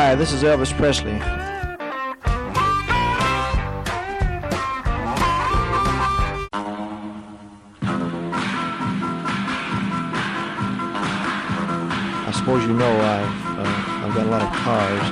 Hi, 0.00 0.14
this 0.14 0.32
is 0.32 0.44
Elvis 0.44 0.72
Presley. 0.76 1.18
I 12.22 12.30
suppose 12.32 12.62
you 12.62 12.74
know 12.74 12.86
I've, 12.86 13.26
uh, 13.58 14.06
I've 14.06 14.14
got 14.14 14.24
a 14.24 14.30
lot 14.30 14.42
of 14.42 14.52
cars. 14.52 15.02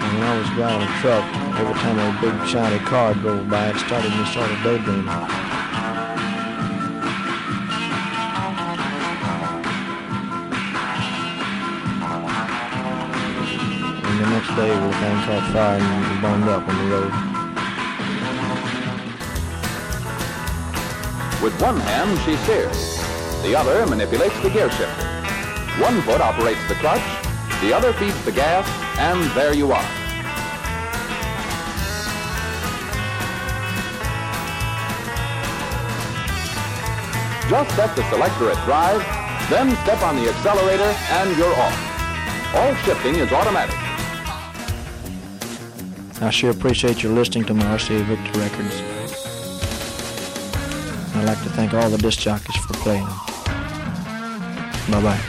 And 0.00 0.12
when 0.14 0.22
I 0.22 0.38
was 0.38 0.48
driving 0.56 0.88
a 0.88 0.90
truck, 1.02 1.24
every 1.60 1.74
time 1.74 1.98
a 1.98 2.20
big 2.22 2.48
shiny 2.48 2.78
car 2.86 3.12
drove 3.12 3.50
by, 3.50 3.68
it 3.68 3.76
started 3.76 4.10
me 4.16 4.24
sort 4.32 4.50
of 4.50 4.62
daydreaming. 4.62 5.47
And 15.10 16.44
up 16.44 16.68
on 16.68 16.76
the 16.76 16.90
road. 16.94 17.12
With 21.42 21.60
one 21.62 21.78
hand, 21.80 22.18
she 22.24 22.36
steers. 22.44 22.98
The 23.42 23.54
other 23.54 23.86
manipulates 23.86 24.38
the 24.42 24.50
gear 24.50 24.70
shifter. 24.70 25.04
One 25.80 26.02
foot 26.02 26.20
operates 26.20 26.66
the 26.68 26.74
clutch, 26.74 27.00
the 27.62 27.72
other 27.72 27.92
feeds 27.94 28.22
the 28.24 28.32
gas, 28.32 28.66
and 28.98 29.22
there 29.36 29.54
you 29.54 29.72
are. 29.72 29.88
Just 37.48 37.76
set 37.76 37.96
the 37.96 38.02
selector 38.10 38.50
at 38.50 38.62
drive, 38.66 39.00
then 39.48 39.74
step 39.84 40.02
on 40.02 40.16
the 40.16 40.28
accelerator, 40.28 40.92
and 41.16 41.36
you're 41.38 41.54
off. 41.54 42.54
All 42.54 42.74
shifting 42.84 43.14
is 43.14 43.32
automatic. 43.32 43.77
I 46.20 46.30
sure 46.30 46.50
appreciate 46.50 47.02
your 47.02 47.12
listening 47.12 47.44
to 47.44 47.54
my 47.54 47.64
RCA 47.64 48.02
Victor 48.04 48.38
records. 48.40 48.74
I'd 51.14 51.24
like 51.24 51.42
to 51.44 51.50
thank 51.50 51.74
all 51.74 51.88
the 51.88 51.98
disc 51.98 52.18
jockeys 52.18 52.56
for 52.56 52.74
playing 52.74 53.04
them. 53.04 53.18
Bye 54.90 55.02
bye. 55.02 55.20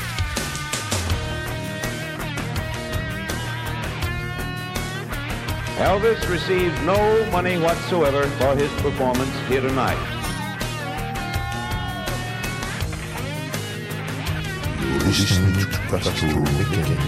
Elvis 5.78 6.28
received 6.28 6.76
no 6.86 7.30
money 7.32 7.58
whatsoever 7.58 8.24
for 8.24 8.56
his 8.56 8.72
performance 8.82 9.34
here 9.48 9.62
tonight. 9.62 10.16
listening 15.10 15.54
to 15.54 15.78
Pastoral 15.90 16.44
Weekend. 16.58 17.00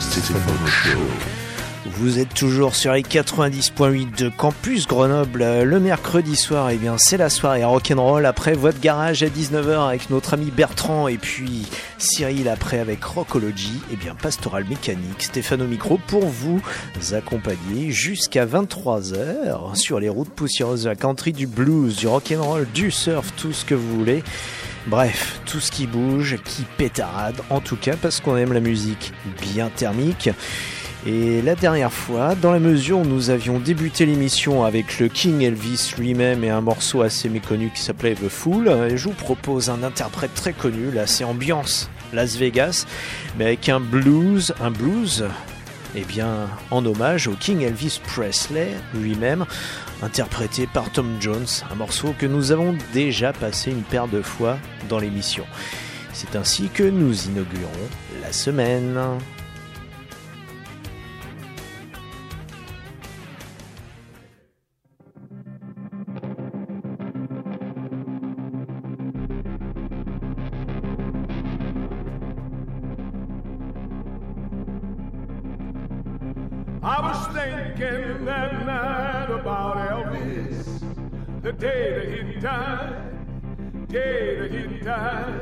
Stephen 0.00 0.66
Show. 0.66 1.47
Vous 2.00 2.20
êtes 2.20 2.32
toujours 2.32 2.76
sur 2.76 2.92
les 2.92 3.02
90.8 3.02 4.16
de 4.16 4.28
Campus 4.28 4.86
Grenoble. 4.86 5.44
Le 5.64 5.80
mercredi 5.80 6.36
soir, 6.36 6.70
eh 6.70 6.76
bien, 6.76 6.94
c'est 6.96 7.16
la 7.16 7.28
soirée 7.28 7.64
rock'n'roll 7.64 8.24
après 8.24 8.52
votre 8.52 8.78
garage 8.78 9.24
à 9.24 9.26
19h 9.26 9.88
avec 9.88 10.08
notre 10.08 10.34
ami 10.34 10.52
Bertrand 10.52 11.08
et 11.08 11.18
puis 11.18 11.66
Cyril 11.98 12.48
après 12.48 12.78
avec 12.78 13.02
Rockology. 13.02 13.80
Eh 13.92 13.96
bien, 13.96 14.14
Pastoral 14.14 14.64
Mécanique, 14.68 15.24
Stéphane 15.24 15.60
au 15.62 15.66
micro 15.66 15.98
pour 16.06 16.24
vous 16.24 16.62
accompagner 17.12 17.90
jusqu'à 17.90 18.46
23h 18.46 19.74
sur 19.74 19.98
les 19.98 20.08
routes 20.08 20.30
poussiéreuses 20.30 20.84
de 20.84 20.90
la 20.90 20.94
country, 20.94 21.32
du 21.32 21.48
blues, 21.48 21.96
du 21.96 22.06
rock'n'roll, 22.06 22.68
du 22.72 22.92
surf, 22.92 23.32
tout 23.36 23.52
ce 23.52 23.64
que 23.64 23.74
vous 23.74 23.98
voulez. 23.98 24.22
Bref, 24.86 25.40
tout 25.46 25.58
ce 25.58 25.72
qui 25.72 25.88
bouge, 25.88 26.36
qui 26.44 26.62
pétarade, 26.76 27.40
en 27.50 27.60
tout 27.60 27.76
cas 27.76 27.96
parce 28.00 28.20
qu'on 28.20 28.36
aime 28.36 28.52
la 28.52 28.60
musique 28.60 29.12
bien 29.42 29.68
thermique. 29.68 30.30
Et 31.06 31.42
la 31.42 31.54
dernière 31.54 31.92
fois, 31.92 32.34
dans 32.34 32.50
la 32.50 32.58
mesure 32.58 32.98
où 32.98 33.04
nous 33.04 33.30
avions 33.30 33.60
débuté 33.60 34.04
l'émission 34.04 34.64
avec 34.64 34.98
le 34.98 35.08
King 35.08 35.42
Elvis 35.42 35.94
lui-même 35.96 36.42
et 36.42 36.50
un 36.50 36.60
morceau 36.60 37.02
assez 37.02 37.28
méconnu 37.28 37.70
qui 37.72 37.80
s'appelait 37.82 38.14
The 38.14 38.28
Fool, 38.28 38.68
je 38.94 39.04
vous 39.04 39.14
propose 39.14 39.70
un 39.70 39.84
interprète 39.84 40.34
très 40.34 40.52
connu, 40.52 40.90
là 40.90 41.06
c'est 41.06 41.22
ambiance 41.22 41.88
Las 42.12 42.36
Vegas, 42.36 42.84
mais 43.38 43.44
avec 43.44 43.68
un 43.68 43.78
blues, 43.78 44.52
un 44.60 44.72
blues, 44.72 45.26
eh 45.94 46.04
bien 46.04 46.48
en 46.72 46.84
hommage 46.84 47.28
au 47.28 47.32
King 47.32 47.62
Elvis 47.62 48.00
Presley 48.04 48.68
lui-même, 48.92 49.46
interprété 50.02 50.66
par 50.66 50.90
Tom 50.90 51.16
Jones, 51.20 51.46
un 51.70 51.76
morceau 51.76 52.12
que 52.18 52.26
nous 52.26 52.50
avons 52.50 52.74
déjà 52.92 53.32
passé 53.32 53.70
une 53.70 53.82
paire 53.82 54.08
de 54.08 54.20
fois 54.20 54.58
dans 54.88 54.98
l'émission. 54.98 55.44
C'est 56.12 56.34
ainsi 56.34 56.68
que 56.74 56.82
nous 56.82 57.26
inaugurons 57.26 57.70
la 58.20 58.32
semaine. 58.32 58.98
Died, 82.40 83.88
day 83.88 84.38
that 84.38 84.50
he 84.52 84.78
died. 84.78 85.40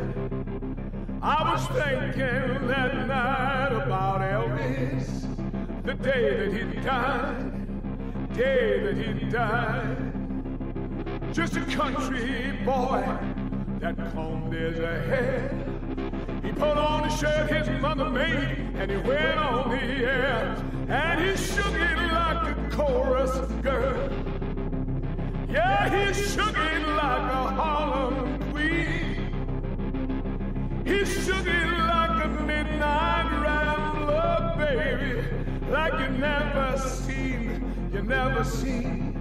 I 1.22 1.52
was 1.52 1.66
thinking 1.68 2.68
that 2.68 3.06
night 3.06 3.72
about 3.72 4.20
Elvis, 4.20 5.26
the 5.84 5.94
day 5.94 6.36
that 6.36 6.52
he 6.52 6.80
died, 6.80 8.32
day 8.34 8.80
that 8.80 8.96
he 8.96 9.28
died. 9.28 10.12
Just 11.32 11.56
a 11.56 11.64
country 11.66 12.52
boy 12.64 13.04
that 13.80 13.96
combed 14.12 14.52
his 14.54 14.78
hair. 14.78 15.50
He 16.42 16.52
put 16.52 16.78
on 16.78 17.04
a 17.04 17.16
shirt 17.16 17.50
his 17.50 17.68
mother 17.80 18.08
made 18.08 18.72
and 18.76 18.90
he 18.90 18.96
went 18.96 19.38
on 19.38 19.70
the 19.70 19.82
air 19.82 20.56
and 20.88 21.20
he 21.20 21.36
shook 21.36 21.74
it 21.74 22.12
like 22.12 22.56
a 22.56 22.70
chorus 22.70 23.36
girl. 23.62 24.35
Yeah, 25.48 25.88
he 25.88 26.12
shook 26.12 26.56
it 26.56 26.88
like 26.88 27.32
a 27.32 27.44
Harlem 27.58 28.50
queen. 28.50 29.32
He 30.84 31.04
shook 31.04 31.46
it 31.46 31.68
like 31.70 32.24
a 32.24 32.28
midnight 32.44 33.30
rambler, 33.42 34.54
baby, 34.58 35.22
like 35.70 35.92
you 36.00 36.08
never 36.18 36.78
seen, 36.78 37.90
you 37.92 38.02
never 38.02 38.42
seen. 38.44 39.14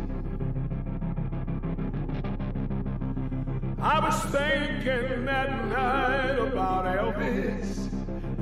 I 3.79 3.99
was 3.99 4.19
thinking 4.31 5.25
that 5.25 5.67
night 5.67 6.39
about 6.39 6.85
Elvis, 6.85 7.89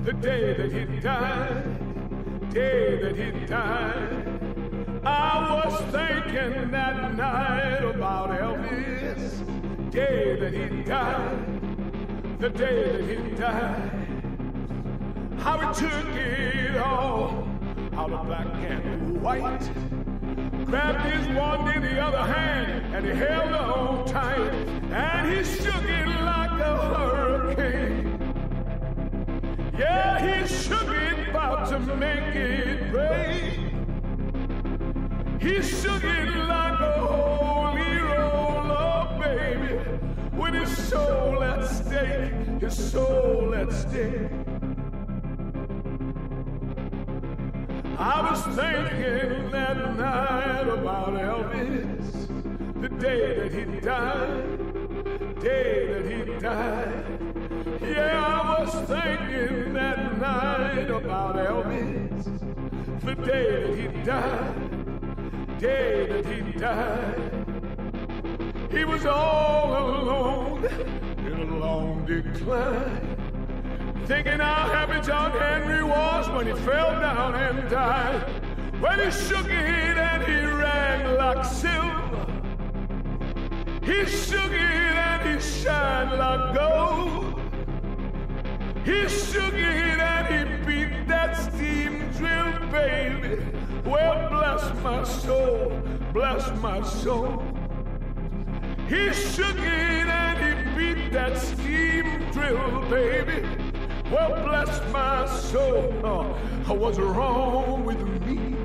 the 0.06 0.14
day 0.14 0.54
that 0.54 0.72
he 0.72 1.00
died, 1.02 2.54
day 2.54 2.98
that 3.02 3.16
he 3.18 3.46
died. 3.46 4.23
I 5.06 5.62
was 5.66 5.82
thinking 5.92 6.72
that 6.72 7.16
night 7.16 7.84
about 7.84 8.30
Elvis, 8.30 9.92
day 9.92 10.38
that 10.40 10.54
he 10.54 10.84
died, 10.84 12.40
the 12.40 12.50
day 12.50 12.92
that 12.92 13.10
he 13.10 13.36
died. 13.36 13.92
How 15.40 15.58
he 15.60 15.88
took 15.88 16.16
it 16.16 16.78
all 16.78 17.46
out 17.94 18.12
of 18.12 18.26
black 18.28 18.48
and 18.48 19.22
white 19.22 19.70
grabbed 20.66 21.02
his 21.02 21.28
wand 21.36 21.76
in 21.76 21.82
the 21.84 22.00
other 22.00 22.24
hand 22.34 22.96
and 22.96 23.06
he 23.06 23.12
held 23.12 23.52
on 23.52 24.06
tight 24.08 24.54
and 24.92 25.36
he 25.36 25.44
shook 25.44 25.84
it 25.84 26.08
like 26.08 26.62
a 26.62 26.78
hurricane. 26.96 28.20
Yeah, 29.78 30.40
he 30.40 30.48
shook 30.48 30.88
it 30.88 31.30
about 31.30 31.68
to 31.70 31.80
make 31.98 32.36
it 32.36 32.94
rain. 32.94 33.63
He 35.44 35.62
shook 35.62 36.06
it 36.06 36.30
like 36.48 36.80
a 36.80 36.92
holy 37.02 37.98
roller, 37.98 39.20
baby, 39.20 39.78
with 40.38 40.54
his 40.54 40.88
soul 40.88 41.44
at 41.44 41.66
stake, 41.66 42.62
his 42.62 42.92
soul 42.92 43.54
at 43.54 43.70
stake. 43.74 44.32
I 48.00 48.22
was 48.22 48.42
thinking 48.56 49.52
that 49.52 49.98
night 49.98 50.70
about 50.70 51.14
Elvis, 51.14 52.28
the 52.82 52.88
day 52.88 53.40
that 53.40 53.52
he 53.52 53.66
died, 53.82 55.42
day 55.42 55.88
that 55.92 56.06
he 56.10 56.40
died. 56.40 57.06
Yeah, 57.82 58.24
I 58.24 58.62
was 58.62 58.74
thinking 58.88 59.74
that 59.74 60.18
night 60.22 60.90
about 60.90 61.36
Elvis, 61.36 62.24
the 63.02 63.16
day 63.16 63.66
that 63.66 63.78
he 63.78 64.04
died, 64.06 64.73
day 65.64 66.06
that 66.08 66.26
he 66.26 66.60
died. 66.60 67.46
He 68.70 68.84
was 68.84 69.06
all 69.06 69.72
alone 69.72 70.66
in 71.26 71.34
a 71.40 71.58
long 71.58 72.06
decline. 72.06 73.16
thinking 74.06 74.40
how 74.40 74.68
happy 74.76 75.00
John 75.08 75.32
Henry 75.32 75.82
was 75.82 76.30
when 76.32 76.48
he 76.48 76.54
fell 76.68 76.92
down 77.00 77.36
and 77.36 77.70
died. 77.70 78.24
When 78.82 79.00
he 79.00 79.10
shook 79.10 79.46
it 79.46 79.98
and 80.10 80.22
he 80.24 80.40
rang 80.64 81.16
like 81.16 81.46
silver. 81.46 82.26
He 83.90 84.06
shook 84.06 84.52
it 84.52 84.96
and 85.08 85.22
he 85.30 85.36
shined 85.40 86.20
like 86.24 86.56
gold. 86.60 87.40
He 88.84 89.08
shook 89.08 89.54
it 89.54 90.00
and 90.14 90.26
he 90.34 90.42
beat 90.68 91.08
that 91.08 91.32
steam 91.38 92.12
drill, 92.18 92.70
baby. 92.70 93.63
Well, 93.86 94.30
bless 94.30 94.84
my 94.84 95.04
soul, 95.04 95.82
bless 96.14 96.50
my 96.62 96.82
soul. 96.84 97.44
He 98.88 99.12
shook 99.14 99.58
it 99.58 100.08
and 100.08 100.38
he 100.78 100.94
beat 100.94 101.12
that 101.12 101.38
steam 101.38 102.32
drill, 102.32 102.90
baby. 102.90 103.48
Well, 104.12 104.44
bless 104.46 104.70
my 104.92 105.26
soul. 105.26 105.92
Oh, 106.04 106.74
what's 106.74 106.98
wrong 106.98 107.84
with 107.84 108.00
me? 108.26 108.56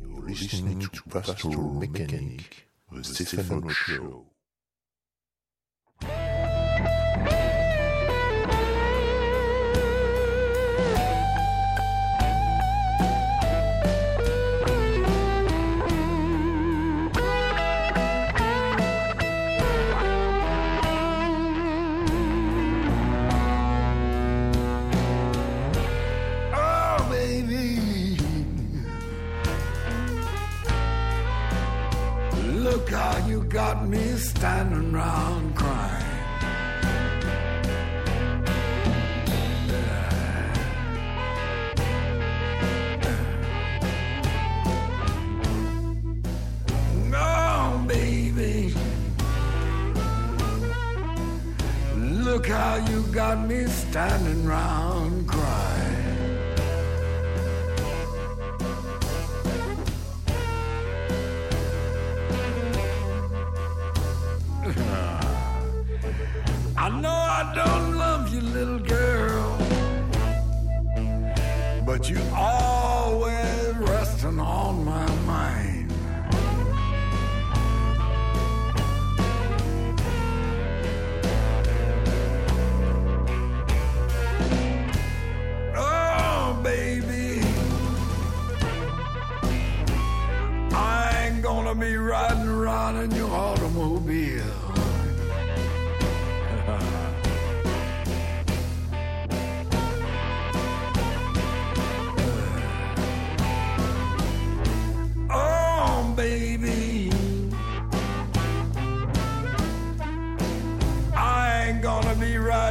You're 0.00 0.28
listening 0.28 0.80
to 0.80 1.02
Pastoral 1.08 1.74
Mechanic, 1.74 2.66
the 2.90 3.04
Stefano 3.04 3.68
Show. 3.68 4.26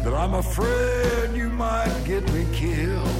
that 0.03 0.13
I'm 0.13 0.33
afraid 0.35 1.35
you 1.35 1.49
might 1.49 2.03
get 2.05 2.31
me 2.33 2.45
killed. 2.53 3.16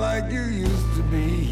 Like 0.00 0.30
you 0.30 0.42
used 0.42 0.96
to 0.96 1.02
be. 1.04 1.43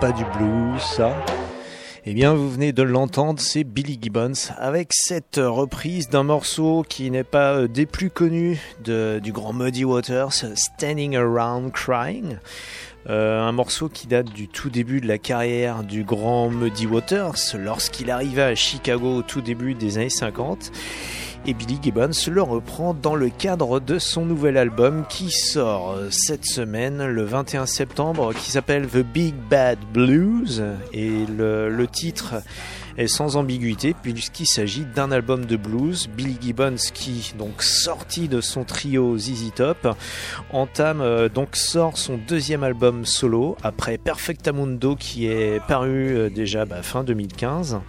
Pas 0.00 0.12
du 0.12 0.24
blues, 0.24 0.80
ça. 0.80 1.14
Eh 2.06 2.14
bien, 2.14 2.32
vous 2.32 2.50
venez 2.50 2.72
de 2.72 2.82
l'entendre, 2.82 3.38
c'est 3.38 3.64
Billy 3.64 3.98
Gibbons 4.00 4.32
avec 4.56 4.88
cette 4.92 5.36
reprise 5.36 6.08
d'un 6.08 6.22
morceau 6.22 6.82
qui 6.88 7.10
n'est 7.10 7.22
pas 7.22 7.52
euh, 7.52 7.68
des 7.68 7.84
plus 7.84 8.08
connus 8.08 8.58
du 8.82 9.32
grand 9.32 9.52
Muddy 9.52 9.84
Waters, 9.84 10.32
Standing 10.54 11.16
Around 11.16 11.72
Crying. 11.72 12.38
Euh, 13.08 13.42
un 13.42 13.52
morceau 13.52 13.90
qui 13.90 14.06
date 14.06 14.32
du 14.32 14.48
tout 14.48 14.70
début 14.70 15.02
de 15.02 15.08
la 15.08 15.18
carrière 15.18 15.82
du 15.82 16.02
grand 16.02 16.48
Muddy 16.48 16.86
Waters 16.86 17.36
lorsqu'il 17.58 18.10
arriva 18.10 18.46
à 18.46 18.54
Chicago 18.54 19.16
au 19.16 19.22
tout 19.22 19.42
début 19.42 19.74
des 19.74 19.98
années 19.98 20.10
50 20.10 20.72
et 21.46 21.54
Billy 21.54 21.78
Gibbons 21.82 22.10
le 22.30 22.42
reprend 22.42 22.94
dans 22.94 23.14
le 23.14 23.30
cadre 23.30 23.80
de 23.80 23.98
son 23.98 24.24
nouvel 24.24 24.56
album 24.56 25.04
qui 25.08 25.30
sort 25.30 25.96
cette 26.10 26.44
semaine 26.44 27.06
le 27.06 27.24
21 27.24 27.66
septembre 27.66 28.34
qui 28.34 28.50
s'appelle 28.50 28.86
The 28.86 28.98
Big 28.98 29.34
Bad 29.48 29.78
Blues 29.92 30.62
et 30.92 31.26
le, 31.26 31.68
le 31.68 31.86
titre 31.86 32.34
est 32.98 33.06
sans 33.06 33.36
ambiguïté 33.36 33.94
puisqu'il 34.00 34.46
s'agit 34.46 34.84
d'un 34.84 35.10
album 35.10 35.46
de 35.46 35.56
blues. 35.56 36.08
Billy 36.08 36.36
Gibbons 36.40 36.76
qui 36.92 37.32
donc 37.38 37.62
sorti 37.62 38.28
de 38.28 38.40
son 38.40 38.64
trio 38.64 39.16
ZZ 39.16 39.52
Top 39.54 39.96
entame 40.52 41.00
euh, 41.00 41.28
donc 41.28 41.56
sort 41.56 41.96
son 41.96 42.18
deuxième 42.28 42.62
album 42.62 43.04
solo 43.04 43.56
après 43.62 43.98
Perfectamundo 43.98 44.96
qui 44.96 45.26
est 45.26 45.64
paru 45.66 46.16
euh, 46.16 46.30
déjà 46.30 46.64
bah, 46.64 46.82
fin 46.82 47.04
2015 47.04 47.80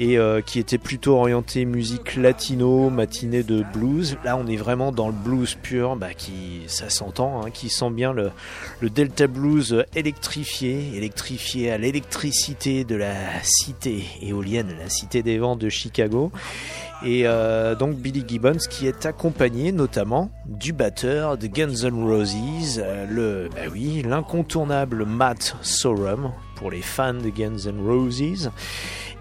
et 0.00 0.16
euh, 0.16 0.40
qui 0.40 0.58
était 0.58 0.78
plutôt 0.78 1.16
orienté 1.16 1.66
musique 1.66 2.16
latino, 2.16 2.88
matinée 2.88 3.42
de 3.42 3.62
blues. 3.74 4.16
Là, 4.24 4.38
on 4.38 4.46
est 4.46 4.56
vraiment 4.56 4.92
dans 4.92 5.08
le 5.08 5.12
blues 5.12 5.58
pur, 5.62 5.94
bah, 5.94 6.14
qui 6.14 6.62
ça 6.68 6.88
s'entend, 6.88 7.42
hein, 7.42 7.50
qui 7.50 7.68
sent 7.68 7.90
bien 7.90 8.14
le, 8.14 8.30
le 8.80 8.88
Delta 8.88 9.26
blues 9.26 9.84
électrifié, 9.94 10.96
électrifié 10.96 11.70
à 11.70 11.76
l'électricité 11.76 12.84
de 12.84 12.96
la 12.96 13.12
cité 13.42 14.06
éolienne, 14.22 14.74
la 14.82 14.88
cité 14.88 15.22
des 15.22 15.36
vents 15.36 15.56
de 15.56 15.68
Chicago. 15.68 16.32
Et 17.02 17.22
euh, 17.24 17.74
donc 17.74 17.96
Billy 17.96 18.24
Gibbons 18.26 18.58
qui 18.68 18.86
est 18.86 19.06
accompagné 19.06 19.72
notamment 19.72 20.30
du 20.46 20.74
batteur 20.74 21.38
de 21.38 21.46
Guns 21.46 21.84
N' 21.84 22.04
Roses, 22.04 22.78
euh, 22.78 23.06
le 23.08 23.48
bah 23.48 23.70
oui, 23.72 24.02
l'incontournable 24.06 25.06
Matt 25.06 25.56
Sorum 25.62 26.32
pour 26.56 26.70
les 26.70 26.82
fans 26.82 27.14
de 27.14 27.30
Guns 27.30 27.66
N' 27.66 27.80
Roses. 27.82 28.50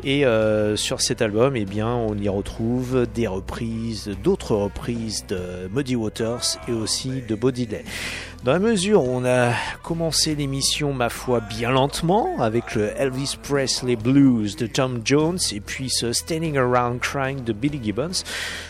Et 0.04 0.26
euh, 0.26 0.76
sur 0.76 1.02
cet 1.02 1.22
album, 1.22 1.56
eh 1.56 1.66
bien, 1.66 1.90
on 1.90 2.18
y 2.18 2.30
retrouve 2.30 3.06
des 3.14 3.28
reprises, 3.28 4.10
d'autres 4.24 4.56
reprises 4.56 5.26
de 5.28 5.70
Muddy 5.74 5.96
Waters 5.96 6.58
et 6.68 6.72
aussi 6.72 7.22
de 7.22 7.36
Bodiley. 7.36 7.84
Dans 8.46 8.54
la 8.54 8.60
mesure 8.60 9.04
où 9.04 9.10
on 9.10 9.26
a 9.26 9.52
commencé 9.84 10.34
l'émission, 10.34 10.94
ma 10.94 11.10
foi, 11.10 11.42
bien 11.42 11.72
lentement, 11.72 12.40
avec 12.40 12.74
le 12.74 12.90
Elvis 12.98 13.36
Presley 13.44 13.98
Blues 13.98 14.56
de 14.56 14.66
Tom 14.66 15.02
Jones 15.04 15.40
et 15.52 15.60
puis 15.60 15.90
ce 15.90 16.14
Standing 16.14 16.58
Around 16.58 17.02
Crying 17.02 17.44
de 17.44 17.52
Billy 17.52 17.82
Gibbons, 17.84 18.24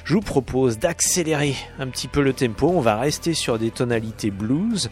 je 0.05 0.15
vous 0.15 0.21
propose 0.21 0.79
d'accélérer 0.79 1.55
un 1.77 1.85
petit 1.87 2.07
peu 2.07 2.23
le 2.23 2.33
tempo. 2.33 2.67
On 2.67 2.81
va 2.81 2.97
rester 2.97 3.35
sur 3.35 3.59
des 3.59 3.69
tonalités 3.69 4.31
blues, 4.31 4.89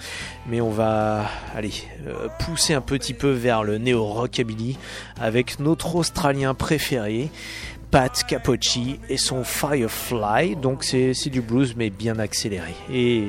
mais 0.47 0.61
on 0.61 0.69
va 0.69 1.25
aller 1.55 1.73
euh, 2.05 2.27
pousser 2.45 2.75
un 2.75 2.81
petit 2.81 3.15
peu 3.15 3.31
vers 3.31 3.63
le 3.63 3.79
néo-rockabilly 3.79 4.77
avec 5.19 5.59
notre 5.59 5.95
Australien 5.95 6.53
préféré. 6.53 7.31
Pat 7.89 8.23
Capocci 8.27 8.99
et 9.09 9.17
son 9.17 9.43
Firefly, 9.43 10.57
donc 10.57 10.83
c'est 10.83 11.29
du 11.29 11.41
blues 11.41 11.73
mais 11.75 11.89
bien 11.89 12.19
accéléré. 12.19 12.75
Et 12.93 13.23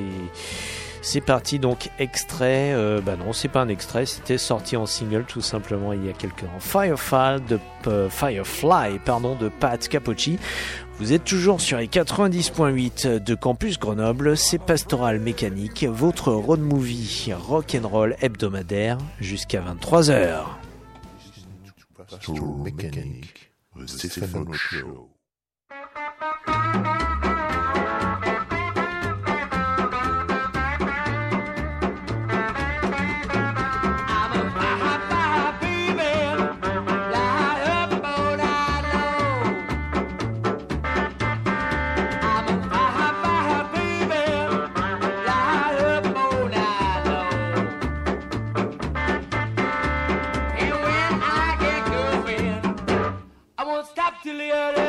c'est 1.02 1.20
parti 1.20 1.58
donc 1.58 1.90
extrait, 1.98 2.72
euh, 2.74 3.00
bah 3.00 3.16
non 3.16 3.32
c'est 3.32 3.48
pas 3.48 3.60
un 3.60 3.68
extrait, 3.68 4.06
c'était 4.06 4.38
sorti 4.38 4.76
en 4.76 4.86
single 4.86 5.24
tout 5.24 5.40
simplement 5.40 5.92
il 5.92 6.04
y 6.04 6.08
a 6.08 6.12
quelques 6.12 6.44
ans. 6.44 6.60
Firefly 6.60 7.40
de, 7.48 7.58
euh, 7.86 8.08
Firefly 8.08 8.98
pardon, 9.04 9.34
de 9.34 9.48
Pat 9.48 9.86
Capocci. 9.88 10.38
Vous 10.98 11.12
êtes 11.12 11.24
toujours 11.24 11.60
sur 11.60 11.78
les 11.78 11.86
90.8 11.86 13.22
de 13.22 13.34
Campus 13.34 13.78
Grenoble, 13.78 14.36
c'est 14.36 14.58
Pastoral 14.58 15.20
Mécanique, 15.20 15.84
votre 15.84 16.32
road 16.32 16.60
movie 16.60 17.32
rock'n'roll 17.32 18.16
hebdomadaire 18.20 18.98
jusqu'à 19.20 19.60
23h. 19.60 20.44
Pastoral. 21.96 22.42
Yeah. 54.48 54.87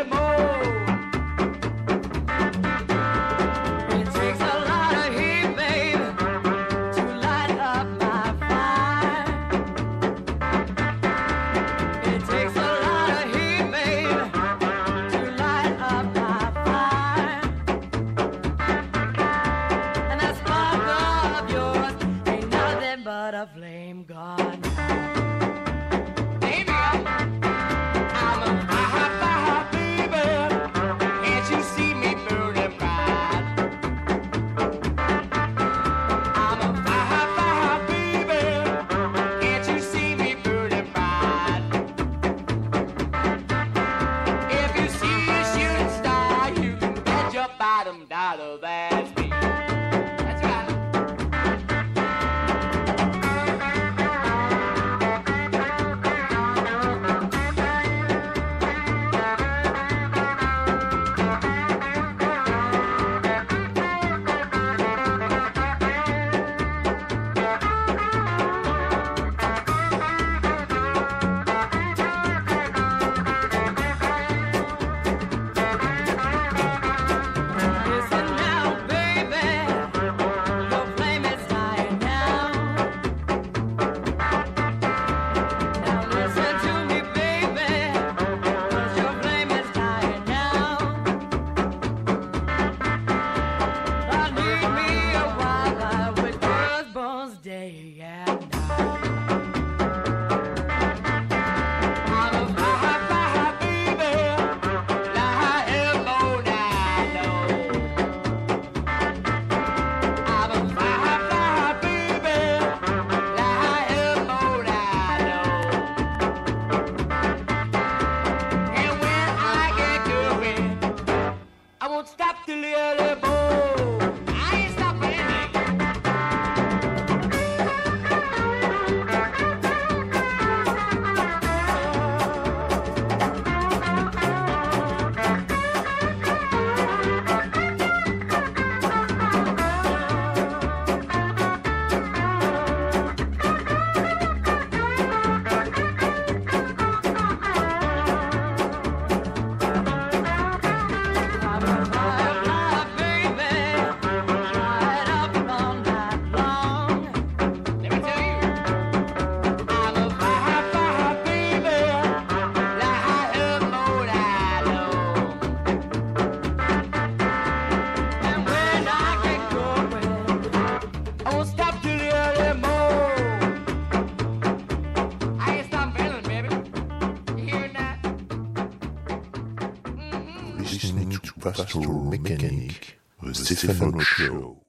Faster 181.59 181.89
Mechanic, 181.89 182.99
The 183.21 183.33
Stephen 183.35 183.99
Show. 183.99 184.63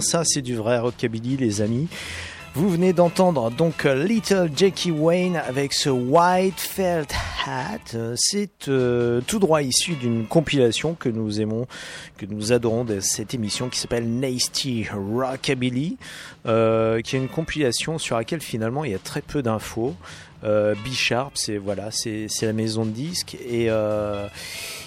Ça 0.00 0.22
c'est 0.24 0.42
du 0.42 0.54
vrai 0.54 0.78
rockabilly 0.78 1.36
les 1.36 1.60
amis. 1.60 1.88
Vous 2.56 2.68
venez 2.68 2.92
d'entendre 2.92 3.50
donc 3.50 3.82
Little 3.82 4.48
Jackie 4.54 4.92
Wayne 4.92 5.34
avec 5.36 5.72
ce 5.72 5.90
White 5.90 6.60
Felt 6.60 7.12
Hat. 7.44 8.14
C'est 8.14 8.68
euh, 8.68 9.20
tout 9.26 9.40
droit 9.40 9.60
issu 9.60 9.96
d'une 9.96 10.24
compilation 10.24 10.94
que 10.94 11.08
nous 11.08 11.40
aimons, 11.40 11.66
que 12.16 12.26
nous 12.26 12.52
adorons 12.52 12.84
de 12.84 13.00
cette 13.00 13.34
émission 13.34 13.68
qui 13.68 13.80
s'appelle 13.80 14.08
Nasty 14.08 14.86
Rockabilly, 14.88 15.96
euh, 16.46 17.00
qui 17.00 17.16
est 17.16 17.18
une 17.18 17.28
compilation 17.28 17.98
sur 17.98 18.16
laquelle 18.16 18.40
finalement 18.40 18.84
il 18.84 18.92
y 18.92 18.94
a 18.94 19.00
très 19.00 19.20
peu 19.20 19.42
d'infos. 19.42 19.96
Euh, 20.44 20.74
B-Sharp, 20.84 21.32
c'est 21.36 21.56
voilà, 21.56 21.90
c'est 21.90 22.28
la 22.42 22.52
maison 22.52 22.84
de 22.84 22.90
disques 22.90 23.36
et 23.48 23.70
euh, 23.70 24.26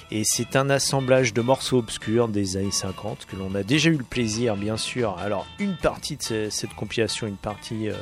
et 0.10 0.22
c'est 0.24 0.56
un 0.56 0.70
assemblage 0.70 1.34
de 1.34 1.42
morceaux 1.42 1.80
obscurs 1.80 2.30
des 2.30 2.56
années 2.56 2.72
50 2.72 3.26
que 3.26 3.36
l'on 3.36 3.54
a 3.56 3.64
déjà 3.64 3.90
eu 3.90 3.98
le 3.98 4.06
plaisir, 4.06 4.56
bien 4.56 4.78
sûr. 4.78 5.18
Alors, 5.18 5.46
une 5.60 5.76
partie 5.76 6.16
de 6.16 6.24
ce- 6.24 6.50
cette 6.50 6.74
compilation, 6.76 7.28
une 7.28 7.36
partie, 7.36 7.90
euh, 7.90 7.94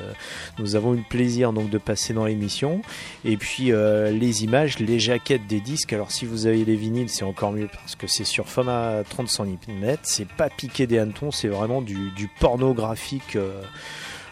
nous 0.59 0.75
avons 0.75 0.93
eu 0.93 0.97
le 0.97 1.03
plaisir 1.09 1.51
donc 1.51 1.71
de 1.71 1.79
passer 1.79 2.13
dans 2.13 2.25
l'émission. 2.25 2.83
Et 3.23 3.37
puis, 3.37 3.71
les 3.71 4.43
images, 4.43 4.77
les 4.77 4.99
jaquettes 4.99 5.47
des 5.47 5.61
disques. 5.61 5.93
Alors, 5.93 6.11
si 6.11 6.25
vous 6.27 6.45
avez 6.45 6.63
les 6.63 6.75
vinyles, 6.75 7.09
c'est 7.09 7.23
encore 7.25 7.51
mieux 7.53 7.69
parce 7.73 7.95
que 7.95 8.05
c'est 8.05 8.23
sur 8.23 8.47
format 8.49 9.03
30 9.09 9.27
cm. 9.27 9.97
C'est 10.03 10.27
pas 10.27 10.49
piqué 10.51 10.85
des 10.85 10.99
hannetons, 10.99 11.31
c'est 11.31 11.47
vraiment 11.47 11.81
du, 11.81 12.11
pornographique. 12.39 13.35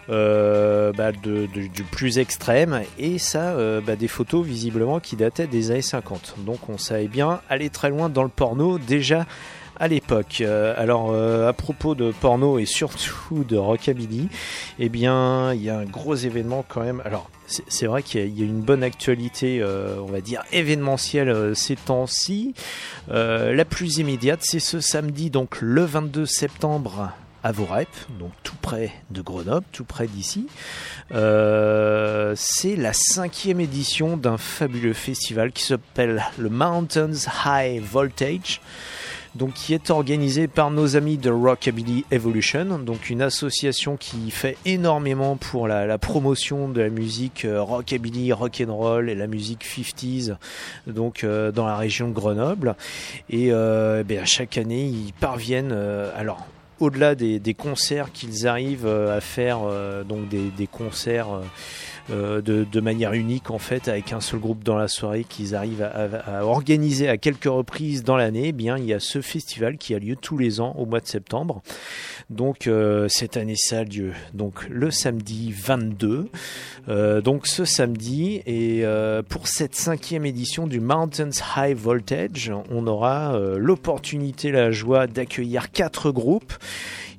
Euh, 0.10 0.92
bah, 0.92 1.12
du 1.12 1.48
plus 1.92 2.20
extrême 2.20 2.82
et 3.00 3.18
ça 3.18 3.52
euh, 3.52 3.80
bah, 3.80 3.96
des 3.96 4.08
photos 4.08 4.46
visiblement 4.46 5.00
qui 5.00 5.16
dataient 5.16 5.48
des 5.48 5.72
années 5.72 5.82
50 5.82 6.36
donc 6.39 6.68
on 6.70 6.78
savait 6.78 7.08
bien 7.08 7.39
aller 7.50 7.70
très 7.70 7.89
loin 7.89 8.10
dans 8.10 8.24
le 8.24 8.30
porno 8.30 8.78
déjà 8.78 9.26
à 9.80 9.88
l'époque. 9.88 10.38
Euh, 10.42 10.74
alors 10.78 11.16
à 11.16 11.52
propos 11.54 11.96
de 11.96 12.12
porno 12.12 12.60
et 12.60 12.66
surtout 12.66 13.44
de 13.44 13.58
rockabilly, 13.58 14.30
eh 14.78 14.88
bien 14.88 15.52
il 15.54 15.63
y 15.63 15.70
a 15.72 15.78
un 15.80 15.86
gros 15.86 16.13
événement 16.16 16.63
quand 16.68 16.82
même. 16.82 17.02
Alors 17.06 17.30
c'est 17.48 17.88
vrai 17.88 18.04
qu'il 18.04 18.22
y, 18.38 18.42
a- 18.44 18.46
une 18.46 18.62
bonne 18.62 18.84
actualité, 18.84 19.63
on 19.63 20.06
va 20.12 20.22
dire 20.22 20.44
événementielle 20.52 21.56
ces 21.56 21.76
temps-ci. 21.76 22.54
La 23.10 23.66
plus 23.66 23.98
immédiate, 23.98 24.39
c'est 24.44 24.60
ce 24.60 24.80
samedi, 24.80 25.30
donc 25.32 25.58
le 25.60 25.84
22 25.84 26.26
septembre 26.28 27.12
à 27.43 27.51
Vorep, 27.51 27.89
donc 28.19 28.32
tout 28.43 28.56
près 28.62 28.91
de 29.12 29.21
Grenoble, 29.21 29.65
tout 29.71 29.84
près 29.84 30.08
d'ici. 30.08 30.47
Euh, 31.13 32.34
c'est 32.38 32.75
la 32.75 32.93
cinquième 32.93 33.60
édition 33.60 34.17
d'un 34.17 34.38
fabuleux 34.38 34.93
festival 34.93 35.51
qui 35.51 35.63
s'appelle 35.63 36.23
le 36.38 36.49
Mountains 36.49 37.12
High 37.45 37.82
Voltage. 37.82 38.62
Donc, 39.36 39.53
qui 39.53 39.73
est 39.73 39.89
organisé 39.89 40.47
par 40.47 40.69
nos 40.69 40.95
amis 40.95 41.17
de 41.17 41.32
Rockabilly 41.32 42.06
Evolution, 42.12 42.77
donc 42.77 43.10
une 43.10 43.23
association 43.23 43.97
qui 43.97 44.29
fait 44.29 44.58
énormément 44.63 45.38
pour 45.38 45.67
la, 45.67 45.97
promotion 45.97 46.69
de 46.69 46.82
la 46.82 46.89
musique 46.89 47.43
euh, 47.45 47.60
rockabilly, 47.60 48.32
rock'n'roll 48.32 49.10
et 49.10 49.15
la 49.15 49.25
musique 49.25 49.65
50s, 49.65 50.36
donc 50.86 51.23
euh, 51.23 51.51
dans 51.51 51.65
la 51.65 51.77
région 51.77 52.10
de 52.10 52.13
Grenoble. 52.13 52.75
Et 53.32 53.47
euh, 53.51 54.03
ben, 54.03 54.23
chaque 54.23 54.60
année, 54.60 54.86
ils 54.86 55.13
parviennent, 55.13 55.75
alors 56.15 56.45
au-delà 56.84 57.15
des, 57.15 57.54
concerts 57.54 58.12
qu'ils 58.12 58.46
arrivent 58.46 58.86
euh, 58.86 59.17
à 59.17 59.22
faire, 59.22 59.60
euh, 59.63 60.04
donc 60.04 60.28
des, 60.28 60.67
concerts 60.67 61.34
euh, 61.34 61.41
de, 62.10 62.42
de 62.42 62.80
manière 62.82 63.13
unique 63.13 63.50
en 63.52 63.60
fait, 63.60 63.88
avec 63.88 64.13
un 64.13 64.20
seul 64.20 64.39
groupe 64.39 64.63
dans 64.63 64.76
la 64.76 64.88
soirée 64.88 65.24
qu'ils 65.24 65.56
arrivent 65.56 65.82
à, 65.84 66.46
organiser 66.46 67.08
à 67.08 67.18
quelques 67.18 67.46
reprises 67.46 68.04
dans 68.04 68.18
l'année, 68.18 68.48
eh 68.48 68.52
bien 68.52 68.78
il 68.78 68.86
y 68.86 68.94
a 68.94 69.00
ce 69.00 69.22
festival 69.22 69.78
qui 69.78 69.96
a 69.96 70.00
lieu 70.00 70.16
tous 70.16 70.38
les 70.38 70.60
ans 70.60 70.76
au 70.78 70.86
mois 70.86 71.00
de 71.00 71.08
septembre. 71.08 71.62
Donc 72.30 72.68
euh, 72.68 73.08
cette 73.08 73.38
année 73.38 73.56
ça 73.56 73.80
a 73.80 73.84
lieu 73.84 74.12
donc 74.34 74.68
le 74.70 74.92
samedi 74.92 75.52
22. 75.52 76.30
Euh, 76.89 77.22
donc 77.22 77.48
ce 77.48 77.66
samedi 77.66 78.42
et 78.46 78.82
euh, 78.84 79.22
pour 79.24 79.48
cette 79.48 79.76
cinquième 79.76 80.26
édition 80.26 80.68
du 80.68 80.80
Mountains 80.80 81.30
High 81.56 81.78
Voltage, 81.78 82.52
on 82.70 82.88
aura 82.88 83.36
euh, 83.36 83.58
l'opportunité, 83.58 84.52
la 84.52 84.72
joie 84.72 85.08
d'accueillir 85.08 85.72
quatre 85.72 86.12
groupes. 86.12 86.54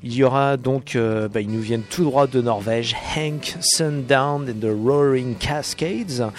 Il 0.06 0.14
y 0.14 0.22
aura 0.22 0.58
donc, 0.58 0.96
euh, 0.96 1.28
bah, 1.28 1.40
ils 1.40 1.48
nous 1.48 1.62
viennent 1.62 1.82
tout 1.88 2.04
droit 2.04 2.26
de 2.26 2.42
Norvège, 2.42 2.94
Hank 3.16 3.56
Sundown 3.60 4.46
and 4.50 4.60
the 4.60 4.70
Roaring 4.70 5.34
Cascades. 5.36 6.30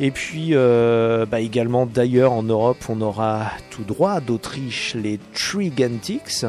Et 0.00 0.10
puis 0.10 0.48
euh, 0.50 1.24
bah, 1.24 1.38
également 1.38 1.86
d'ailleurs 1.86 2.32
en 2.32 2.42
Europe, 2.42 2.84
on 2.88 3.00
aura 3.00 3.52
tout 3.70 3.84
droit 3.84 4.18
d'Autriche 4.18 4.96
les 5.00 5.20
Trigantics 5.32 6.44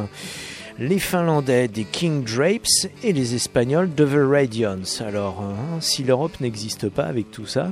les 0.77 0.99
Finlandais 0.99 1.67
des 1.67 1.85
King 1.85 2.23
Drapes 2.23 2.89
et 3.03 3.13
les 3.13 3.35
Espagnols 3.35 3.93
de 3.93 4.05
The 4.05 4.29
Radiance. 4.29 5.01
Alors, 5.01 5.41
hein, 5.41 5.79
si 5.79 6.03
l'Europe 6.03 6.41
n'existe 6.41 6.89
pas 6.89 7.05
avec 7.05 7.31
tout 7.31 7.45
ça, 7.45 7.71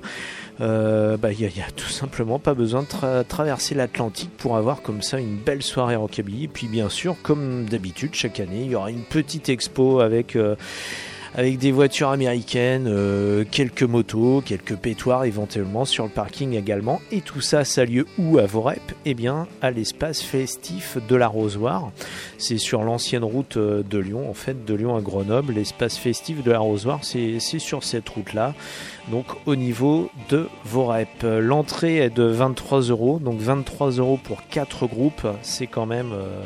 euh, 0.62 1.18
bah, 1.18 1.32
il 1.32 1.40
n'y 1.40 1.46
a, 1.46 1.50
il 1.50 1.58
y 1.58 1.62
a 1.62 1.72
tout 1.76 1.90
simplement 1.90 2.40
pas 2.40 2.54
besoin 2.54 2.82
de 2.84 2.88
tra- 2.88 3.24
traverser 3.26 3.76
l'Atlantique 3.76 4.30
pour 4.38 4.56
avoir 4.58 4.82
comme 4.82 5.02
ça 5.02 5.20
une 5.20 5.38
belle 5.38 5.64
soirée 5.64 5.96
rockabilly. 5.96 6.46
Et 6.46 6.48
puis, 6.48 6.68
bien 6.68 6.90
sûr, 6.90 7.16
comme 7.24 7.66
d'habitude, 7.66 8.14
chaque 8.14 8.40
année, 8.40 8.62
il 8.66 8.72
y 8.72 8.76
aura 8.76 8.92
une 8.92 9.04
petite 9.04 9.50
expo 9.50 10.00
avec. 10.00 10.36
euh, 10.36 10.56
avec 11.36 11.58
des 11.58 11.72
voitures 11.72 12.10
américaines, 12.10 12.86
euh, 12.88 13.44
quelques 13.50 13.84
motos, 13.84 14.44
quelques 14.46 14.76
pétoires 14.76 15.26
éventuellement 15.26 15.84
sur 15.86 16.04
le 16.04 16.10
parking 16.10 16.54
également. 16.54 17.02
Et 17.12 17.22
tout 17.22 17.42
ça, 17.42 17.66
ça 17.66 17.82
a 17.82 17.86
lieu 17.86 18.06
où 18.20 18.38
à 18.38 18.46
Vorep? 18.46 18.82
Eh 19.06 19.14
bien, 19.14 19.48
à 19.62 19.72
l'espace 19.72 20.22
festif 20.22 20.98
de 21.08 21.16
l'Arrosoir. 21.16 21.92
C'est 22.38 22.58
sur 22.58 22.84
l'ancienne 22.84 23.24
route 23.24 23.58
euh, 23.58 23.84
de 23.84 23.98
Lyon, 23.98 24.30
en 24.30 24.34
fait, 24.34 24.64
de 24.66 24.74
Lyon 24.74 24.96
à 24.96 25.02
Grenoble. 25.02 25.54
L'espace 25.54 25.98
festif 25.98 26.44
de 26.44 26.52
l'Arrosoir, 26.52 27.00
c'est 27.02 27.40
c'est 27.40 27.60
sur 27.60 27.84
cette 27.84 28.08
route-là. 28.10 28.54
Donc 29.10 29.26
au 29.46 29.56
niveau 29.56 30.10
de 30.30 30.48
Vorep. 30.66 31.24
L'entrée 31.24 31.98
est 31.98 32.10
de 32.10 32.24
23 32.24 32.82
euros, 32.82 33.20
donc 33.20 33.40
23 33.40 33.92
euros 33.92 34.20
pour 34.24 34.48
4 34.48 34.88
groupes, 34.88 35.28
c'est 35.42 35.68
quand 35.68 35.86
même... 35.86 36.12
euh, 36.14 36.44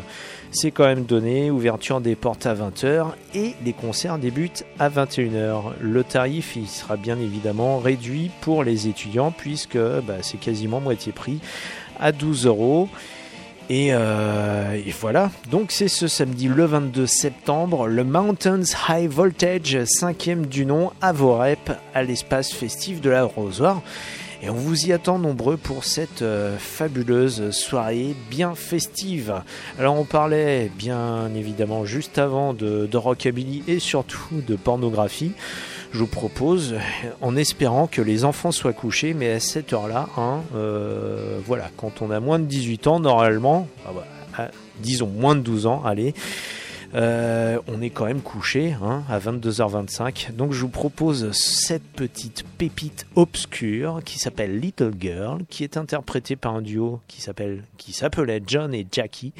c'est 0.51 0.71
quand 0.71 0.85
même 0.85 1.03
donné, 1.03 1.51
ouverture 1.51 2.01
des 2.01 2.15
portes 2.15 2.45
à 2.45 2.55
20h 2.55 3.07
et 3.35 3.53
les 3.63 3.73
concerts 3.73 4.17
débutent 4.17 4.65
à 4.79 4.89
21h. 4.89 5.73
Le 5.81 6.03
tarif 6.03 6.55
il 6.55 6.67
sera 6.67 6.97
bien 6.97 7.19
évidemment 7.19 7.79
réduit 7.79 8.31
pour 8.41 8.63
les 8.63 8.87
étudiants 8.87 9.31
puisque 9.31 9.77
bah, 9.77 10.17
c'est 10.21 10.39
quasiment 10.39 10.79
moitié 10.79 11.11
prix 11.11 11.39
à 11.99 12.11
12 12.11 12.45
euros. 12.45 12.89
Et, 13.69 13.89
euh, 13.91 14.75
et 14.75 14.91
voilà, 14.91 15.29
donc 15.51 15.73
c'est 15.73 15.89
ce 15.89 16.07
samedi 16.07 16.47
le 16.47 16.63
22 16.63 17.05
septembre, 17.05 17.87
le 17.87 18.05
Mountains 18.05 18.63
High 18.87 19.09
Voltage, 19.09 19.83
cinquième 19.83 20.45
du 20.45 20.65
nom, 20.65 20.91
à 21.01 21.11
Vorep, 21.11 21.71
à 21.93 22.03
l'espace 22.03 22.53
festif 22.53 23.01
de 23.01 23.09
la 23.09 23.25
Rosoire. 23.25 23.81
Et 24.43 24.49
on 24.51 24.53
vous 24.53 24.85
y 24.85 24.93
attend 24.93 25.17
nombreux 25.17 25.57
pour 25.57 25.83
cette 25.83 26.21
euh, 26.21 26.57
fabuleuse 26.59 27.49
soirée 27.49 28.15
bien 28.29 28.53
festive. 28.53 29.41
Alors 29.79 29.99
on 29.99 30.03
parlait 30.03 30.71
bien 30.77 31.33
évidemment 31.35 31.85
juste 31.85 32.19
avant 32.19 32.53
de, 32.53 32.87
rockabilly 32.95 33.63
et 33.67 33.79
surtout 33.79 34.41
de 34.45 34.55
pornographie. 34.55 35.31
Je 35.91 35.99
vous 35.99 36.07
propose, 36.07 36.75
en 37.21 37.35
espérant 37.35 37.87
que 37.87 38.01
les 38.01 38.25
enfants 38.25 38.51
soient 38.51 38.73
couchés, 38.73 39.13
mais 39.13 39.31
à 39.31 39.39
cette 39.39 39.73
heure-là, 39.73 40.07
hein, 40.17 40.41
euh, 40.55 41.39
voilà, 41.45 41.71
quand 41.77 42.01
on 42.01 42.11
a 42.11 42.19
moins 42.19 42.37
de 42.37 42.45
18 42.45 42.87
ans, 42.87 42.99
normalement, 42.99 43.67
ah 43.87 43.91
bah, 43.95 44.05
ah, 44.37 44.51
disons 44.79 45.07
moins 45.07 45.35
de 45.35 45.41
12 45.41 45.65
ans, 45.65 45.81
allez, 45.85 46.13
euh, 46.95 47.59
on 47.67 47.81
est 47.81 47.89
quand 47.89 48.05
même 48.05 48.21
couché 48.21 48.75
hein, 48.81 49.03
à 49.09 49.19
22h25. 49.19 50.33
Donc 50.33 50.53
je 50.53 50.61
vous 50.61 50.69
propose 50.69 51.31
cette 51.31 51.83
petite 51.83 52.43
pépite 52.57 53.05
obscure 53.15 54.01
qui 54.05 54.19
s'appelle 54.19 54.59
Little 54.59 54.93
Girl, 54.99 55.43
qui 55.49 55.63
est 55.63 55.77
interprétée 55.77 56.35
par 56.35 56.55
un 56.55 56.61
duo 56.61 57.01
qui 57.07 57.21
s'appelait 57.21 58.41
John 58.45 58.73
et 58.73 58.87
Jackie, 58.91 59.33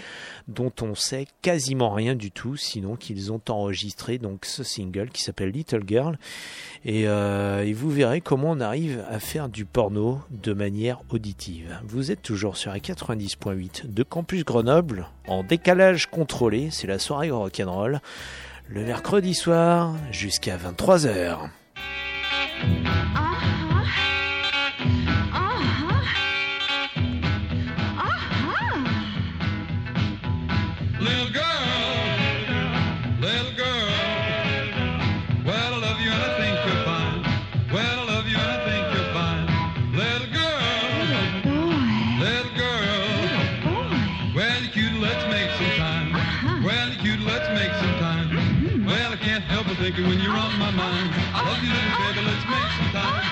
dont 0.48 0.74
on 0.82 0.96
sait 0.96 1.28
quasiment 1.42 1.92
rien 1.92 2.16
du 2.16 2.32
tout, 2.32 2.58
sinon 2.58 2.96
qu'ils 2.96 3.32
ont 3.32 3.42
enregistré 3.50 4.18
donc 4.18 4.46
ce 4.46 4.64
single 4.64 5.10
qui 5.10 5.24
s'appelle 5.24 5.50
Little 5.50 5.84
Girl. 5.88 6.18
Et, 6.90 7.04
euh, 7.06 7.66
et 7.66 7.74
vous 7.74 7.92
verrez 7.92 8.22
comment 8.22 8.52
on 8.52 8.62
arrive 8.62 9.04
à 9.10 9.20
faire 9.20 9.50
du 9.50 9.66
porno 9.66 10.22
de 10.32 10.54
manière 10.54 11.02
auditive. 11.10 11.78
Vous 11.84 12.12
êtes 12.12 12.22
toujours 12.22 12.56
sur 12.56 12.72
la 12.72 12.80
90.8 12.80 13.94
de 13.94 14.04
Campus 14.04 14.46
Grenoble, 14.46 15.10
en 15.28 15.44
décalage 15.44 16.08
contrôlé, 16.08 16.70
c'est 16.72 16.88
la 16.88 16.98
soirée 16.98 17.30
rock'n'roll, 17.30 18.00
le 18.70 18.86
mercredi 18.86 19.34
soir 19.34 19.96
jusqu'à 20.12 20.56
23h. 20.56 21.50
Little 22.64 23.27
when 50.08 50.20
you're 50.22 50.38
on 50.38 50.58
my 50.58 50.72
mind. 50.72 51.12
I 51.34 51.44
love 51.44 51.62
you, 51.64 51.74
little 51.74 52.00
baby, 52.00 52.22
let's 52.26 52.46
make 52.48 52.72
some 52.80 52.92
time. 52.92 53.27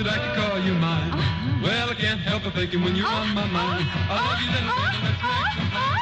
Well, 0.00 0.08
I 0.08 0.16
could 0.16 0.34
call 0.34 0.58
you 0.60 0.72
mine. 0.72 1.12
Well, 1.62 1.90
I 1.90 1.94
can't 1.94 2.20
help 2.20 2.44
but 2.44 2.54
thinking 2.54 2.82
when 2.82 2.96
you're 2.96 3.06
on 3.06 3.34
my 3.34 3.44
mind. 3.44 3.84
I 4.08 4.16
love 4.16 4.40
you, 4.40 4.48
little 4.56 4.72
baby, 4.80 4.96
let's 5.04 5.20
make 5.28 5.60
some 5.60 5.68
time. 5.76 6.00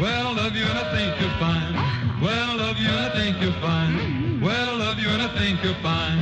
Well, 0.00 0.28
I 0.28 0.32
love 0.32 0.56
you 0.56 0.64
and 0.64 0.78
I 0.78 0.88
think 0.96 1.20
you're 1.20 1.36
fine. 1.36 1.74
Well, 2.22 2.48
I 2.48 2.54
love 2.54 2.78
you 2.78 2.88
and 2.88 3.04
I 3.04 3.10
think 3.12 3.36
you're 3.42 3.60
fine. 3.60 4.40
Well, 4.40 4.70
I 4.70 4.76
love 4.78 4.98
you 4.98 5.10
and 5.10 5.20
I 5.20 5.28
think 5.36 5.62
you're 5.62 5.82
fine. 5.84 6.20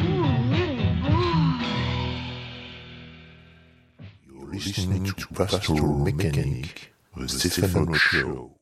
Listening 4.50 5.04
to 5.04 5.26
Pastoral 5.28 5.96
Mechanic, 5.96 6.90
the 7.16 7.28
Stefano 7.28 7.94
Show. 7.94 8.59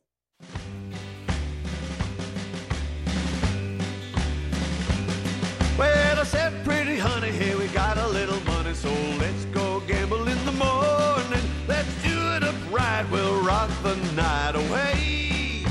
The 13.94 14.12
night 14.12 14.54
away. 14.54 15.64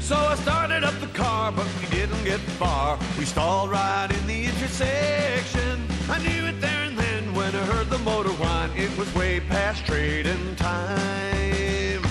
So 0.00 0.16
I 0.16 0.36
started 0.36 0.84
up 0.84 0.98
the 1.00 1.08
car, 1.08 1.52
but 1.52 1.66
we 1.80 1.86
didn't 1.94 2.24
get 2.24 2.40
far. 2.58 2.98
We 3.18 3.24
stalled 3.24 3.70
right 3.70 4.08
in 4.10 4.26
the 4.26 4.44
intersection. 4.46 5.86
I 6.08 6.18
knew 6.18 6.46
it 6.46 6.58
there 6.60 6.84
and 6.84 6.96
then 6.96 7.34
when 7.34 7.54
I 7.54 7.64
heard 7.72 7.90
the 7.90 7.98
motor 7.98 8.30
whine. 8.30 8.70
It 8.76 8.96
was 8.96 9.12
way 9.14 9.40
past 9.40 9.84
trading 9.84 10.56
time. 10.56 12.02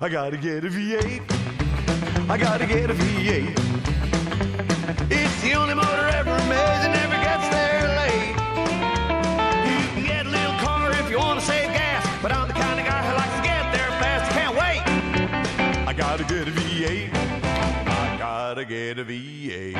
I 0.00 0.08
gotta 0.08 0.36
get 0.36 0.64
a 0.64 0.68
V8. 0.68 1.22
I 2.28 2.36
gotta 2.36 2.66
get 2.66 2.90
a 2.90 2.94
V8. 2.94 3.56
It's 5.10 5.42
the 5.42 5.54
only 5.54 5.74
motor 5.74 6.06
ever 6.20 6.36
made 6.48 6.89
V8. 16.80 17.12
I 17.12 18.16
gotta 18.18 18.64
get 18.64 18.98
a 18.98 19.04
V8. 19.04 19.74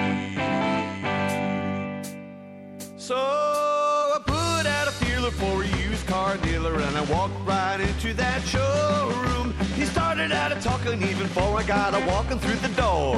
So 2.98 3.16
I 3.16 4.18
put 4.26 4.66
out 4.66 4.86
a 4.86 4.90
feeler 4.90 5.30
for 5.30 5.62
a 5.62 5.66
used 5.78 6.06
car 6.06 6.36
dealer 6.38 6.74
and 6.74 6.96
I 6.98 7.00
walked 7.10 7.40
right 7.46 7.80
into 7.80 8.12
that 8.14 8.42
showroom. 8.42 9.54
He 9.76 9.86
started 9.86 10.30
out 10.30 10.52
a 10.52 10.56
talking 10.60 11.02
even 11.02 11.26
before 11.26 11.56
I 11.56 11.62
got 11.62 11.94
a 11.94 12.04
walking 12.06 12.38
through 12.38 12.56
the 12.56 12.74
door. 12.76 13.16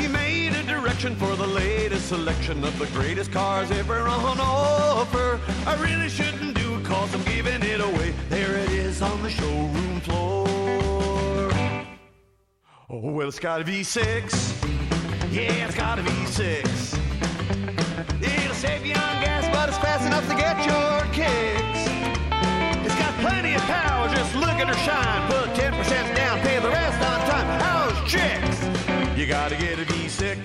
He 0.00 0.08
made 0.08 0.54
a 0.54 0.62
direction 0.62 1.14
for 1.16 1.36
the 1.36 1.46
latest 1.46 2.08
selection 2.08 2.64
of 2.64 2.78
the 2.78 2.86
greatest 2.86 3.30
cars 3.30 3.70
ever 3.70 4.08
on 4.08 4.40
offer. 4.40 5.38
I 5.66 5.74
really 5.82 6.08
shouldn't 6.08 6.54
do 6.54 6.71
cause 6.92 7.14
I'm 7.14 7.24
giving 7.24 7.62
it 7.62 7.80
away. 7.80 8.12
There 8.28 8.54
it 8.56 8.70
is 8.70 9.00
on 9.00 9.22
the 9.22 9.30
showroom 9.30 10.00
floor. 10.00 10.46
Oh, 12.90 13.10
well, 13.16 13.28
it's 13.28 13.38
got 13.38 13.62
a 13.62 13.64
V6. 13.64 13.98
Yeah, 15.32 15.66
it's 15.66 15.74
got 15.74 15.98
a 15.98 16.02
V6. 16.02 16.42
It'll 18.22 18.54
save 18.54 18.84
you 18.84 18.94
on 18.94 19.14
gas, 19.24 19.44
but 19.54 19.70
it's 19.70 19.78
fast 19.78 20.04
enough 20.04 20.26
to 20.28 20.34
get 20.34 20.56
your 20.70 20.94
kicks. 21.18 21.82
It's 22.86 22.98
got 23.02 23.12
plenty 23.24 23.54
of 23.54 23.62
power, 23.62 24.08
just 24.14 24.34
look 24.34 24.56
at 24.62 24.68
her 24.68 24.80
shine. 24.86 25.22
Put 25.30 25.48
10% 25.56 26.14
down, 26.14 26.40
pay 26.40 26.58
the 26.60 26.68
rest 26.68 27.00
on 27.10 27.18
time. 27.30 27.48
How's 27.64 27.98
chicks? 28.10 28.58
You 29.18 29.26
gotta 29.26 29.56
get 29.56 29.78
a 29.78 29.86
V6. 29.86 30.36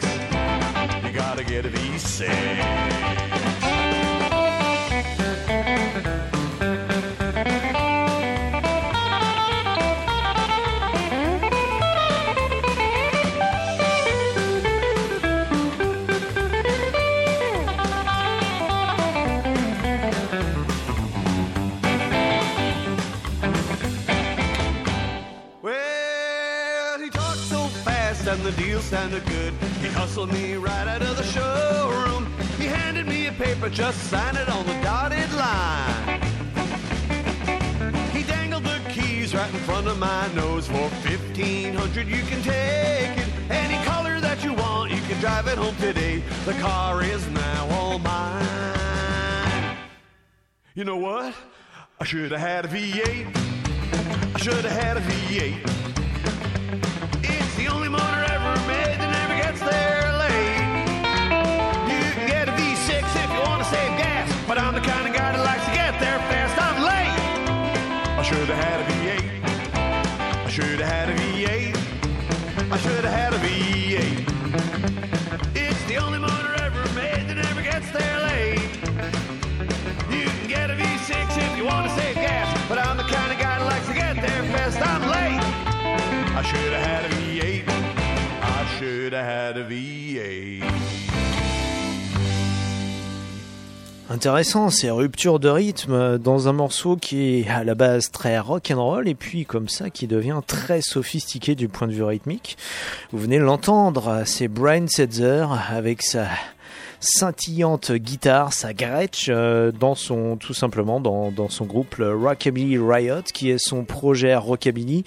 You 1.05 1.12
gotta 1.12 1.43
get 1.43 1.65
a 1.65 1.69
V6. 1.69 3.37
And 28.38 28.45
the 28.45 28.62
deal 28.62 28.80
sounded 28.80 29.26
good. 29.26 29.54
He 29.82 29.88
hustled 29.88 30.32
me 30.32 30.56
right 30.56 30.88
out 30.88 31.02
of 31.02 31.17
the 31.17 31.23
showroom. 31.23 32.32
He 32.58 32.65
handed 32.65 33.08
me 33.08 33.28
a 33.28 33.32
paper, 33.32 33.69
just 33.69 34.00
sign 34.10 34.36
it 34.36 34.47
on 34.50 34.65
the 34.65 34.73
dotted 34.84 35.32
line. 35.34 36.21
He 38.12 38.23
dangled 38.23 38.63
the 38.63 38.80
keys 38.89 39.34
right 39.34 39.52
in 39.52 39.60
front 39.62 39.88
of 39.88 39.97
my 39.97 40.28
nose 40.36 40.67
for 40.67 40.89
1500 41.08 42.08
You 42.08 42.23
can 42.23 42.41
take 42.43 43.17
it 43.17 43.28
any 43.50 43.84
color 43.86 44.19
that 44.19 44.43
you 44.43 44.54
want. 44.54 44.91
You 44.91 45.02
can 45.02 45.19
drive 45.19 45.47
it 45.47 45.58
home 45.58 45.76
today. 45.78 46.21
The 46.45 46.54
car 46.54 47.04
is 47.04 47.28
now 47.30 47.67
all 47.71 47.97
mine. 47.97 49.78
You 50.76 50.84
know 50.84 50.97
what? 50.97 51.34
I 52.00 52.04
should 52.04 52.32
have 52.32 52.39
had 52.39 52.65
a 52.65 52.67
V8. 52.67 54.36
I 54.36 54.39
should 54.39 54.63
have 54.63 54.80
had 54.84 54.97
a 54.97 55.02
V8. 55.02 55.77
If 81.67 81.73
you 81.73 81.75
want 81.75 81.89
to 81.89 81.95
save 81.95 82.15
gas, 82.15 82.69
but 82.69 82.77
I'm 82.77 82.97
the 82.97 83.03
kind 83.03 83.32
of 83.32 83.39
guy 83.39 83.60
that 83.60 83.65
likes 83.65 83.88
to 83.88 83.93
get 83.93 84.15
there 84.15 84.43
fast. 84.53 84.77
I'm 84.82 85.01
late. 85.01 85.41
I 86.36 86.43
should 86.43 86.73
have 86.73 86.86
had 86.86 87.06
a 87.06 87.10
V8. 87.10 87.63
I 88.41 88.77
should 88.77 89.13
have 89.13 89.25
had 89.25 89.58
a 89.58 89.65
V8. 89.65 90.63
Intéressant, 94.10 94.69
ces 94.69 94.89
ruptures 94.89 95.39
de 95.39 95.49
rythme 95.49 96.17
dans 96.17 96.47
un 96.47 96.53
morceau 96.53 96.95
qui 96.95 97.41
est 97.41 97.49
à 97.49 97.65
la 97.65 97.75
base 97.75 98.10
très 98.10 98.39
rock 98.39 98.71
and 98.71 98.82
roll 98.82 99.08
et 99.10 99.15
puis 99.15 99.45
comme 99.45 99.67
ça 99.67 99.89
qui 99.89 100.08
devient 100.08 100.39
très 100.47 100.82
sophistiqué 100.82 101.56
du 101.56 101.67
point 101.67 101.88
de 101.88 101.93
vue 101.93 102.03
rythmique. 102.03 102.58
Vous 103.12 103.19
venez 103.19 103.38
l'entendre, 103.38 104.23
c'est 104.25 104.47
Brian 104.47 104.88
Setzer 104.88 105.45
avec 105.69 106.03
sa 106.03 106.30
scintillante 107.08 107.93
guitare, 107.93 108.52
sa 108.52 108.74
Gretsch, 108.74 109.28
euh, 109.30 109.72
dans 109.72 109.96
son 109.96 110.36
tout 110.36 110.54
simplement 110.54 111.00
dans, 111.00 111.50
son 111.50 111.65
groupe 111.65 111.96
Rockabilly 112.00 112.78
Riot, 112.78 113.24
qui 113.34 113.50
est 113.50 113.58
son 113.58 113.86
projet 113.86 114.36
Rockabilly 114.36 115.06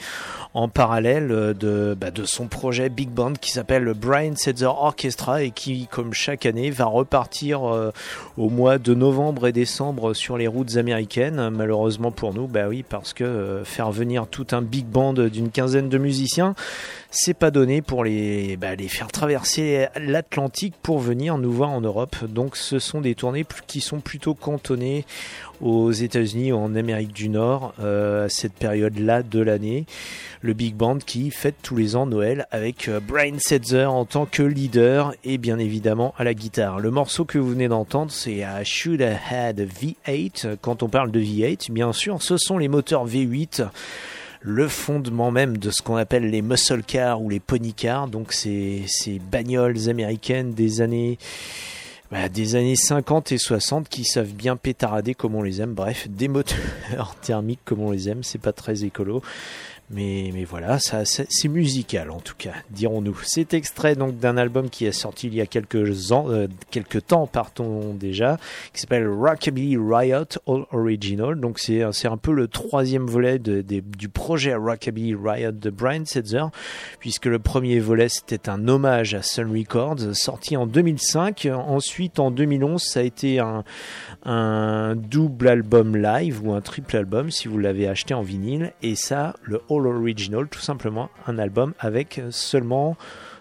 en 0.54 0.68
parallèle 0.68 1.28
de, 1.28 1.96
bah, 1.98 2.10
de 2.10 2.24
son 2.24 2.46
projet 2.46 2.88
Big 2.88 3.10
Band 3.10 3.34
qui 3.34 3.50
s'appelle 3.50 3.84
le 3.84 3.94
Brian 3.94 4.34
Setzer 4.34 4.64
Orchestra 4.66 5.42
et 5.42 5.50
qui, 5.50 5.86
comme 5.88 6.12
chaque 6.12 6.46
année, 6.46 6.70
va 6.70 6.86
repartir 6.86 7.70
euh, 7.70 7.92
au 8.36 8.48
mois 8.48 8.78
de 8.78 8.94
novembre 8.94 9.46
et 9.46 9.52
décembre 9.52 10.14
sur 10.14 10.38
les 10.38 10.46
routes 10.46 10.76
américaines. 10.76 11.50
Malheureusement 11.50 12.10
pour 12.10 12.34
nous, 12.34 12.46
bah 12.46 12.68
oui, 12.68 12.82
parce 12.88 13.12
que 13.12 13.24
euh, 13.24 13.64
faire 13.64 13.92
venir 13.92 14.26
tout 14.26 14.46
un 14.52 14.62
big 14.62 14.86
band 14.86 15.12
d'une 15.12 15.50
quinzaine 15.50 15.88
de 15.88 15.98
musiciens, 15.98 16.54
c'est 17.10 17.34
pas 17.34 17.50
donné 17.50 17.82
pour 17.82 18.04
les, 18.04 18.56
bah, 18.56 18.74
les 18.74 18.88
faire 18.88 19.08
traverser 19.08 19.88
l'Atlantique 19.96 20.74
pour 20.82 20.98
venir 20.98 21.36
nous 21.36 21.52
voir 21.52 21.70
en 21.70 21.80
Europe. 21.80 21.89
Donc 22.28 22.56
ce 22.56 22.78
sont 22.78 23.00
des 23.00 23.14
tournées 23.14 23.44
qui 23.66 23.80
sont 23.80 24.00
plutôt 24.00 24.34
cantonnées 24.34 25.04
aux 25.60 25.92
États-Unis 25.92 26.52
ou 26.52 26.56
en 26.56 26.74
Amérique 26.74 27.12
du 27.12 27.28
Nord 27.28 27.74
euh, 27.80 28.26
à 28.26 28.28
cette 28.28 28.54
période-là 28.54 29.22
de 29.22 29.40
l'année. 29.40 29.86
Le 30.40 30.54
Big 30.54 30.74
Band 30.74 30.98
qui 30.98 31.30
fête 31.30 31.56
tous 31.62 31.76
les 31.76 31.96
ans 31.96 32.06
Noël 32.06 32.46
avec 32.50 32.88
euh, 32.88 33.00
Brian 33.00 33.36
Setzer 33.38 33.84
en 33.84 34.04
tant 34.04 34.26
que 34.26 34.42
leader 34.42 35.12
et 35.24 35.38
bien 35.38 35.58
évidemment 35.58 36.14
à 36.16 36.24
la 36.24 36.34
guitare. 36.34 36.80
Le 36.80 36.90
morceau 36.90 37.24
que 37.24 37.38
vous 37.38 37.50
venez 37.50 37.68
d'entendre 37.68 38.10
c'est 38.10 38.38
I 38.38 38.64
Should 38.64 39.02
Have 39.02 39.18
Had 39.30 39.60
a 39.60 39.64
V8. 39.64 40.56
Quand 40.60 40.82
on 40.82 40.88
parle 40.88 41.10
de 41.10 41.20
V8, 41.20 41.70
bien 41.70 41.92
sûr, 41.92 42.22
ce 42.22 42.36
sont 42.36 42.58
les 42.58 42.68
moteurs 42.68 43.06
V8 43.06 43.68
le 44.40 44.68
fondement 44.68 45.30
même 45.30 45.58
de 45.58 45.70
ce 45.70 45.82
qu'on 45.82 45.96
appelle 45.96 46.30
les 46.30 46.42
muscle 46.42 46.82
cars 46.82 47.20
ou 47.20 47.28
les 47.28 47.40
pony 47.40 47.74
cars, 47.74 48.08
donc 48.08 48.32
ces, 48.32 48.84
ces 48.86 49.18
bagnoles 49.18 49.90
américaines 49.90 50.52
des 50.54 50.80
années 50.80 51.18
des 52.32 52.56
années 52.56 52.76
50 52.76 53.32
et 53.32 53.38
60 53.38 53.88
qui 53.88 54.04
savent 54.04 54.32
bien 54.32 54.56
pétarader 54.56 55.14
comme 55.14 55.36
on 55.36 55.42
les 55.42 55.60
aime. 55.60 55.74
Bref, 55.74 56.08
des 56.08 56.28
moteurs 56.28 57.14
thermiques 57.22 57.60
comme 57.64 57.80
on 57.80 57.92
les 57.92 58.08
aime, 58.08 58.22
c'est 58.24 58.40
pas 58.40 58.52
très 58.52 58.84
écolo. 58.84 59.22
Mais, 59.92 60.30
mais 60.32 60.44
voilà, 60.44 60.78
ça, 60.78 61.04
c'est 61.04 61.48
musical 61.48 62.12
en 62.12 62.20
tout 62.20 62.36
cas, 62.38 62.52
dirons-nous. 62.70 63.18
C'est 63.24 63.54
extrait 63.54 63.96
donc 63.96 64.18
d'un 64.18 64.36
album 64.36 64.70
qui 64.70 64.86
est 64.86 64.92
sorti 64.92 65.26
il 65.26 65.34
y 65.34 65.40
a 65.40 65.46
quelques 65.46 66.12
ans, 66.12 66.26
euh, 66.28 66.46
quelques 66.70 67.06
temps, 67.06 67.28
déjà, 67.98 68.38
qui 68.72 68.80
s'appelle 68.80 69.08
Rockabilly 69.08 69.76
Riot 69.76 70.26
All 70.46 70.64
Original. 70.70 71.40
Donc 71.40 71.58
c'est 71.58 71.82
un 71.82 72.16
peu 72.16 72.32
le 72.32 72.46
troisième 72.46 73.06
volet 73.06 73.40
du 73.40 74.08
projet 74.08 74.54
Rockabilly 74.54 75.16
Riot 75.16 75.52
de 75.52 75.70
Brian 75.70 76.04
Setzer, 76.04 76.44
puisque 77.00 77.26
le 77.26 77.40
premier 77.40 77.80
volet 77.80 78.08
c'était 78.08 78.48
un 78.48 78.68
hommage 78.68 79.14
à 79.14 79.22
Sun 79.22 79.50
Records, 79.50 80.14
sorti 80.14 80.56
en 80.56 80.66
2005. 80.66 81.48
Ensuite 81.52 82.20
en 82.20 82.30
2011 82.30 82.80
ça 82.80 83.00
a 83.00 83.02
été 83.02 83.40
un, 83.40 83.64
un 84.24 84.94
double 84.94 85.48
album 85.48 85.96
live 85.96 86.46
ou 86.46 86.52
un 86.52 86.60
triple 86.60 86.96
album 86.96 87.30
si 87.30 87.48
vous 87.48 87.58
l'avez 87.58 87.88
acheté 87.88 88.14
en 88.14 88.22
vinyle 88.22 88.72
et 88.82 88.94
ça 88.94 89.34
le 89.42 89.60
All 89.68 89.79
Original 89.86 90.48
tout 90.48 90.60
simplement 90.60 91.10
un 91.26 91.38
album 91.38 91.74
avec 91.78 92.20
seulement 92.30 92.96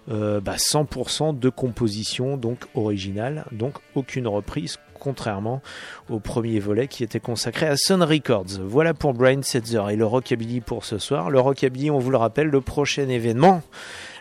euh, 0.10 0.40
bah, 0.40 0.56
100% 0.56 1.38
de 1.38 1.50
composition 1.50 2.38
donc 2.38 2.66
originale 2.74 3.46
donc 3.52 3.76
aucune 3.96 4.28
reprise 4.28 4.78
contrairement 5.00 5.62
au 6.10 6.20
premier 6.20 6.60
volet 6.60 6.88
qui 6.88 7.04
était 7.04 7.22
consacré 7.22 7.68
à 7.68 7.78
Sun 7.78 8.04
Records. 8.04 8.60
Voilà 8.62 8.94
pour 8.94 9.14
Brian 9.14 9.42
Setzer 9.42 9.84
et 9.90 9.96
le 9.96 10.06
Rockabilly 10.06 10.60
pour 10.60 10.84
ce 10.84 10.98
soir. 10.98 11.30
Le 11.30 11.40
Rockabilly, 11.40 11.90
on 11.90 12.00
vous 12.00 12.12
le 12.12 12.18
rappelle, 12.18 12.48
le 12.48 12.60
prochain 12.60 13.08
événement 13.08 13.64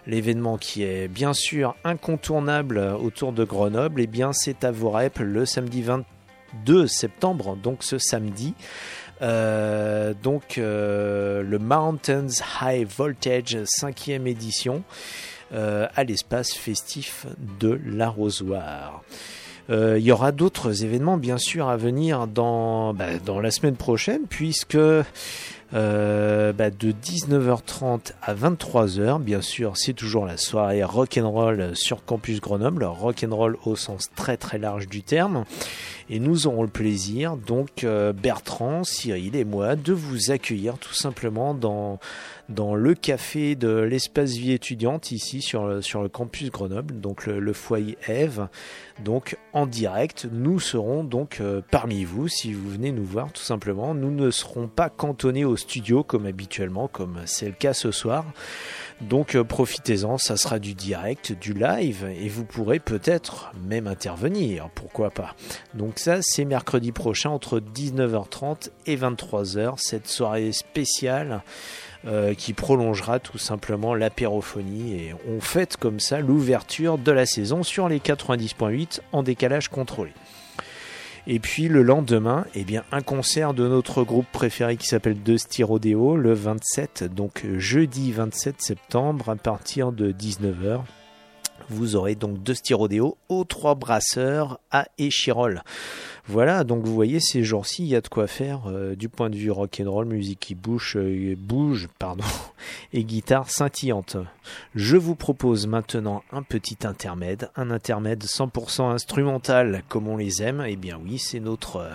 L'événement 0.09 0.57
qui 0.57 0.85
est 0.85 1.07
bien 1.07 1.35
sûr 1.35 1.75
incontournable 1.85 2.79
autour 2.79 3.33
de 3.33 3.45
Grenoble, 3.45 4.01
et 4.01 4.07
bien 4.07 4.33
c'est 4.33 4.65
à 4.65 4.71
Vorep 4.71 5.19
le 5.19 5.45
samedi 5.45 5.83
22 5.83 6.87
septembre, 6.87 7.57
donc 7.57 7.83
ce 7.83 7.99
samedi. 7.99 8.55
Euh, 9.21 10.15
donc 10.23 10.59
euh, 10.59 11.43
le 11.43 11.59
Mountains 11.59 12.29
High 12.63 12.87
Voltage 12.87 13.57
5e 13.81 14.27
édition 14.27 14.83
euh, 15.53 15.89
à 15.95 16.05
l'espace 16.05 16.55
festif 16.55 17.27
de 17.61 17.81
l'arrosoir. 17.85 19.03
Il 19.71 19.99
y 19.99 20.13
aura 20.13 20.33
d'autres 20.33 20.83
événements 20.83 21.19
bien 21.19 21.37
sûr 21.37 21.69
à 21.69 21.77
venir 21.77 22.27
dans, 22.27 22.95
bah, 22.95 23.19
dans 23.23 23.39
la 23.39 23.51
semaine 23.51 23.77
prochaine 23.77 24.23
puisque 24.27 24.79
bah, 24.79 25.03
de 25.73 26.55
19h30 26.93 28.13
à 28.23 28.35
23h, 28.35 29.21
bien 29.21 29.43
sûr, 29.43 29.77
c'est 29.77 29.93
toujours 29.93 30.25
la 30.25 30.39
soirée 30.39 30.83
rock'n'roll 30.83 31.73
sur 31.77 32.03
Campus 32.07 32.41
Grenoble, 32.41 32.85
rock'n'roll 32.85 33.59
au 33.67 33.77
sens 33.77 34.09
très 34.17 34.39
très 34.39 34.57
large 34.57 34.89
du 34.89 35.03
terme. 35.03 35.45
Et 36.11 36.21
nous 36.21 36.47
aurons 36.47 36.63
le 36.63 36.69
plaisir, 36.69 37.37
donc 37.37 37.85
euh, 37.85 38.13
Bertrand, 38.13 38.83
Cyril 38.83 39.37
et 39.37 39.45
moi, 39.45 39.77
de 39.77 39.93
vous 39.93 40.31
accueillir 40.31 40.79
tout 40.79 40.95
simplement 40.95 41.53
dans, 41.53 41.99
dans 42.49 42.75
le 42.75 42.95
café 42.95 43.57
de 43.57 43.69
l'espace 43.69 44.33
vie 44.33 44.53
étudiante 44.53 45.13
ici 45.13 45.43
sur 45.43 45.67
le, 45.67 45.83
sur 45.83 46.03
le 46.03 46.09
campus 46.09 46.51
Grenoble, 46.51 46.99
donc 46.99 47.27
le, 47.27 47.53
foyer 47.53 47.99
Eve. 48.09 48.49
Donc 49.05 49.37
en 49.53 49.67
direct, 49.67 50.27
nous 50.33 50.61
serons 50.61 51.05
donc 51.05 51.39
euh, 51.41 51.61
parmi 51.71 52.05
vous 52.05 52.27
si 52.27 52.55
vous 52.55 52.71
venez 52.71 52.91
nous 52.91 53.05
voir 53.05 53.31
tout 53.33 53.43
simplement. 53.43 53.95
Nous 53.95 54.11
ne 54.11 54.31
serons 54.31 54.67
pas 54.67 54.89
cantonnés 54.89 55.45
au 55.45 55.57
studio 55.57 56.03
comme 56.03 56.25
habituellement, 56.25 56.89
comme 56.89 57.19
c'est 57.27 57.47
le 57.47 57.53
cas 57.53 57.75
ce 57.75 57.91
soir. 57.91 58.25
Donc 59.01 59.37
euh, 59.37 59.45
profitez-en, 59.45 60.19
ça 60.19 60.37
sera 60.37 60.59
du 60.59 60.75
direct, 60.75 61.33
du 61.33 61.53
live, 61.53 62.11
et 62.21 62.29
vous 62.29 62.45
pourrez 62.45 62.81
peut-être 62.81 63.53
même 63.65 63.87
intervenir, 63.87 64.69
pourquoi 64.75 65.11
pas. 65.11 65.35
Donc 65.75 65.99
ça, 65.99 66.19
c'est 66.21 66.45
mercredi 66.45 66.91
prochain 66.91 67.31
entre 67.31 67.61
19h30 67.61 68.71
et 68.87 68.97
23h, 68.97 69.75
cette 69.77 70.09
soirée 70.09 70.53
spéciale 70.53 71.43
euh, 72.07 72.35
qui 72.35 72.53
prolongera 72.53 73.21
tout 73.21 73.39
simplement 73.39 73.95
l'apérophonie, 73.95 74.95
et 74.95 75.15
on 75.29 75.41
fête 75.41 75.77
comme 75.77 76.01
ça 76.01 76.21
l'ouverture 76.21 76.99
de 76.99 77.13
la 77.13 77.27
saison 77.27 77.63
sur 77.63 77.89
les 77.89 78.01
90.8 78.01 79.01
en 79.13 79.23
décalage 79.23 79.69
contrôlé. 79.69 80.13
Et 81.27 81.39
puis 81.39 81.69
le 81.69 81.83
lendemain, 81.83 82.47
eh 82.55 82.65
bien, 82.65 82.85
un 82.93 83.03
concert 83.03 83.55
de 83.55 83.67
notre 83.69 84.05
groupe 84.05 84.27
préféré 84.33 84.77
qui 84.77 84.87
s'appelle 84.87 85.23
De 85.23 85.37
Styrodéo 85.37 86.17
le 86.17 86.33
27, 86.33 87.05
donc 87.05 87.45
jeudi 87.57 88.13
27 88.13 88.57
septembre 88.61 89.31
à 89.31 89.37
partir 89.37 89.93
de 89.93 90.13
19h. 90.13 90.83
Vous 91.71 91.97
aurez 91.97 92.15
donc 92.15 92.43
De 92.43 92.55
Styrodéo 92.55 93.17
aux 93.29 93.45
trois 93.45 93.75
brasseurs 93.75 94.59
à 94.71 94.87
Échirol. 94.97 95.63
Voilà, 96.27 96.63
donc 96.65 96.85
vous 96.85 96.95
voyez 96.95 97.21
ces 97.21 97.43
jours-ci, 97.43 97.85
il 97.85 97.89
y 97.89 97.97
a 97.97 98.03
de 98.03 98.09
quoi 98.09 98.27
faire 98.27 98.63
euh, 98.67 98.95
du 98.95 99.09
point 99.09 99.31
de 99.31 99.37
vue 99.37 99.51
rock 99.51 99.81
and 99.83 99.91
roll, 99.91 100.07
musique 100.07 100.41
qui 100.41 100.55
bouge, 100.55 100.97
euh, 100.97 101.35
bouge, 101.39 101.89
pardon, 101.99 102.25
et 102.93 103.05
guitare 103.05 103.51
scintillante. 103.51 104.19
Je 104.75 104.99
vous 104.99 105.15
propose 105.15 105.67
maintenant 105.67 106.23
un 106.33 106.43
petit 106.43 106.79
intermède, 106.85 107.51
un 107.57 107.71
intermède 107.71 108.25
100% 108.25 108.91
instrumental 108.91 109.83
comme 109.89 110.07
on 110.09 110.19
les 110.19 110.43
aime. 110.43 110.63
Eh 110.67 110.77
bien 110.77 111.01
oui, 111.03 111.19
c'est 111.19 111.41
notre 111.41 111.77
euh, 111.77 111.91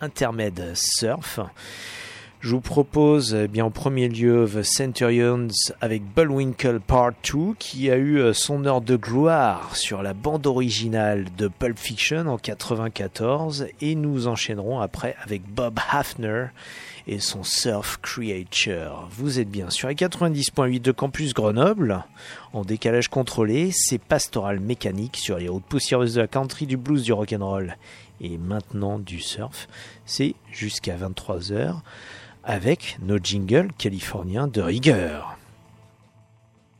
intermède 0.00 0.72
surf. 0.74 1.38
Je 2.40 2.50
vous 2.50 2.60
propose 2.60 3.34
eh 3.34 3.48
bien 3.48 3.64
en 3.64 3.72
premier 3.72 4.08
lieu 4.08 4.48
The 4.48 4.62
Centurions 4.62 5.48
avec 5.80 6.04
Bullwinkle 6.04 6.78
Part 6.78 7.14
2 7.28 7.54
qui 7.58 7.90
a 7.90 7.96
eu 7.96 8.20
euh, 8.20 8.32
son 8.32 8.64
heure 8.64 8.80
de 8.80 8.94
gloire 8.94 9.74
sur 9.74 10.04
la 10.04 10.14
bande 10.14 10.46
originale 10.46 11.26
de 11.36 11.48
Pulp 11.48 11.76
Fiction 11.76 12.28
en 12.28 12.38
94 12.38 13.66
et 13.80 13.96
nous 13.96 14.28
enchaînerons 14.28 14.78
après 14.78 15.16
avec 15.20 15.42
Bob 15.52 15.80
Hafner 15.90 16.46
et 17.08 17.18
son 17.18 17.42
Surf 17.42 17.98
Creature. 18.02 19.08
Vous 19.10 19.40
êtes 19.40 19.50
bien 19.50 19.68
sur 19.70 19.88
les 19.88 19.96
90.8 19.96 20.80
de 20.80 20.92
Campus 20.92 21.34
Grenoble 21.34 22.04
en 22.52 22.62
décalage 22.62 23.08
contrôlé, 23.08 23.70
c'est 23.72 23.98
pastoral 23.98 24.60
mécanique 24.60 25.16
sur 25.16 25.38
les 25.38 25.48
routes 25.48 25.64
poussiéreuses 25.64 26.14
de 26.14 26.20
la 26.20 26.28
country, 26.28 26.66
du 26.66 26.76
blues, 26.76 27.02
du 27.02 27.12
rock'n'roll 27.12 27.76
et 28.20 28.38
maintenant 28.38 29.00
du 29.00 29.18
surf. 29.18 29.68
C'est 30.06 30.36
jusqu'à 30.52 30.96
23h 30.96 31.80
avec 32.48 32.96
nos 33.02 33.18
jingles 33.22 33.68
californiens 33.76 34.48
de 34.48 34.62
rigueur. 34.62 35.36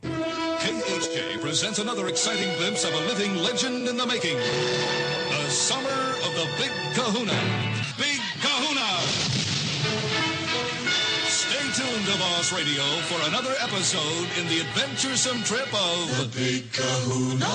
KHJ 0.03 1.41
presents 1.43 1.79
another 1.79 2.09
exciting 2.09 2.49
glimpse 2.59 2.85
of 2.85 2.93
a 2.95 3.01
living 3.07 3.37
legend 3.43 3.87
in 3.87 3.97
the 3.97 4.07
making. 4.07 4.37
The 4.37 5.51
summer 5.51 6.01
of 6.25 6.35
the 6.35 6.49
Big 6.57 6.73
Kahuna. 6.95 7.39
Big 7.99 8.19
Kahuna! 8.41 8.89
Stay 11.29 11.69
tuned 11.77 12.07
to 12.07 12.19
Boss 12.19 12.51
Radio 12.51 12.83
for 13.05 13.29
another 13.29 13.55
episode 13.61 14.27
in 14.41 14.49
the 14.49 14.61
adventuresome 14.61 15.43
trip 15.45 15.69
of 15.75 16.09
the 16.19 16.29
Big 16.35 16.73
Kahuna. 16.73 17.47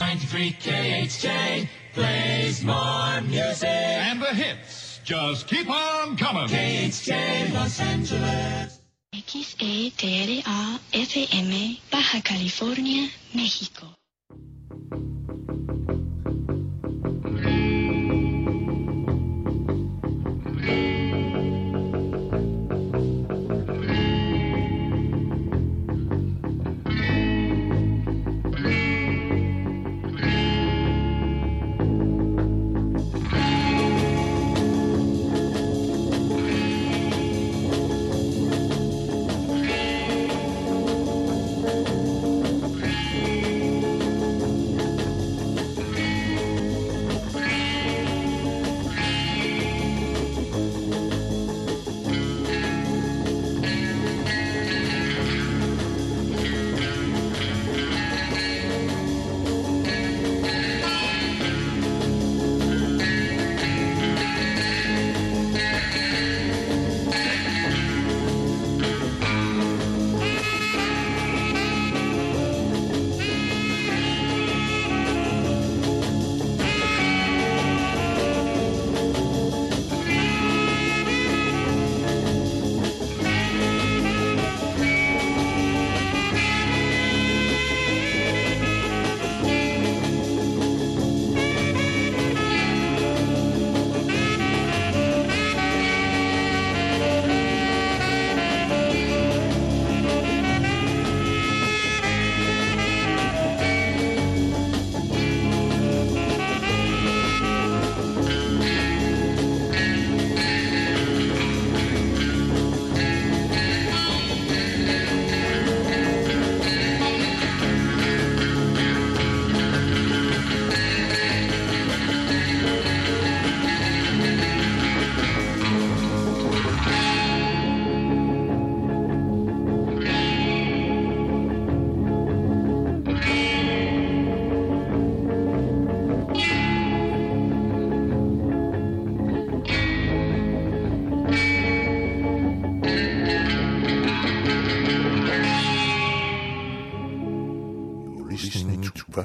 93 0.00 0.52
KHJ 0.60 1.68
plays 1.94 2.62
more 2.62 3.20
music. 3.22 3.64
And 3.64 4.20
the 4.20 4.34
hits 4.34 4.79
just 5.10 5.48
keep 5.48 5.68
on 5.68 6.16
coming. 6.16 6.46
KHJ 6.46 7.52
Los 7.52 7.80
Angeles. 7.80 8.78
XETRA 9.12 10.78
FM 10.92 11.80
Baja 11.90 12.20
California, 12.22 13.10
México. 13.34 13.99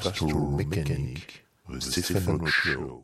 Listening 0.06 0.30
to 0.30 0.36
Pastoral 0.36 0.52
Mechanic, 0.52 1.46
the 1.70 1.82
Stefano 1.82 2.46
Show. 2.46 3.04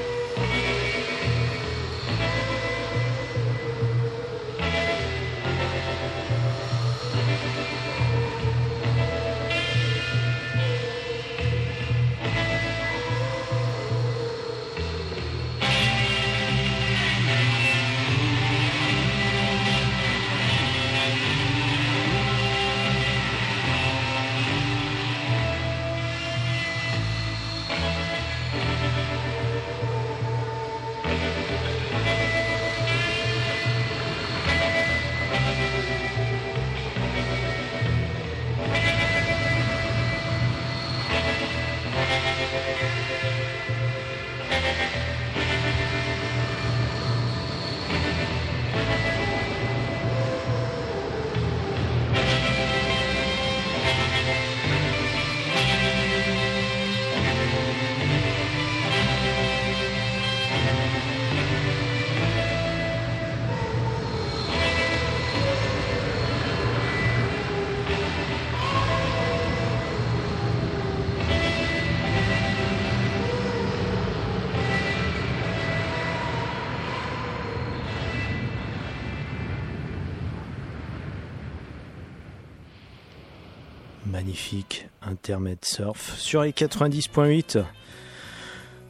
magnifique 84.21 84.87
intermède 85.01 85.65
surf 85.65 86.15
sur 86.19 86.43
les 86.43 86.51
90.8 86.51 87.63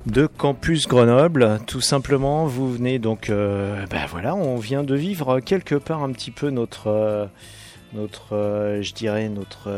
de 0.06 0.28
Campus 0.28 0.90
Grenoble. 0.90 1.60
Tout 1.68 1.80
simplement, 1.80 2.48
vous 2.48 2.74
venez 2.74 3.00
donc, 3.00 3.30
euh, 3.30 3.86
ben 3.90 4.06
voilà, 4.10 4.36
on 4.36 4.58
vient 4.58 4.84
de 4.84 4.94
vivre 4.94 5.40
quelque 5.40 5.76
part 5.76 6.04
un 6.04 6.12
petit 6.12 6.32
peu 6.32 6.50
notre, 6.50 6.88
euh, 6.88 7.28
notre, 7.94 8.36
euh, 8.36 8.82
je 8.82 8.94
dirais 8.94 9.30
notre 9.30 9.70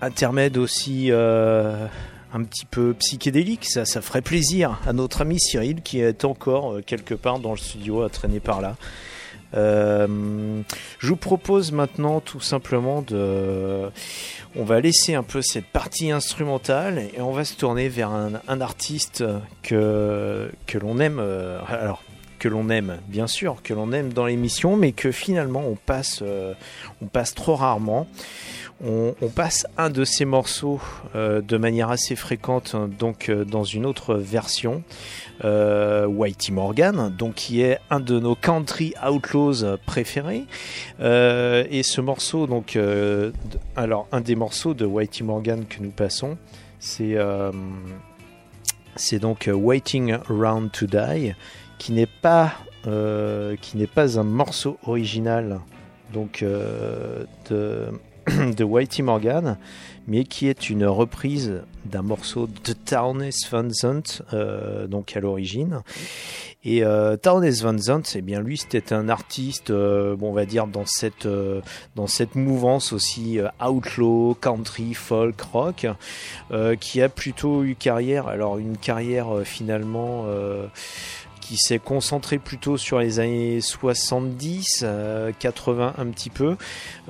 intermède 0.00 0.56
aussi. 0.56 1.10
un 1.10 2.44
petit 2.44 2.66
peu 2.66 2.94
psychédélique, 2.94 3.64
ça, 3.64 3.84
ça 3.86 4.00
ferait 4.00 4.22
plaisir 4.22 4.78
à 4.86 4.92
notre 4.92 5.22
ami 5.22 5.40
Cyril 5.40 5.82
qui 5.82 5.98
est 5.98 6.24
encore 6.24 6.76
quelque 6.86 7.14
part 7.14 7.40
dans 7.40 7.52
le 7.52 7.56
studio 7.56 8.02
à 8.02 8.08
traîner 8.08 8.38
par 8.38 8.60
là. 8.60 8.76
Euh, 9.54 10.62
je 10.98 11.08
vous 11.08 11.16
propose 11.16 11.72
maintenant 11.72 12.20
tout 12.20 12.40
simplement 12.40 13.02
de... 13.02 13.90
On 14.56 14.64
va 14.64 14.80
laisser 14.80 15.14
un 15.14 15.22
peu 15.22 15.42
cette 15.42 15.66
partie 15.66 16.10
instrumentale 16.10 16.98
et 17.16 17.20
on 17.20 17.32
va 17.32 17.44
se 17.44 17.54
tourner 17.54 17.88
vers 17.88 18.10
un, 18.10 18.40
un 18.48 18.60
artiste 18.60 19.24
que, 19.62 20.50
que 20.66 20.78
l'on 20.78 20.98
aime. 20.98 21.18
euh, 21.20 21.60
alors, 21.68 22.02
que 22.38 22.48
l'on 22.48 22.68
aime, 22.70 22.98
bien 23.08 23.26
sûr, 23.26 23.62
que 23.62 23.74
l'on 23.74 23.92
aime 23.92 24.12
dans 24.12 24.26
l'émission, 24.26 24.76
mais 24.76 24.92
que 24.92 25.10
finalement 25.12 25.64
on 25.66 25.74
passe, 25.74 26.20
euh, 26.22 26.54
on 27.02 27.06
passe 27.06 27.34
trop 27.34 27.56
rarement. 27.56 28.06
On, 28.80 29.12
passe 29.34 29.66
un 29.76 29.90
de 29.90 30.04
ces 30.04 30.24
morceaux 30.24 30.80
euh, 31.16 31.40
de 31.40 31.56
manière 31.56 31.90
assez 31.90 32.14
fréquente, 32.14 32.76
donc 32.96 33.28
euh, 33.28 33.44
dans 33.44 33.64
une 33.64 33.84
autre 33.84 34.14
version, 34.14 34.84
Whitey 35.42 36.52
Morgan, 36.52 37.12
donc 37.16 37.34
qui 37.34 37.60
est 37.60 37.78
un 37.90 37.98
de 37.98 38.20
nos 38.20 38.36
country 38.36 38.94
outlaws 39.04 39.76
préférés. 39.84 40.46
Et 41.00 41.82
ce 41.82 42.00
morceau, 42.00 42.46
donc, 42.46 42.78
alors 43.76 44.08
un 44.10 44.20
des 44.20 44.34
morceaux 44.36 44.74
de 44.74 44.84
Whitey 44.84 45.24
Morgan 45.24 45.64
que 45.68 45.80
nous 45.80 45.90
passons, 45.90 46.38
c'est 46.80 47.16
c'est 48.96 49.20
donc 49.20 49.48
Waiting 49.52 50.16
Around 50.28 50.72
to 50.72 50.86
Die, 50.86 51.34
qui 51.78 51.92
n'est 51.92 52.06
pas 52.06 52.52
euh, 52.86 53.56
qui 53.60 53.76
n'est 53.76 53.86
pas 53.86 54.18
un 54.18 54.24
morceau 54.24 54.78
original 54.84 55.60
donc 56.12 56.42
euh, 56.42 57.24
de 57.50 57.88
de 58.56 58.62
Whitey 58.62 59.02
Morgan, 59.02 59.56
mais 60.06 60.24
qui 60.24 60.48
est 60.48 60.68
une 60.68 60.84
reprise 60.84 61.62
d'un 61.86 62.02
morceau 62.02 62.46
de 62.46 62.72
Townes 62.74 63.30
Van 63.50 63.70
Zandt, 63.70 64.22
euh, 64.34 64.86
donc 64.86 65.16
à 65.16 65.20
l'origine. 65.20 65.80
Et 66.62 66.84
euh, 66.84 67.16
Townes 67.16 67.48
Van 67.62 67.78
Zandt, 67.78 68.18
eh 68.18 68.20
bien 68.20 68.42
lui, 68.42 68.58
c'était 68.58 68.92
un 68.92 69.08
artiste, 69.08 69.72
bon, 69.72 70.28
on 70.28 70.32
va 70.32 70.44
dire 70.44 70.66
dans 70.66 70.84
cette 70.84 71.26
dans 71.96 72.06
cette 72.06 72.34
mouvance 72.34 72.92
aussi 72.92 73.38
outlaw, 73.66 74.36
country, 74.38 74.92
folk, 74.92 75.40
rock, 75.40 75.86
qui 76.80 77.00
a 77.00 77.08
plutôt 77.08 77.64
eu 77.64 77.76
carrière. 77.76 78.28
Alors 78.28 78.58
une 78.58 78.76
carrière 78.76 79.28
finalement. 79.44 80.26
Euh, 81.48 81.48
qui 81.48 81.56
s'est 81.56 81.78
concentré 81.78 82.38
plutôt 82.38 82.76
sur 82.76 82.98
les 82.98 83.20
années 83.20 83.60
70, 83.60 84.80
euh, 84.82 85.32
80 85.38 85.94
un 85.98 86.06
petit 86.06 86.30
peu, 86.30 86.56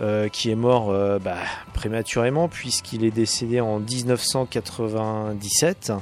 euh, 0.00 0.28
qui 0.28 0.50
est 0.50 0.54
mort 0.54 0.90
euh, 0.90 1.18
bah, 1.18 1.38
prématurément 1.74 2.48
puisqu'il 2.48 3.04
est 3.04 3.10
décédé 3.10 3.60
en 3.60 3.80
1997. 3.80 5.92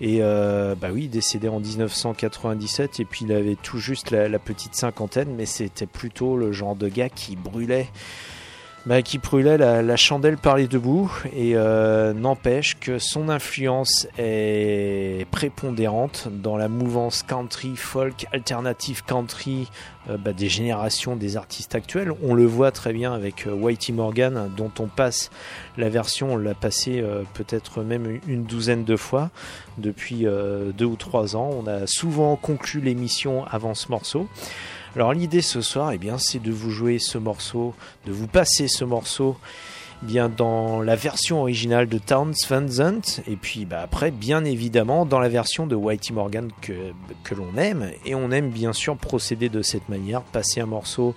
Et 0.00 0.18
euh, 0.20 0.74
bah 0.74 0.88
oui, 0.92 1.08
décédé 1.08 1.48
en 1.48 1.60
1997 1.60 3.00
et 3.00 3.04
puis 3.04 3.24
il 3.24 3.32
avait 3.32 3.56
tout 3.56 3.78
juste 3.78 4.10
la 4.10 4.38
petite 4.38 4.74
cinquantaine, 4.74 5.34
mais 5.36 5.46
c'était 5.46 5.86
plutôt 5.86 6.36
le 6.36 6.52
genre 6.52 6.74
de 6.74 6.88
gars 6.88 7.08
qui 7.08 7.36
brûlait 7.36 7.88
bah, 8.84 9.00
qui 9.02 9.18
brûlait 9.18 9.58
la, 9.58 9.96
chandelle 9.96 10.36
par 10.36 10.56
les 10.56 10.66
deux 10.66 10.80
bouts 10.80 11.12
et 11.32 11.52
euh, 11.54 12.12
n'empêche 12.12 12.76
que 12.80 12.98
son 12.98 13.28
influence 13.28 14.08
est 14.18 15.24
prépondérante 15.30 16.26
dans 16.30 16.56
la 16.56 16.66
mouvance 16.66 17.22
country, 17.22 17.76
folk, 17.76 18.26
alternative 18.32 19.04
country 19.04 19.68
euh, 20.10 20.16
bah, 20.16 20.32
des 20.32 20.48
générations 20.48 21.14
des 21.14 21.36
artistes 21.36 21.76
actuels. 21.76 22.12
On 22.24 22.34
le 22.34 22.44
voit 22.44 22.72
très 22.72 22.92
bien 22.92 23.12
avec 23.12 23.46
euh, 23.46 23.52
Whitey 23.52 23.92
Morgan 23.92 24.50
dont 24.56 24.72
on 24.80 24.88
passe 24.88 25.30
la 25.76 25.88
version, 25.88 26.32
on 26.32 26.36
l'a 26.36 26.54
passé 26.54 27.04
peut-être 27.34 27.82
même 27.82 28.18
une 28.26 28.42
douzaine 28.44 28.84
de 28.84 28.96
fois 28.96 29.30
depuis 29.78 30.26
deux 30.76 30.84
ou 30.84 30.96
trois 30.96 31.36
ans. 31.36 31.50
On 31.52 31.66
a 31.66 31.86
souvent 31.86 32.36
conclu 32.36 32.80
l'émission 32.80 33.44
avant 33.46 33.74
ce 33.74 33.88
morceau. 33.90 34.28
Alors 34.94 35.14
l'idée 35.14 35.40
ce 35.40 35.62
soir, 35.62 35.92
eh 35.92 35.98
bien, 35.98 36.18
c'est 36.18 36.38
de 36.38 36.52
vous 36.52 36.70
jouer 36.70 36.98
ce 36.98 37.16
morceau, 37.16 37.74
de 38.06 38.12
vous 38.12 38.26
passer 38.26 38.68
ce 38.68 38.84
morceau 38.84 39.36
eh 40.02 40.06
bien 40.06 40.28
dans 40.28 40.82
la 40.82 40.96
version 40.96 41.40
originale 41.40 41.88
de 41.88 41.96
Towns 41.96 42.34
Van 42.48 43.00
et 43.28 43.36
puis 43.36 43.64
bah, 43.64 43.82
après 43.82 44.10
bien 44.10 44.44
évidemment 44.44 45.06
dans 45.06 45.20
la 45.20 45.28
version 45.28 45.66
de 45.66 45.76
Whitey 45.76 46.12
Morgan 46.12 46.50
que 46.60 47.34
l'on 47.34 47.56
aime 47.56 47.90
et 48.04 48.16
on 48.16 48.32
aime 48.32 48.50
bien 48.50 48.72
sûr 48.72 48.96
procéder 48.96 49.48
de 49.48 49.62
cette 49.62 49.88
manière, 49.88 50.22
passer 50.22 50.60
un 50.60 50.66
morceau 50.66 51.14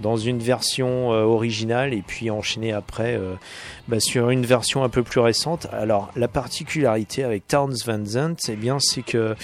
dans 0.00 0.16
une 0.16 0.38
version 0.38 1.12
euh, 1.12 1.22
originale 1.22 1.94
et 1.94 2.02
puis 2.06 2.30
enchaîner 2.30 2.72
après 2.72 3.16
euh, 3.16 3.34
bah, 3.88 4.00
sur 4.00 4.30
une 4.30 4.46
version 4.46 4.84
un 4.84 4.88
peu 4.88 5.02
plus 5.02 5.20
récente. 5.20 5.66
Alors 5.72 6.10
la 6.16 6.28
particularité 6.28 7.24
avec 7.24 7.46
Towns 7.46 7.76
Van 7.86 8.04
Zandt, 8.04 8.52
eh 8.52 8.56
bien 8.56 8.78
c'est 8.80 9.02
que 9.02 9.34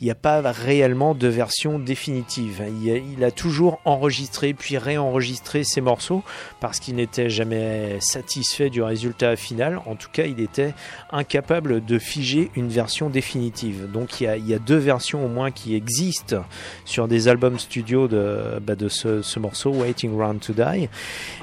il 0.00 0.04
n'y 0.04 0.10
a 0.10 0.14
pas 0.14 0.40
réellement 0.52 1.14
de 1.14 1.28
version 1.28 1.78
définitive. 1.78 2.62
Il 2.82 3.24
a, 3.24 3.30
toujours 3.30 3.80
enregistré 3.84 4.54
puis 4.54 4.78
réenregistré 4.78 5.64
ses 5.64 5.80
morceaux 5.80 6.22
parce 6.60 6.80
qu'il 6.80 6.96
n'était 6.96 7.28
jamais 7.28 7.98
satisfait 8.00 8.70
du 8.70 8.82
résultat 8.82 9.36
final. 9.36 9.80
En 9.86 9.96
tout 9.96 10.08
cas, 10.10 10.24
il 10.24 10.40
était 10.40 10.74
incapable 11.10 11.84
de 11.84 11.98
figer 11.98 12.50
une 12.56 12.68
version 12.68 13.10
définitive. 13.10 13.90
Donc 13.90 14.20
il 14.20 14.46
y 14.46 14.54
a, 14.54 14.58
deux 14.58 14.76
versions 14.76 15.24
au 15.24 15.28
moins 15.28 15.50
qui 15.50 15.74
existent 15.74 16.44
sur 16.84 17.06
des 17.06 17.28
albums 17.28 17.58
studio 17.58 18.08
de, 18.08 18.58
bah, 18.60 18.74
ce 18.88 19.38
morceau, 19.38 19.72
Waiting 19.98 20.16
Round 20.16 20.40
to 20.40 20.52
Die. 20.52 20.88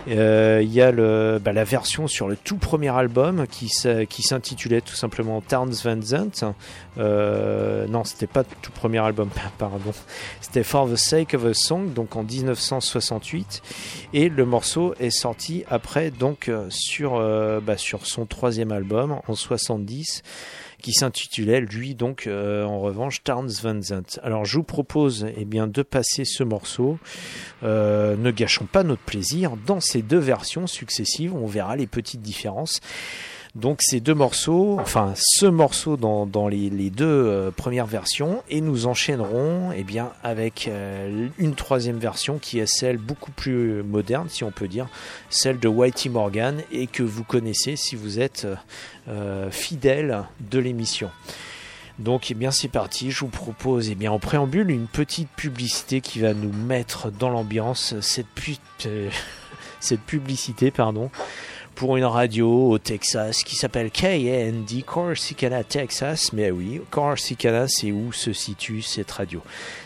Euh, 0.08 0.62
il 0.64 0.72
y 0.72 0.82
a 0.82 0.91
bah, 1.39 1.51
la 1.51 1.64
version 1.64 2.08
sur 2.08 2.28
le 2.28 2.38
tout 2.38 2.58
premier 2.58 2.89
album 2.89 3.45
qui 3.47 3.70
s'intitulait 3.70 4.82
tout 4.82 4.95
simplement 4.95 5.41
Towns 5.41 5.74
Van 5.84 6.01
Zandt. 6.01 6.45
Euh, 6.97 7.88
non, 7.88 8.03
c'était 8.03 8.28
pas 8.28 8.41
le 8.41 8.56
tout 8.62 8.72
premier 8.72 8.99
album, 8.99 9.30
pardon. 9.58 9.91
C'était 10.41 10.64
For 10.64 10.89
the 10.89 10.95
Sake 10.95 11.34
of 11.34 11.45
a 11.45 11.53
Song, 11.53 11.93
donc 11.93 12.16
en 12.16 12.24
1968. 12.24 13.62
Et 14.14 14.30
le 14.30 14.45
morceau 14.45 14.93
est 14.99 15.10
sorti 15.10 15.64
après, 15.70 16.12
donc 16.12 16.47
euh, 16.47 16.68
sur, 16.70 17.16
euh, 17.16 17.60
bah, 17.60 17.78
sur 17.78 18.06
son 18.06 18.26
troisième 18.26 18.72
album 18.72 19.20
en 19.28 19.36
70 19.36 20.24
qui 20.86 20.93
s'intitulait 20.93 21.61
lui 21.61 21.95
donc 21.95 22.27
euh, 22.27 22.63
en 22.63 22.79
revanche 22.79 23.23
Towns 23.23 23.49
Van 23.63 23.81
Zandt. 23.81 24.19
Alors 24.21 24.45
je 24.45 24.57
vous 24.57 24.63
propose 24.63 25.25
eh 25.36 25.43
bien 25.43 25.65
de 25.65 25.81
passer 25.81 26.25
ce 26.25 26.43
morceau. 26.43 26.99
Euh, 27.63 28.15
ne 28.15 28.29
gâchons 28.29 28.67
pas 28.71 28.83
notre 28.83 29.01
plaisir 29.01 29.53
dans 29.65 29.79
ces 29.79 30.03
deux 30.03 30.19
versions 30.19 30.67
successives. 30.67 31.33
On 31.33 31.47
verra 31.47 31.75
les 31.75 31.88
petites 31.88 32.21
différences. 32.21 32.81
Donc 33.56 33.78
ces 33.82 34.01
deux 34.01 34.14
morceaux, 34.14 34.78
enfin 34.82 35.14
ce 35.16 35.45
morceau 35.45 35.95
dans, 35.95 36.26
dans 36.26 36.49
les, 36.49 36.70
les 36.70 36.89
deux 36.89 37.06
euh, 37.06 37.51
premières 37.51 37.86
versions, 37.86 38.43
et 38.49 38.60
nous 38.60 38.86
enchaînerons 38.86 39.72
eh 39.74 39.84
bien, 39.84 40.12
avec 40.24 40.68
euh, 40.68 41.30
une 41.38 41.56
troisième 41.56 41.97
version 41.97 42.38
qui 42.38 42.60
est 42.60 42.68
celle 42.68 42.97
beaucoup 42.97 43.32
plus 43.32 43.82
moderne, 43.82 44.28
si 44.30 44.43
on 44.43 44.51
peut 44.51 44.68
dire, 44.68 44.88
celle 45.30 45.58
de 45.58 45.70
Whitey 45.70 46.10
Morgan, 46.10 46.62
et 46.74 46.86
que 46.88 47.01
vous 47.01 47.24
connaissez 47.24 47.78
si 47.78 47.95
vous 47.95 48.20
êtes 48.20 48.45
euh, 49.08 49.49
fidèle 49.51 50.24
de 50.51 50.60
l'émission. 50.60 51.10
Donc, 51.97 52.30
eh 52.32 52.34
bien, 52.34 52.51
c'est 52.51 52.68
parti. 52.68 53.10
Je 53.10 53.22
vous 53.22 53.28
propose, 53.30 53.89
eh 53.89 53.95
bien, 53.95 54.12
en 54.12 54.20
préambule, 54.20 54.70
une 54.70 54.88
petite 54.88 55.30
publicité 55.30 56.01
qui 56.01 56.20
va 56.20 56.34
nous 56.34 56.51
mettre 56.51 57.10
dans 57.10 57.30
l'ambiance. 57.30 57.95
Cette, 58.01 58.28
pu- 58.28 58.58
euh, 58.86 59.10
cette 59.80 60.01
publicité, 60.01 60.72
pardon, 60.72 61.10
pour 61.76 61.97
une 61.97 62.05
radio 62.05 62.71
au 62.71 62.78
Texas 62.78 63.43
qui 63.43 63.55
s'appelle 63.57 63.91
KND, 63.91 64.84
Corsicana, 64.86 65.63
Texas. 65.63 66.32
Mais 66.32 66.49
oui, 66.49 66.82
Corsicana, 66.89 67.67
c'est 67.67 67.91
où 67.91 68.13
se 68.13 68.32
situe 68.32 68.82
cette 68.82 69.11
radio. 69.11 69.41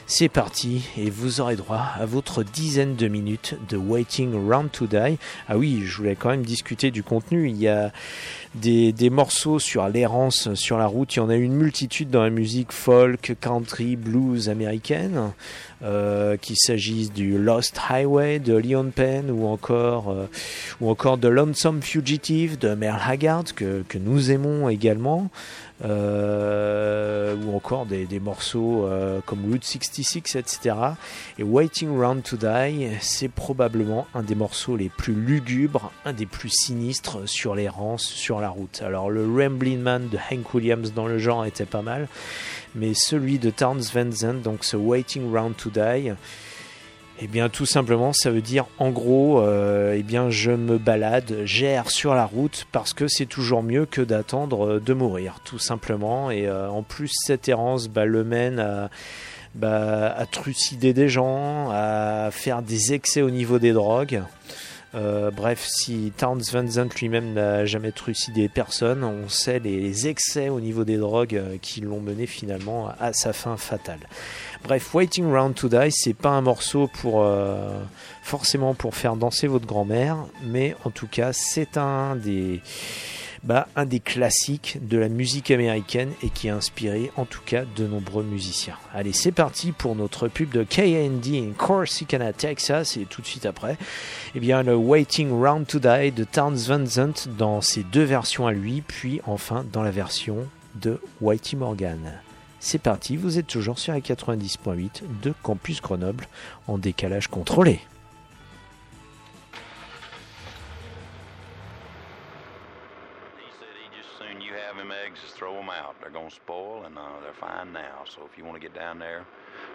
C'est 0.05 0.29
parti 0.29 0.87
et 0.97 1.09
vous 1.09 1.41
aurez 1.41 1.55
droit 1.55 1.83
à 1.99 2.05
votre 2.05 2.43
dizaine 2.43 2.95
de 2.95 3.07
minutes 3.07 3.57
de 3.69 3.77
Waiting 3.77 4.33
Round 4.49 4.71
to 4.71 4.85
Die. 4.85 5.17
Ah 5.47 5.57
oui, 5.57 5.81
je 5.83 5.97
voulais 5.97 6.15
quand 6.15 6.29
même 6.29 6.45
discuter 6.45 6.91
du 6.91 7.01
contenu. 7.01 7.49
Il 7.49 7.57
y 7.57 7.67
a 7.67 7.91
des, 8.61 8.91
des 8.91 9.09
morceaux 9.09 9.59
sur 9.59 9.87
l'errance 9.87 10.53
sur 10.53 10.77
la 10.77 10.87
route. 10.87 11.15
Il 11.15 11.19
y 11.19 11.21
en 11.21 11.29
a 11.29 11.35
une 11.35 11.53
multitude 11.53 12.09
dans 12.09 12.23
la 12.23 12.29
musique 12.29 12.71
folk, 12.71 13.35
country, 13.41 13.95
blues 13.95 14.49
américaine. 14.49 15.31
Euh, 15.81 16.35
qu'il 16.35 16.57
s'agisse 16.57 17.13
du 17.13 17.37
Lost 17.37 17.79
Highway 17.89 18.39
de 18.39 18.53
Leon 18.53 18.91
Penn 18.93 19.31
ou 19.31 19.47
encore, 19.47 20.09
euh, 20.09 20.25
ou 20.81 20.89
encore 20.89 21.17
de 21.17 21.29
Lonesome 21.29 21.81
Fugitive 21.81 22.59
de 22.59 22.75
Merle 22.75 22.99
Haggard, 23.07 23.45
que, 23.55 23.85
que 23.87 23.97
nous 23.97 24.29
aimons 24.29 24.67
également, 24.67 25.29
euh, 25.83 27.35
ou 27.35 27.55
encore 27.55 27.85
des, 27.85 28.05
des 28.05 28.19
morceaux 28.19 28.85
euh, 28.85 29.21
comme 29.25 29.45
Route 29.45 29.63
66, 29.63 30.35
etc. 30.35 30.75
Et 31.37 31.43
Waiting 31.43 31.97
Round 31.97 32.23
to 32.23 32.37
Die, 32.37 32.89
c'est 32.99 33.29
probablement 33.29 34.07
un 34.13 34.23
des 34.23 34.35
morceaux 34.35 34.75
les 34.75 34.89
plus 34.89 35.13
lugubres, 35.13 35.91
un 36.05 36.13
des 36.13 36.25
plus 36.25 36.49
sinistres 36.49 37.27
sur 37.27 37.55
les 37.55 37.69
rances, 37.69 38.05
sur 38.05 38.41
la 38.41 38.49
route. 38.49 38.81
Alors 38.81 39.09
le 39.09 39.25
Ramblin' 39.25 39.77
Man 39.77 40.09
de 40.09 40.17
Hank 40.17 40.53
Williams 40.53 40.93
dans 40.93 41.07
le 41.07 41.17
genre 41.17 41.45
était 41.45 41.65
pas 41.65 41.81
mal, 41.81 42.07
mais 42.75 42.93
celui 42.93 43.39
de 43.39 43.49
Towns 43.49 43.83
Van 43.93 44.11
Zandt, 44.11 44.41
donc 44.41 44.65
ce 44.65 44.75
Waiting 44.75 45.33
Round 45.33 45.55
to 45.55 45.69
Die, 45.69 46.13
eh 47.21 47.27
bien, 47.27 47.49
tout 47.49 47.65
simplement, 47.65 48.13
ça 48.13 48.31
veut 48.31 48.41
dire, 48.41 48.65
en 48.77 48.91
gros, 48.91 49.41
euh, 49.41 49.93
eh 49.97 50.03
bien, 50.03 50.29
je 50.29 50.51
me 50.51 50.77
balade, 50.77 51.39
j'erre 51.43 51.91
sur 51.91 52.15
la 52.15 52.25
route 52.25 52.65
parce 52.71 52.93
que 52.93 53.09
c'est 53.09 53.25
toujours 53.25 53.61
mieux 53.61 53.85
que 53.85 53.99
d'attendre 53.99 54.65
euh, 54.65 54.79
de 54.79 54.93
mourir, 54.93 55.41
tout 55.43 55.59
simplement. 55.59 56.31
Et 56.31 56.47
euh, 56.47 56.69
en 56.69 56.81
plus, 56.81 57.11
cette 57.13 57.49
errance 57.49 57.89
bah, 57.89 58.05
le 58.05 58.23
mène 58.23 58.59
à, 58.59 58.89
bah, 59.53 60.15
à 60.17 60.25
trucider 60.27 60.93
des 60.93 61.09
gens, 61.09 61.69
à 61.71 62.29
faire 62.31 62.61
des 62.61 62.93
excès 62.93 63.21
au 63.21 63.31
niveau 63.31 63.59
des 63.59 63.73
drogues. 63.73 64.23
Bref, 64.93 65.67
si 65.67 66.11
Towns 66.17 66.41
Van 66.51 66.65
Zandt 66.65 66.97
lui-même 66.99 67.33
n'a 67.33 67.63
jamais 67.63 67.91
trucidé 67.91 68.49
personne, 68.49 69.03
on 69.03 69.29
sait 69.29 69.59
les, 69.59 70.07
excès 70.07 70.49
au 70.49 70.59
niveau 70.59 70.83
des 70.83 70.97
drogues 70.97 71.39
qui 71.61 71.81
l'ont 71.81 71.99
mené 71.99 72.25
finalement 72.25 72.89
à 72.99 73.13
sa 73.13 73.31
fin 73.31 73.55
fatale. 73.55 73.99
Bref, 74.63 74.93
Waiting 74.93 75.31
Round 75.31 75.55
to 75.55 75.69
Die, 75.69 75.91
c'est 75.91 76.13
pas 76.13 76.29
un 76.29 76.41
morceau 76.41 76.87
pour 77.01 77.23
euh, 77.23 77.81
forcément 78.21 78.73
pour 78.73 78.95
faire 78.95 79.15
danser 79.15 79.47
votre 79.47 79.65
grand-mère, 79.65 80.17
mais 80.43 80.75
en 80.83 80.89
tout 80.89 81.07
cas, 81.07 81.33
c'est 81.33 81.77
un 81.77 82.15
des 82.15 82.61
bah, 83.43 83.67
un 83.77 83.85
des 83.85 84.01
classiques 84.01 84.77
de 84.81 84.97
la 84.97 85.07
musique 85.07 85.49
américaine 85.49 86.11
et 86.21 86.29
qui 86.29 86.49
a 86.49 86.55
inspiré 86.55 87.09
en 87.15 87.23
tout 87.25 87.41
cas 87.45 87.63
de 87.75 87.87
nombreux 87.87 88.23
musiciens. 88.23 88.75
Allez, 88.93 89.13
c'est 89.13 89.31
parti 89.31 89.71
pour 89.71 89.95
notre 89.95 90.27
pub 90.27 90.51
de 90.51 90.63
KND 90.63 91.35
in 91.35 91.53
Corsicana, 91.57 92.33
Texas, 92.33 92.97
et 92.97 93.05
tout 93.05 93.21
de 93.21 93.27
suite 93.27 93.45
après, 93.45 93.77
eh 94.35 94.39
bien, 94.39 94.61
le 94.61 94.75
Waiting 94.75 95.31
Round 95.31 95.65
to 95.65 95.79
Die 95.79 96.11
de 96.11 96.23
Towns 96.25 96.57
Van 96.67 96.83
dans 97.37 97.61
ses 97.61 97.83
deux 97.83 98.03
versions 98.03 98.45
à 98.45 98.51
lui, 98.51 98.81
puis 98.81 99.21
enfin 99.25 99.65
dans 99.71 99.83
la 99.83 99.91
version 99.91 100.45
de 100.75 100.99
Whitey 101.21 101.55
Morgan. 101.55 102.19
C'est 102.59 102.79
parti, 102.79 103.15
vous 103.15 103.39
êtes 103.39 103.47
toujours 103.47 103.79
sur 103.79 103.93
la 103.93 104.01
90.8 104.01 105.21
de 105.21 105.33
Campus 105.43 105.81
Grenoble 105.81 106.27
en 106.67 106.77
décalage 106.77 107.27
contrôlé. 107.27 107.79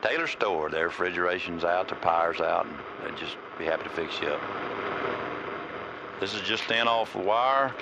uh, 0.05 0.27
Store, 0.27 0.71
their 0.71 0.87
refrigeration's 0.87 1.65
out, 1.65 1.89
their 1.89 1.99
power's 1.99 2.41
out, 2.41 2.67
and 2.67 2.77
they'll 3.03 3.17
just 3.17 3.37
be 3.59 3.65
happy 3.65 3.85
to 3.85 3.91
fix 3.91 4.21
you 4.21 4.29
up. 4.29 4.41
This 6.21 6.35
is 6.35 6.43
just 6.43 6.71
in 6.71 6.87
off 6.87 7.13
the 7.13 7.19
wire. 7.19 7.75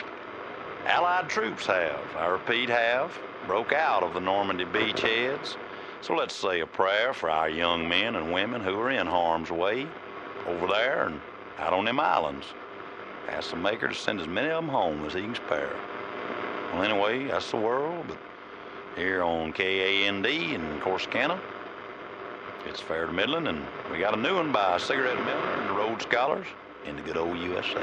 Allied 0.86 1.28
troops 1.28 1.66
have, 1.66 2.00
I 2.16 2.26
repeat, 2.26 2.68
have, 2.68 3.16
broke 3.46 3.72
out 3.72 4.02
of 4.02 4.14
the 4.14 4.20
Normandy 4.20 4.64
beachheads. 4.64 5.56
So 6.00 6.14
let's 6.14 6.34
say 6.34 6.60
a 6.60 6.66
prayer 6.66 7.12
for 7.14 7.30
our 7.30 7.48
young 7.48 7.88
men 7.88 8.16
and 8.16 8.32
women 8.32 8.60
who 8.60 8.78
are 8.78 8.90
in 8.90 9.06
harm's 9.06 9.50
way 9.50 9.86
over 10.46 10.66
there 10.66 11.06
and 11.06 11.20
out 11.58 11.72
on 11.72 11.84
them 11.84 12.00
islands. 12.00 12.46
Ask 13.28 13.50
the 13.50 13.56
Maker 13.56 13.88
to 13.88 13.94
send 13.94 14.20
as 14.20 14.26
many 14.26 14.48
of 14.48 14.62
them 14.62 14.68
home 14.68 15.04
as 15.04 15.14
he 15.14 15.22
can 15.22 15.34
spare. 15.34 15.70
Well, 16.72 16.82
anyway, 16.82 17.28
that's 17.28 17.50
the 17.50 17.58
world, 17.58 18.06
but 18.08 18.18
here 18.96 19.22
on 19.22 19.52
KAND 19.52 20.26
in 20.26 20.80
Corsicana, 20.80 21.38
it's 22.66 22.80
fair 22.80 23.06
to 23.06 23.12
Midland, 23.12 23.48
and 23.48 23.64
we 23.90 23.98
got 23.98 24.14
a 24.14 24.20
new 24.20 24.36
one 24.36 24.52
by 24.52 24.78
Cigarette 24.78 25.18
Miller 25.24 25.54
and 25.60 25.68
the 25.68 25.74
Rhodes 25.74 26.04
Scholars 26.04 26.46
in 26.84 26.96
the 26.96 27.02
good 27.02 27.16
old 27.16 27.38
USA. 27.38 27.82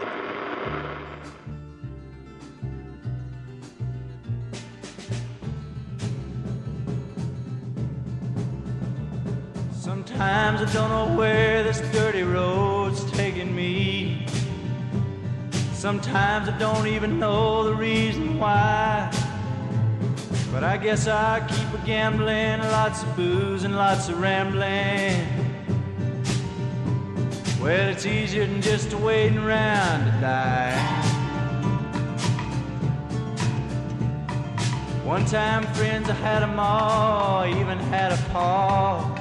Sometimes 10.19 10.69
I 10.69 10.73
don't 10.73 10.89
know 10.89 11.15
where 11.15 11.63
this 11.63 11.79
dirty 11.93 12.23
road's 12.23 13.09
taking 13.11 13.55
me. 13.55 14.25
Sometimes 15.71 16.49
I 16.49 16.57
don't 16.57 16.87
even 16.87 17.19
know 17.19 17.63
the 17.63 17.73
reason 17.73 18.37
why. 18.37 19.09
But 20.51 20.65
I 20.65 20.75
guess 20.75 21.07
I 21.07 21.39
keep 21.47 21.73
a 21.73 21.85
gambling, 21.85 22.59
lots 22.59 23.01
of 23.01 23.15
booze 23.15 23.63
and 23.63 23.77
lots 23.77 24.09
of 24.09 24.19
rambling. 24.19 25.25
Well, 27.61 27.87
it's 27.87 28.05
easier 28.05 28.45
than 28.45 28.61
just 28.61 28.93
waiting 28.95 29.37
around 29.37 30.03
to 30.03 30.11
die. 30.19 30.75
One 35.05 35.23
time, 35.23 35.63
friends, 35.75 36.09
I 36.09 36.13
had 36.15 36.43
'em 36.43 36.59
all, 36.59 37.45
even 37.45 37.79
had 37.79 38.11
a 38.11 38.17
paw. 38.33 39.18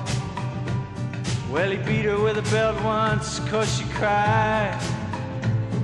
Well, 1.51 1.70
he 1.70 1.78
beat 1.78 2.05
her 2.05 2.20
with 2.20 2.36
a 2.36 2.42
belt 2.51 2.82
once, 2.84 3.40
cause 3.49 3.74
she 3.74 3.84
cried. 3.94 4.78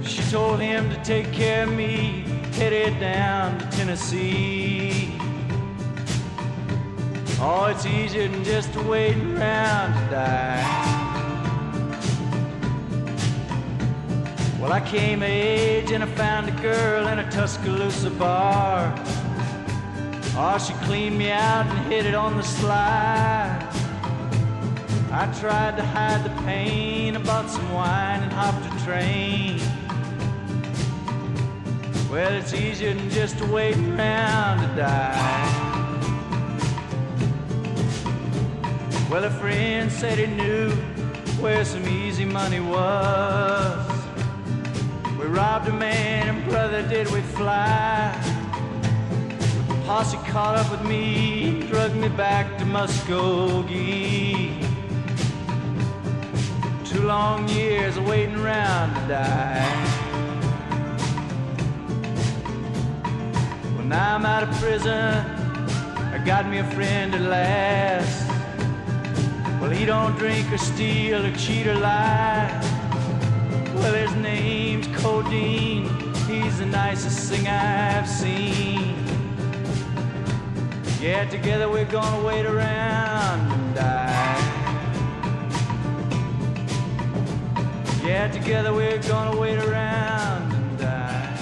She 0.05 0.23
told 0.31 0.61
him 0.61 0.91
to 0.91 1.03
take 1.03 1.33
care 1.33 1.65
of 1.65 1.73
me, 1.73 2.27
headed 2.53 3.01
down 3.01 3.59
to 3.59 3.71
Tennessee. 3.71 5.17
Oh, 7.41 7.67
it's 7.71 7.87
easier 7.87 8.29
than 8.29 8.45
just 8.45 8.77
waiting 8.77 9.39
around 9.39 9.95
to 9.95 10.11
die. 10.11 10.95
Well, 14.61 14.73
I 14.73 14.81
came 14.81 15.23
of 15.23 15.29
age 15.29 15.93
and 15.93 16.05
I 16.05 16.07
found 16.07 16.51
a 16.51 16.63
girl 16.63 17.09
in 17.09 17.21
a 17.21 17.31
Tuscaloosa 17.31 18.11
bar. 18.11 18.95
Oh, 20.37 20.59
she 20.59 20.75
cleaned 20.85 21.17
me 21.17 21.31
out 21.31 21.67
and 21.67 21.93
hit 21.93 22.05
it 22.05 22.15
on 22.15 22.37
the 22.37 22.43
slide. 22.43 23.74
I 25.17 25.27
tried 25.39 25.77
to 25.77 25.85
hide 25.85 26.25
the 26.25 26.43
pain, 26.43 27.17
I 27.17 27.23
bought 27.23 27.49
some 27.49 27.73
wine 27.73 28.25
and 28.25 28.33
hopped 28.33 28.67
a 28.67 28.85
train. 28.85 29.61
Well, 32.11 32.33
it's 32.33 32.53
easier 32.53 32.95
than 32.95 33.09
just 33.11 33.39
to 33.39 33.47
wait 33.47 33.77
around 33.77 34.69
to 34.69 34.75
die. 34.75 35.47
Well, 39.09 39.23
a 39.23 39.31
friend 39.31 39.91
said 39.91 40.19
he 40.19 40.27
knew 40.27 40.71
where 41.41 41.65
some 41.65 41.87
easy 41.87 42.25
money 42.25 42.59
was. 42.59 43.87
We 45.17 45.27
robbed 45.27 45.69
a 45.69 45.73
man 45.73 46.29
and 46.29 46.45
brother 46.49 46.83
did 46.89 47.09
we 47.13 47.21
fly. 47.21 48.13
The 49.69 49.75
posse 49.87 50.17
caught 50.27 50.57
up 50.57 50.69
with 50.73 50.83
me, 50.83 51.63
drugged 51.69 51.95
me 51.95 52.09
back 52.09 52.59
to 52.59 52.65
Muskogee. 52.65 54.74
Two 56.95 57.03
long 57.03 57.49
years 57.49 57.97
of 57.97 58.07
waiting 58.07 58.37
around 58.37 58.95
to 58.95 59.09
die. 59.09 59.85
Now 63.83 64.15
I'm 64.15 64.25
out 64.25 64.45
of 64.45 64.51
prison. 64.61 64.93
I 66.15 66.23
got 66.25 66.49
me 66.49 66.59
a 66.59 66.65
friend 66.71 67.13
at 67.17 67.21
last. 67.21 68.29
Well, 69.61 69.71
he 69.71 69.85
don't 69.85 70.17
drink 70.17 70.53
or 70.53 70.59
steal 70.59 71.27
or 71.27 71.35
cheat 71.37 71.67
or 71.67 71.75
lie. 71.75 72.49
Well, 73.75 73.95
his 73.95 74.15
name's 74.15 74.87
Codeine. 74.97 75.89
He's 76.29 76.59
the 76.61 76.67
nicest 76.67 77.29
thing 77.29 77.49
I've 77.49 78.09
seen. 78.09 78.95
Yeah, 81.01 81.29
together 81.29 81.69
we're 81.69 81.87
gonna 81.87 82.25
wait 82.25 82.47
around 82.47 83.53
and 83.53 83.75
die. 83.75 84.04
Yeah, 88.05 88.29
together 88.29 88.75
we're 88.75 88.99
gonna 88.99 89.35
wait 89.41 89.59
around 89.59 90.53
and 90.53 90.79
die. 90.79 91.37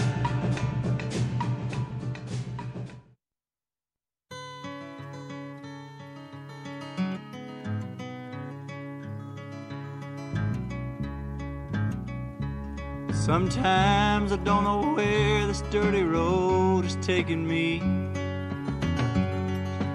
Sometimes 13.13 14.31
I 14.31 14.37
don't 14.37 14.63
know 14.63 14.95
where 14.95 15.49
this 15.49 15.63
dirty 15.73 16.05
road 16.05 16.85
is 16.85 16.95
taking 17.03 17.45
me. 17.45 17.81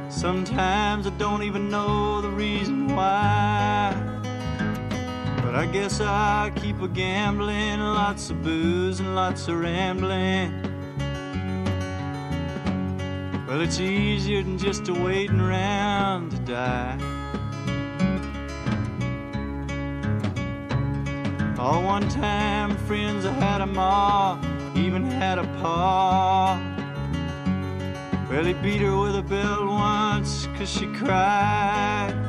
Sometimes 0.10 1.08
I 1.08 1.12
don't 1.12 1.44
even 1.44 1.70
know 1.70 2.20
the 2.20 2.30
reason 2.30 2.94
why. 2.94 4.07
But 5.48 5.56
I 5.56 5.66
guess 5.66 6.02
I 6.02 6.52
keep 6.58 6.82
a 6.82 6.90
gambling, 6.90 7.80
lots 7.80 8.30
of 8.30 8.44
booze 8.44 9.00
and 9.00 9.16
lots 9.16 9.48
of 9.48 9.58
rambling. 9.58 10.52
Well, 13.48 13.62
it's 13.62 13.80
easier 13.80 14.44
than 14.44 14.58
just 14.58 14.90
a 14.90 14.94
waiting 14.94 15.40
around 15.40 16.32
to 16.32 16.38
die. 16.40 16.98
All 21.58 21.82
one 21.82 22.10
time 22.10 22.76
friends, 22.80 23.26
I 23.26 23.32
had 23.32 23.62
a 23.62 23.68
ma, 23.68 24.38
even 24.76 25.06
had 25.06 25.40
a 25.40 25.46
pa. 25.62 26.60
Well, 28.30 28.44
he 28.44 28.52
beat 28.52 28.82
her 28.82 28.98
with 28.98 29.16
a 29.16 29.24
belt 29.24 29.66
once, 29.66 30.46
cause 30.58 30.70
she 30.70 30.88
cried. 30.88 32.27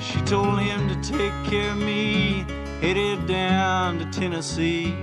She 0.00 0.20
told 0.22 0.58
him 0.60 0.88
to 0.88 1.12
take 1.12 1.32
care 1.44 1.72
of 1.72 1.78
me, 1.78 2.46
headed 2.80 3.26
down 3.26 3.98
to 3.98 4.06
Tennessee. 4.06 4.94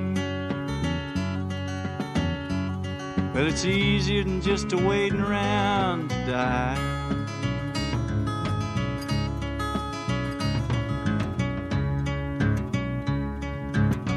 Well, 3.34 3.46
it's 3.46 3.66
easier 3.66 4.24
than 4.24 4.42
just 4.42 4.74
a 4.74 4.78
waiting 4.78 5.22
around 5.22 6.10
to 6.10 6.26
die. 6.26 6.94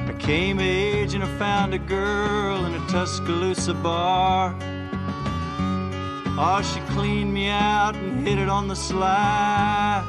I 0.08 0.12
came 0.18 0.58
of 0.58 0.64
age 0.64 1.12
and 1.12 1.22
I 1.22 1.38
found 1.38 1.74
a 1.74 1.78
girl 1.78 2.64
in 2.64 2.74
a 2.74 2.86
Tuscaloosa 2.88 3.74
bar. 3.74 4.56
Oh, 6.42 6.62
she 6.62 6.80
cleaned 6.94 7.34
me 7.34 7.48
out 7.48 7.94
and 7.96 8.26
hit 8.26 8.38
it 8.38 8.48
on 8.48 8.68
the 8.68 8.76
sly. 8.76 10.02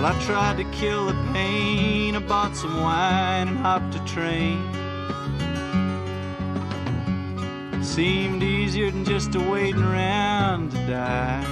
Well, 0.00 0.14
I 0.14 0.22
tried 0.22 0.58
to 0.58 0.64
kill 0.70 1.06
the 1.06 1.32
pain. 1.32 2.14
I 2.14 2.20
bought 2.20 2.54
some 2.54 2.80
wine 2.80 3.48
and 3.48 3.58
hopped 3.58 3.96
a 3.96 4.04
train. 4.04 4.62
Seemed 7.82 8.44
easier 8.44 8.92
than 8.92 9.04
just 9.04 9.34
a 9.34 9.40
waiting 9.40 9.82
around 9.82 10.70
to 10.70 10.76
die. 10.86 11.44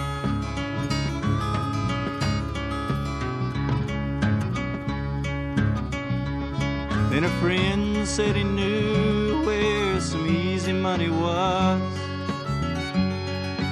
Then 7.10 7.24
a 7.24 7.40
friend 7.40 8.06
said 8.06 8.36
he 8.36 8.44
knew 8.44 9.44
where 9.44 10.00
some 10.00 10.24
easy 10.24 10.72
money 10.72 11.10
was. 11.10 11.82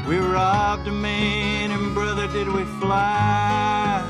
We 0.08 0.16
robbed 0.18 0.88
a 0.88 0.90
man 0.90 1.70
and 1.70 1.94
brother 1.94 2.26
did 2.26 2.48
we 2.48 2.64
fly. 2.80 4.03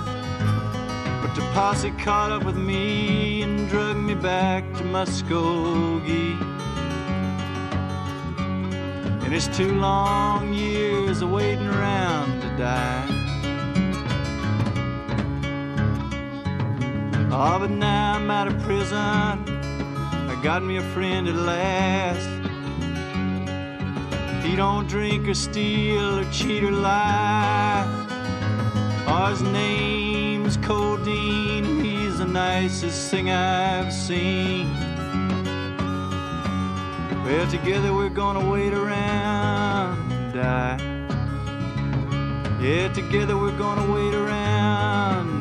Posse 1.55 1.92
caught 1.92 2.32
up 2.32 2.44
with 2.44 2.57
me 2.57 3.42
and 3.42 3.68
drug 3.68 3.96
me 3.96 4.16
back 4.16 4.64
to 4.74 4.82
Muskogee. 4.82 6.36
And 9.22 9.32
it's 9.32 9.46
two 9.57 9.72
long 9.76 10.52
years 10.52 11.22
of 11.22 11.30
waiting 11.30 11.68
around 11.68 12.40
to 12.40 12.48
die. 12.57 13.07
Oh, 17.30 17.59
but 17.61 17.70
now 17.70 18.14
I'm 18.14 18.28
out 18.32 18.48
of 18.48 18.61
prison. 18.64 18.98
I 18.98 20.40
got 20.42 20.64
me 20.64 20.78
a 20.78 20.82
friend 20.92 21.28
at 21.28 21.36
last. 21.36 22.28
He 24.44 24.57
don't 24.57 24.88
drink 24.88 25.28
or 25.28 25.34
steal 25.34 26.18
or 26.18 26.24
cheat 26.32 26.64
or 26.64 26.72
lie. 26.72 27.86
Oh, 29.07 29.26
his 29.26 29.42
name's 29.42 30.13
Codeine. 30.64 31.84
He's 31.84 32.18
the 32.18 32.24
nicest 32.24 33.10
thing 33.10 33.30
I've 33.30 33.92
seen. 33.92 34.72
Well, 37.22 37.46
together 37.50 37.92
we're 37.92 38.08
gonna 38.08 38.50
wait 38.50 38.72
around 38.72 40.10
and 40.10 40.32
die. 40.32 40.78
Yeah, 42.62 42.88
together 42.92 43.36
we're 43.36 43.58
gonna 43.58 43.92
wait 43.92 44.14
around 44.14 45.34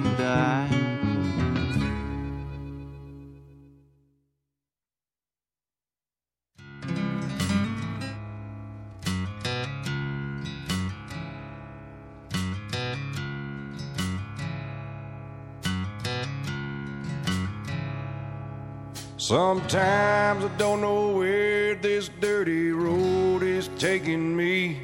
Sometimes 19.24 20.44
I 20.44 20.50
don't 20.58 20.82
know 20.82 21.16
where 21.16 21.76
this 21.76 22.10
dirty 22.20 22.74
road 22.74 23.42
is 23.42 23.70
taking 23.80 24.36
me. 24.36 24.82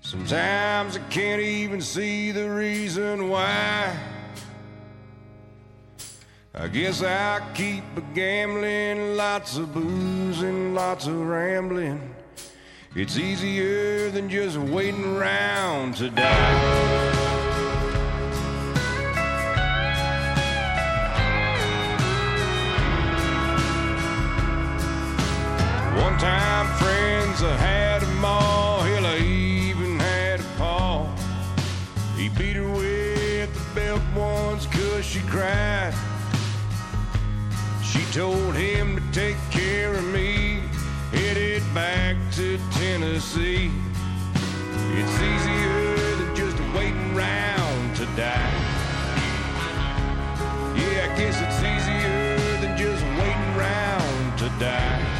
Sometimes 0.00 0.96
I 0.96 1.00
can't 1.10 1.42
even 1.42 1.82
see 1.82 2.30
the 2.30 2.48
reason 2.48 3.28
why. 3.28 3.94
I 6.54 6.68
guess 6.68 7.02
I 7.02 7.42
keep 7.52 7.84
a 7.98 8.00
gambling, 8.14 9.18
lots 9.18 9.58
of 9.58 9.74
booze 9.74 10.40
and 10.40 10.74
lots 10.74 11.06
of 11.06 11.20
rambling. 11.20 12.14
It's 12.96 13.18
easier 13.18 14.10
than 14.10 14.30
just 14.30 14.56
waiting 14.56 15.04
around 15.04 15.96
to 15.96 16.08
die. 16.08 17.07
I 27.40 27.56
had 27.56 28.02
them 28.02 28.24
all. 28.24 28.80
Hell, 28.80 29.06
I 29.06 29.18
even 29.18 30.00
had 30.00 30.40
a 30.40 30.44
paw. 30.56 31.06
He 32.16 32.28
beat 32.30 32.56
her 32.56 32.68
with 32.68 33.54
the 33.54 33.74
belt 33.80 34.02
once 34.16 34.66
cause 34.66 35.04
she 35.04 35.20
cried. 35.20 35.94
She 37.84 38.02
told 38.12 38.56
him 38.56 38.96
to 38.96 39.02
take 39.12 39.36
care 39.52 39.94
of 39.94 40.04
me. 40.06 40.62
Headed 41.12 41.62
back 41.72 42.16
to 42.32 42.58
Tennessee. 42.72 43.70
It's 44.98 45.20
easier 45.20 46.16
than 46.16 46.34
just 46.34 46.58
waiting 46.74 47.16
around 47.16 47.96
to 47.96 48.06
die. 48.16 48.52
Yeah, 50.74 51.06
I 51.06 51.16
guess 51.16 51.40
it's 51.40 51.60
easier 51.62 52.36
than 52.60 52.76
just 52.76 53.04
waiting 53.20 53.54
around 53.54 54.38
to 54.38 54.48
die. 54.58 55.17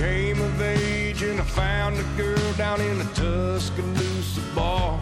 Came 0.00 0.40
of 0.40 0.62
age 0.62 1.22
and 1.22 1.38
I 1.38 1.44
found 1.44 1.98
a 1.98 2.02
girl 2.16 2.52
down 2.54 2.80
in 2.80 3.02
a 3.02 3.08
Tuscaloosa 3.12 4.40
bar. 4.54 4.98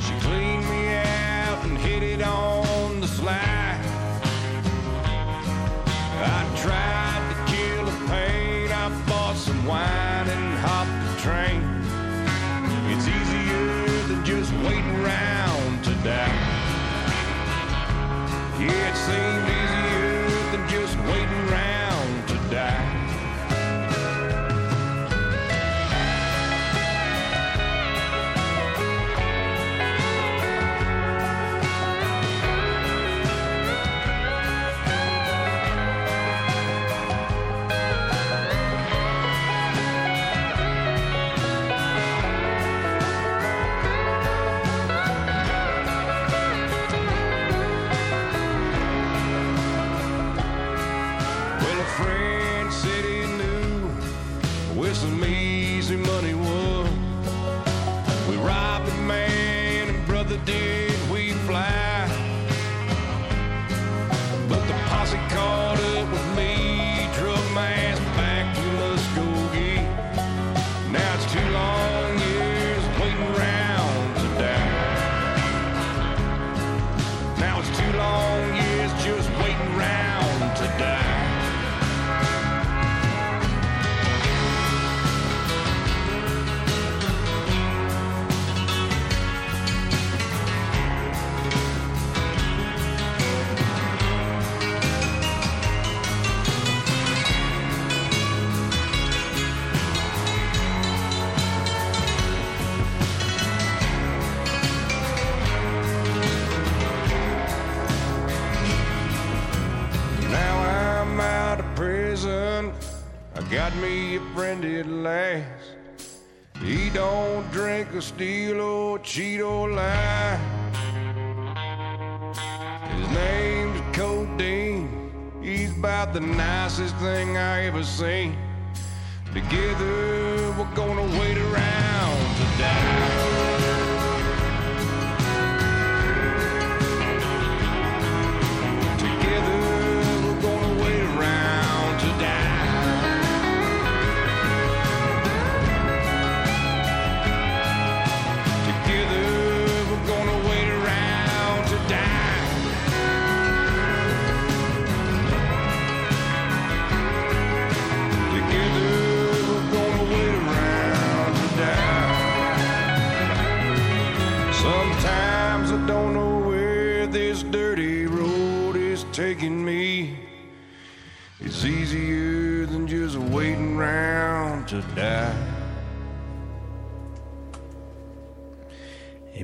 She 0.00 0.12
cleaned 0.26 0.68
me 0.68 0.82
out 0.88 1.58
and 1.66 1.78
hit 1.78 2.02
it 2.02 2.20
on 2.20 3.00
the 3.00 3.06
sly. 3.06 3.78
I 6.34 6.38
tried 6.64 7.22
to 7.30 7.36
kill 7.52 7.84
the 7.84 7.98
pain. 8.10 8.72
I 8.72 8.88
bought 9.06 9.36
some 9.36 9.64
wine 9.64 10.28
and 10.36 10.58
hopped 10.66 10.98
the 11.08 11.14
train. 11.26 11.62
It's 12.90 13.06
easier 13.06 13.66
than 14.08 14.24
just 14.24 14.52
waiting 14.66 14.96
around 14.96 15.84
to 15.84 15.94
die. 16.02 16.38
Yeah, 18.58 18.90
it 18.90 18.96
seemed 19.06 19.25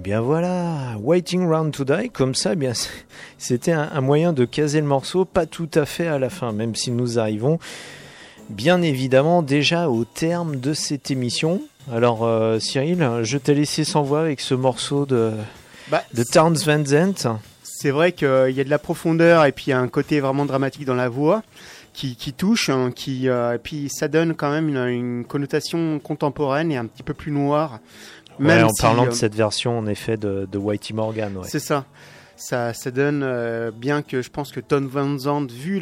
bien 0.02 0.20
voilà, 0.20 0.96
Waiting 1.00 1.46
Round 1.48 1.72
to 1.72 1.84
Die, 1.84 2.10
comme 2.10 2.34
ça, 2.34 2.54
eh 2.54 2.56
bien 2.56 2.72
c'était 3.38 3.72
un, 3.72 3.88
un 3.92 4.00
moyen 4.00 4.32
de 4.32 4.44
caser 4.44 4.80
le 4.80 4.86
morceau, 4.86 5.24
pas 5.24 5.46
tout 5.46 5.70
à 5.74 5.86
fait 5.86 6.08
à 6.08 6.18
la 6.18 6.28
fin, 6.28 6.52
même 6.52 6.74
si 6.74 6.90
nous 6.90 7.18
arrivons 7.20 7.58
bien 8.50 8.82
évidemment 8.82 9.42
déjà 9.42 9.88
au 9.88 10.04
terme 10.04 10.56
de 10.56 10.74
cette 10.74 11.10
émission. 11.10 11.62
Alors 11.90 12.24
euh, 12.24 12.58
Cyril, 12.58 13.20
je 13.22 13.38
t'ai 13.38 13.54
laissé 13.54 13.84
sans 13.84 14.02
voix 14.02 14.20
avec 14.20 14.40
ce 14.40 14.54
morceau 14.54 15.06
de, 15.06 15.30
Bah, 15.88 16.02
de 16.12 16.24
Towns 16.24 16.58
Van 16.66 16.84
Zandt. 16.84 17.28
C'est 17.62 17.90
vrai 17.90 18.12
qu'il 18.12 18.50
y 18.50 18.60
a 18.60 18.64
de 18.64 18.70
la 18.70 18.78
profondeur 18.78 19.44
et 19.44 19.52
puis 19.52 19.66
il 19.68 19.70
y 19.70 19.72
a 19.72 19.80
un 19.80 19.88
côté 19.88 20.20
vraiment 20.20 20.44
dramatique 20.44 20.84
dans 20.84 20.94
la 20.94 21.08
voix 21.08 21.42
qui, 21.92 22.16
qui 22.16 22.32
touche, 22.32 22.70
hein, 22.70 22.90
qui, 22.94 23.28
euh, 23.28 23.54
et 23.54 23.58
puis 23.58 23.88
ça 23.88 24.08
donne 24.08 24.34
quand 24.34 24.50
même 24.50 24.68
une, 24.68 24.88
une 24.88 25.24
connotation 25.24 25.98
contemporaine 25.98 26.72
et 26.72 26.76
un 26.76 26.86
petit 26.86 27.02
peu 27.02 27.14
plus 27.14 27.30
noire. 27.30 27.80
Ouais, 28.40 28.62
en 28.62 28.68
si, 28.70 28.82
parlant 28.82 29.04
euh, 29.06 29.10
de 29.10 29.14
cette 29.14 29.34
version 29.34 29.78
en 29.78 29.86
effet 29.86 30.16
de, 30.16 30.48
de 30.50 30.58
Whitey 30.58 30.94
Morgan. 30.94 31.36
ouais. 31.36 31.46
C'est 31.48 31.58
ça. 31.58 31.84
Ça, 32.34 32.74
ça 32.74 32.90
donne 32.90 33.22
euh, 33.22 33.70
bien 33.70 34.02
que 34.02 34.20
je 34.20 34.28
pense 34.30 34.50
que 34.50 34.58
Tom 34.58 34.86
Van 34.88 35.16
Zandt, 35.16 35.52
vu 35.54 35.80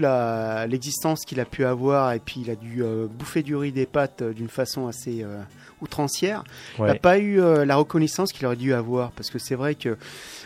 l'existence 0.68 1.24
qu'il 1.24 1.40
a 1.40 1.44
pu 1.46 1.64
avoir, 1.64 2.12
et 2.12 2.18
puis 2.18 2.42
il 2.44 2.50
a 2.50 2.54
dû 2.56 2.82
euh, 2.82 3.06
bouffer 3.10 3.42
du 3.42 3.56
riz 3.56 3.72
des 3.72 3.86
pattes 3.86 4.20
euh, 4.20 4.32
d'une 4.34 4.48
façon 4.48 4.86
assez 4.86 5.22
euh, 5.22 5.38
outrancière, 5.80 6.44
il 6.78 6.84
n'a 6.84 6.94
pas 6.96 7.18
eu 7.18 7.40
euh, 7.40 7.64
la 7.64 7.76
reconnaissance 7.76 8.32
qu'il 8.32 8.44
aurait 8.46 8.56
dû 8.56 8.74
avoir. 8.74 9.10
Parce 9.12 9.30
que 9.30 9.38
c'est 9.38 9.54
vrai 9.54 9.74
que 9.74 9.96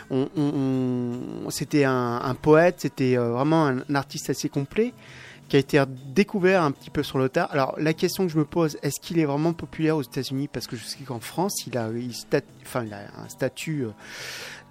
on, 0.09 0.29
on- 0.37 1.19
on- 1.47 1.49
c'était 1.49 1.83
un, 1.83 2.21
un 2.23 2.35
poète, 2.35 2.75
c'était 2.79 3.17
euh, 3.17 3.31
vraiment 3.31 3.65
un, 3.65 3.79
un 3.89 3.95
artiste 3.95 4.29
assez 4.29 4.47
complet 4.47 4.93
qui 5.47 5.55
a 5.57 5.59
été 5.59 5.81
découvert 6.15 6.63
un 6.63 6.71
petit 6.71 6.89
peu 6.89 7.03
sur 7.03 7.17
le 7.19 7.29
tard. 7.29 7.49
Alors 7.51 7.75
la 7.77 7.93
question 7.93 8.25
que 8.25 8.31
je 8.31 8.37
me 8.37 8.45
pose, 8.45 8.77
est-ce 8.81 8.99
qu'il 8.99 9.19
est 9.19 9.25
vraiment 9.25 9.53
populaire 9.53 9.95
aux 9.97 10.01
États-Unis? 10.01 10.47
Parce 10.51 10.65
que 10.67 10.75
je 10.75 10.83
sais 10.83 10.97
qu'en 11.05 11.19
France, 11.19 11.65
il 11.67 11.77
a, 11.77 11.89
il 11.95 12.13
stat- 12.13 12.41
enfin, 12.63 12.83
il 12.85 12.93
a 12.93 13.01
un 13.23 13.29
statut 13.29 13.83
euh, 13.85 13.89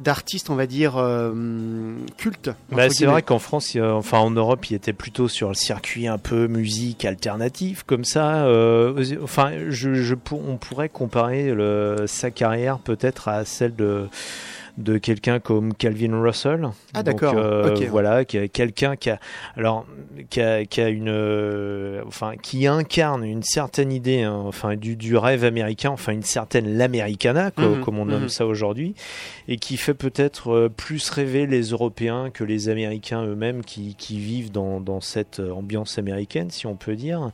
d'artiste, 0.00 0.50
on 0.50 0.56
va 0.56 0.66
dire, 0.66 0.94
euh, 0.96 1.94
culte. 2.16 2.50
Bah, 2.72 2.90
c'est 2.90 3.06
vrai 3.06 3.22
qu'en 3.22 3.38
France, 3.38 3.76
enfin 3.80 4.18
en 4.18 4.32
Europe, 4.32 4.68
il 4.68 4.74
était 4.74 4.92
plutôt 4.92 5.28
sur 5.28 5.48
le 5.48 5.54
circuit 5.54 6.08
un 6.08 6.18
peu 6.18 6.48
musique 6.48 7.04
alternative 7.04 7.84
comme 7.86 8.04
ça. 8.04 8.44
euh, 8.46 9.16
enfin, 9.22 9.52
je, 9.68 9.94
je 9.94 10.14
pour- 10.16 10.46
on 10.48 10.56
pourrait 10.56 10.88
comparer 10.88 11.52
le, 11.54 12.04
sa 12.08 12.32
carrière 12.32 12.78
peut-être 12.78 13.28
à 13.28 13.44
celle 13.44 13.76
de 13.76 14.08
de 14.78 14.98
quelqu'un 14.98 15.40
comme 15.40 15.74
Calvin 15.74 16.20
Russell. 16.20 16.68
Ah, 16.94 17.02
d'accord. 17.02 17.34
euh. 17.36 17.74
Voilà, 17.90 18.24
quelqu'un 18.24 18.96
qui 18.96 19.10
a 19.10 19.18
alors 19.56 19.86
qui 20.30 20.40
a, 20.40 20.64
qui 20.64 20.80
a 20.80 20.88
une 20.88 21.08
euh, 21.08 22.02
enfin 22.06 22.34
qui 22.42 22.66
incarne 22.66 23.24
une 23.24 23.42
certaine 23.42 23.92
idée, 23.92 24.22
hein, 24.22 24.42
enfin 24.46 24.76
du, 24.76 24.96
du 24.96 25.16
rêve 25.16 25.44
américain, 25.44 25.90
enfin 25.90 26.12
une 26.12 26.22
certaine 26.22 26.76
l'americana 26.76 27.50
Mhm, 27.56 27.80
comme 27.84 27.98
on 27.98 28.06
nomme 28.06 28.22
mhm. 28.22 28.28
ça 28.28 28.46
aujourd'hui, 28.46 28.94
et 29.48 29.56
qui 29.56 29.76
fait 29.76 29.94
peut-être 29.94 30.50
euh, 30.50 30.68
plus 30.68 31.08
rêver 31.10 31.46
les 31.46 31.62
Européens 31.70 32.30
que 32.30 32.44
les 32.44 32.68
Américains 32.68 33.24
eux-mêmes 33.24 33.64
qui, 33.64 33.94
qui 33.96 34.18
vivent 34.18 34.50
dans, 34.50 34.80
dans 34.80 35.00
cette 35.00 35.40
ambiance 35.40 35.98
américaine, 35.98 36.50
si 36.50 36.66
on 36.66 36.76
peut 36.76 36.96
dire. 36.96 37.30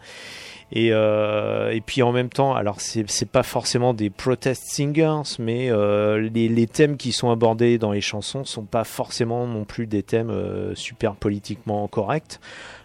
Et, 0.73 0.91
euh, 0.93 1.71
et 1.71 1.81
puis 1.81 2.03
en 2.03 2.12
même 2.12 2.29
temps, 2.29 2.55
alors 2.55 2.81
c'est 2.81 3.29
pas 3.31 3.43
forcément 3.43 3.93
des 3.93 4.09
protest 4.09 4.62
singers, 4.66 5.37
mais 5.39 5.71
euh, 5.71 6.29
les, 6.33 6.49
les 6.49 6.66
thèmes 6.66 6.97
qui 6.97 7.12
sont 7.12 7.31
abordés 7.31 7.79
dans 7.79 7.93
les 7.93 8.01
chansons 8.01 8.45
sont 8.45 8.64
pas 8.64 8.85
forcément 8.85 9.47
non 9.47 9.64
plus 9.64 9.87
des 9.87 10.03
thèmes 10.03 10.31
euh, 10.31 10.75
super 10.75 11.16
politiquement 11.16 11.87
corrects. 11.89 12.39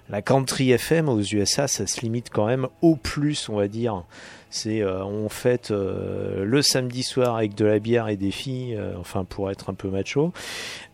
La 0.08 0.22
country 0.22 0.72
FM 0.72 1.10
aux 1.10 1.22
USA, 1.22 1.68
ça 1.68 1.88
se 1.88 2.02
limite 2.02 2.30
quand 2.30 2.46
même 2.46 2.68
au 2.82 2.96
plus, 2.96 3.50
on 3.50 3.56
va 3.56 3.68
dire. 3.68 4.04
C'est 4.52 4.82
euh, 4.82 5.04
on 5.04 5.28
fête 5.30 5.72
euh, 5.72 6.46
le 6.46 6.62
samedi 6.62 7.02
soir 7.02 7.36
avec 7.36 7.56
de 7.56 7.66
la 7.66 7.80
bière 7.80 8.08
et 8.08 8.16
des 8.16 8.32
filles, 8.32 8.76
euh, 8.76 8.94
enfin 9.00 9.26
pour 9.26 9.50
être 9.50 9.70
un 9.70 9.74
peu 9.74 9.90
macho. 9.90 10.32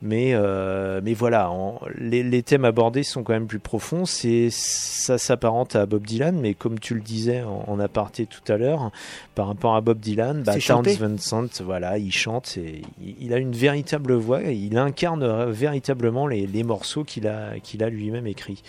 Mais 0.03 0.31
euh, 0.33 0.99
mais 1.03 1.13
voilà, 1.13 1.51
en- 1.51 1.79
les, 1.95 2.23
les 2.23 2.41
thèmes 2.41 2.65
abordés 2.65 3.03
sont 3.03 3.21
quand 3.23 3.33
même 3.33 3.45
plus 3.45 3.59
profonds. 3.59 4.05
C'est 4.05 4.47
ça 4.49 5.17
s'apparente 5.19 5.75
à 5.75 5.85
Bob 5.85 6.05
Dylan, 6.07 6.39
mais 6.39 6.55
comme 6.55 6.79
tu 6.79 6.95
le 6.95 7.01
disais 7.01 7.43
en, 7.43 7.63
en 7.67 7.79
aparté 7.79 8.25
tout 8.25 8.41
à 8.51 8.57
l'heure, 8.57 8.91
par 9.35 9.45
rapport 9.47 9.75
à 9.75 9.81
Bob 9.81 9.99
Dylan, 9.99 10.41
bah, 10.43 10.53
Towns 10.59 11.17
Zandt, 11.19 11.61
voilà, 11.63 11.97
il 11.99 12.11
chante, 12.11 12.57
et 12.57 12.81
il, 12.99 13.15
il 13.19 13.33
a 13.33 13.37
une 13.37 13.51
véritable 13.51 14.13
voix, 14.15 14.41
et 14.43 14.53
il 14.55 14.75
incarne 14.77 15.21
euh, 15.23 15.51
véritablement 15.51 16.25
les, 16.25 16.47
les 16.47 16.63
morceaux 16.63 17.03
qu'il 17.03 17.27
a 17.27 17.59
qu'il 17.61 17.83
a 17.83 17.89
lui-même 17.89 18.25
écrits. 18.25 18.63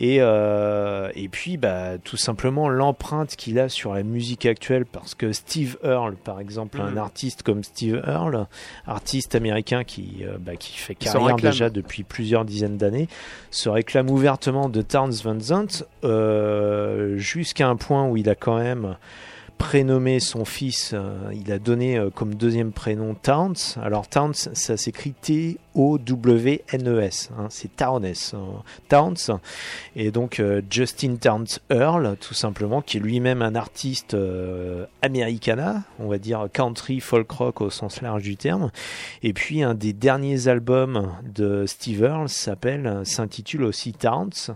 Et, 0.00 0.16
euh, 0.20 1.10
et 1.14 1.28
puis, 1.28 1.56
bah, 1.56 1.98
tout 2.02 2.16
simplement, 2.16 2.68
l'empreinte 2.68 3.36
qu'il 3.36 3.58
a 3.58 3.68
sur 3.68 3.94
la 3.94 4.02
musique 4.02 4.46
actuelle, 4.46 4.84
parce 4.86 5.14
que 5.14 5.32
Steve 5.32 5.76
Earle, 5.84 6.16
par 6.16 6.40
exemple, 6.40 6.80
un 6.80 6.92
Mhm. 6.92 6.98
artiste 6.98 7.42
comme 7.42 7.62
Steve 7.62 8.02
Earle, 8.06 8.46
artiste 8.86 9.34
américain 9.34 9.84
qui, 9.84 10.22
euh, 10.22 10.38
bah, 10.52 10.56
qui 10.58 10.76
fait 10.76 10.94
carrière 10.94 11.36
déjà 11.36 11.70
depuis 11.70 12.02
plusieurs 12.02 12.44
dizaines 12.44 12.76
d'années, 12.76 13.08
se 13.50 13.70
réclame 13.70 14.10
ouvertement 14.10 14.68
de 14.68 14.82
Towns 14.82 15.14
Van 15.24 15.40
Zandt, 15.40 15.84
euh, 16.04 17.16
jusqu'à 17.16 17.68
un 17.68 17.76
point 17.76 18.06
où 18.06 18.18
il 18.18 18.28
a 18.28 18.34
quand 18.34 18.58
même 18.58 18.96
prénommé 19.56 20.20
son 20.20 20.44
fils, 20.44 20.90
euh, 20.92 21.14
il 21.32 21.50
a 21.52 21.58
donné 21.58 21.96
euh, 21.96 22.10
comme 22.10 22.34
deuxième 22.34 22.72
prénom 22.72 23.14
Towns. 23.14 23.78
Alors 23.82 24.08
Towns, 24.08 24.34
ça 24.34 24.76
s'écrit 24.76 25.14
T-O-W-N-E-S, 25.74 27.30
hein, 27.38 27.46
c'est 27.50 27.76
Townes, 27.76 28.12
hein, 28.34 28.62
Towns. 28.88 29.38
Et 29.96 30.10
donc 30.10 30.40
euh, 30.40 30.60
Justin 30.70 31.16
Towns 31.16 31.46
Earl, 31.70 32.16
tout 32.20 32.34
simplement, 32.34 32.82
qui 32.82 32.98
est 32.98 33.00
lui-même 33.00 33.42
un 33.42 33.54
artiste 33.54 34.14
euh, 34.14 34.86
americana, 35.02 35.82
on 35.98 36.08
va 36.08 36.18
dire 36.18 36.48
country, 36.52 37.00
folk 37.00 37.30
rock 37.30 37.60
au 37.60 37.70
sens 37.70 38.02
large 38.02 38.22
du 38.22 38.36
terme. 38.36 38.70
Et 39.22 39.32
puis 39.32 39.62
un 39.62 39.74
des 39.74 39.92
derniers 39.92 40.48
albums 40.48 41.12
de 41.34 41.64
Steve 41.66 42.02
Earle 42.02 42.28
s'appelle, 42.28 43.02
s'intitule 43.04 43.64
aussi 43.64 43.92
Towns. 43.92 44.54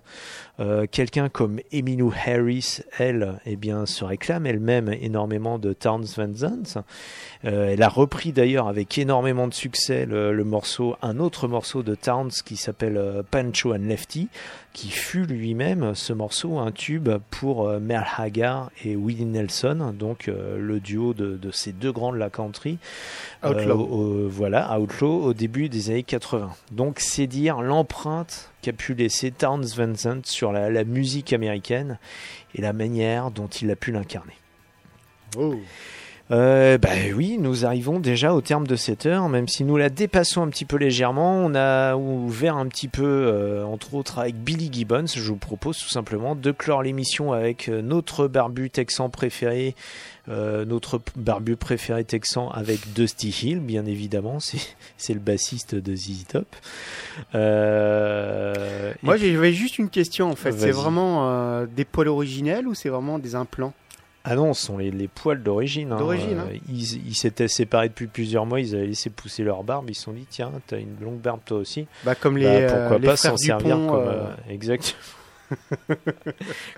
Euh, 0.58 0.86
Quelqu'un 0.90 1.28
comme 1.28 1.60
Emmylou 1.72 2.12
Harris, 2.26 2.80
elle, 2.98 3.38
eh 3.44 3.56
bien, 3.56 3.86
se 3.86 4.04
réclame 4.04 4.46
elle-même 4.46 4.88
énormément 4.88 5.58
de 5.58 5.72
Towns 5.72 6.06
Van 6.16 6.32
Zandt. 6.34 6.78
Euh, 7.46 7.68
elle 7.72 7.82
a 7.82 7.88
repris 7.88 8.32
d'ailleurs 8.32 8.66
avec 8.66 8.98
énormément 8.98 9.46
de 9.46 9.54
succès 9.54 10.04
le, 10.04 10.32
le 10.32 10.44
morceau, 10.44 10.96
un 11.00 11.18
autre 11.20 11.46
morceau 11.46 11.82
de 11.84 11.94
Towns 11.94 12.30
qui 12.44 12.56
s'appelle 12.56 12.96
euh, 12.96 13.22
Pancho 13.30 13.72
and 13.72 13.86
Lefty, 13.86 14.28
qui 14.72 14.88
fut 14.90 15.24
lui-même 15.26 15.94
ce 15.94 16.12
morceau 16.12 16.58
un 16.58 16.72
tube 16.72 17.08
pour 17.30 17.68
euh, 17.68 17.78
Merle 17.78 18.06
Haggard 18.18 18.70
et 18.84 18.96
Willie 18.96 19.26
Nelson, 19.26 19.94
donc 19.96 20.26
le 20.28 20.80
duo 20.80 21.14
de, 21.14 21.36
de 21.36 21.50
ces 21.52 21.72
deux 21.72 21.92
grands 21.92 22.12
de 22.12 22.18
la 22.18 22.30
country. 22.30 22.78
Outlaw. 23.44 23.78
au- 23.80 24.28
voilà, 24.28 24.78
Outlaw 24.78 25.22
au 25.22 25.32
début 25.32 25.68
des 25.68 25.90
années 25.90 26.02
80. 26.02 26.50
Donc 26.72 26.98
c'est 26.98 27.26
dire 27.28 27.62
l'empreinte 27.62 28.50
qu'a 28.62 28.72
pu 28.72 28.94
laisser 28.94 29.30
Towns 29.30 29.66
Van 29.76 29.94
Zandt 29.94 30.28
sur 30.28 30.52
la, 30.52 30.68
la 30.68 30.82
musique 30.84 31.32
américaine 31.32 31.98
et 32.56 32.60
la 32.60 32.72
manière 32.72 33.30
dont 33.30 33.46
il 33.46 33.70
a 33.70 33.76
pu 33.76 33.92
l'incarner. 33.92 34.34
Oh. 35.38 35.54
Euh, 36.32 36.76
bah 36.78 36.88
oui, 37.14 37.38
nous 37.38 37.64
arrivons 37.64 38.00
déjà 38.00 38.34
au 38.34 38.40
terme 38.40 38.66
de 38.66 38.74
cette 38.74 39.06
heure, 39.06 39.28
même 39.28 39.46
si 39.46 39.62
nous 39.62 39.76
la 39.76 39.90
dépassons 39.90 40.42
un 40.42 40.48
petit 40.48 40.64
peu 40.64 40.76
légèrement. 40.76 41.36
On 41.36 41.54
a 41.54 41.96
ouvert 41.96 42.56
un 42.56 42.66
petit 42.66 42.88
peu, 42.88 43.04
euh, 43.04 43.64
entre 43.64 43.94
autres 43.94 44.18
avec 44.18 44.34
Billy 44.36 44.68
Gibbons. 44.72 45.06
Je 45.06 45.20
vous 45.20 45.36
propose 45.36 45.78
tout 45.78 45.88
simplement 45.88 46.34
de 46.34 46.50
clore 46.50 46.82
l'émission 46.82 47.32
avec 47.32 47.68
euh, 47.68 47.80
notre 47.80 48.26
barbu 48.26 48.70
texan 48.70 49.08
préféré, 49.08 49.76
euh, 50.28 50.64
notre 50.64 51.00
barbu 51.14 51.54
préféré 51.54 52.02
texan 52.02 52.50
avec 52.50 52.92
Dusty 52.92 53.28
Hill, 53.42 53.60
bien 53.60 53.86
évidemment. 53.86 54.38
C'est 54.96 55.14
le 55.14 55.20
bassiste 55.20 55.76
de 55.76 55.94
ZZ 55.94 56.24
Top. 56.28 56.48
Euh, 57.36 58.92
Moi, 59.02 59.16
j'avais 59.16 59.52
juste 59.52 59.78
une 59.78 59.90
question 59.90 60.30
en 60.30 60.36
fait. 60.36 60.52
C'est 60.52 60.72
vraiment 60.72 61.30
euh, 61.30 61.66
des 61.66 61.84
poils 61.84 62.08
originels 62.08 62.66
ou 62.66 62.74
c'est 62.74 62.88
vraiment 62.88 63.20
des 63.20 63.36
implants? 63.36 63.72
Ah 64.28 64.34
non, 64.34 64.52
ce 64.54 64.66
sont 64.66 64.76
les, 64.76 64.90
les 64.90 65.06
poils 65.08 65.42
d'origine. 65.42 65.92
hein. 65.92 65.98
D'origine, 65.98 66.38
hein. 66.38 66.48
Euh, 66.52 66.58
ils 66.68 67.14
s'étaient 67.14 67.46
séparés 67.48 67.88
depuis 67.88 68.08
plusieurs 68.08 68.44
mois, 68.44 68.60
ils 68.60 68.74
avaient 68.74 68.86
laissé 68.86 69.08
pousser 69.08 69.44
leur 69.44 69.62
barbe, 69.62 69.88
ils 69.88 69.94
se 69.94 70.02
sont 70.02 70.12
dit 70.12 70.26
tiens, 70.28 70.50
t'as 70.66 70.78
une 70.78 70.96
longue 71.00 71.20
barbe 71.20 71.40
toi 71.46 71.58
aussi. 71.58 71.86
Bah, 72.04 72.14
comme 72.16 72.36
les, 72.36 72.46
euh, 72.46 72.78
pourquoi 72.80 72.98
les 72.98 73.06
pas 73.06 73.16
s'en 73.16 73.36
servir 73.36 73.76
comme 73.76 73.90
euh, 74.08 74.24
exact. 74.50 74.96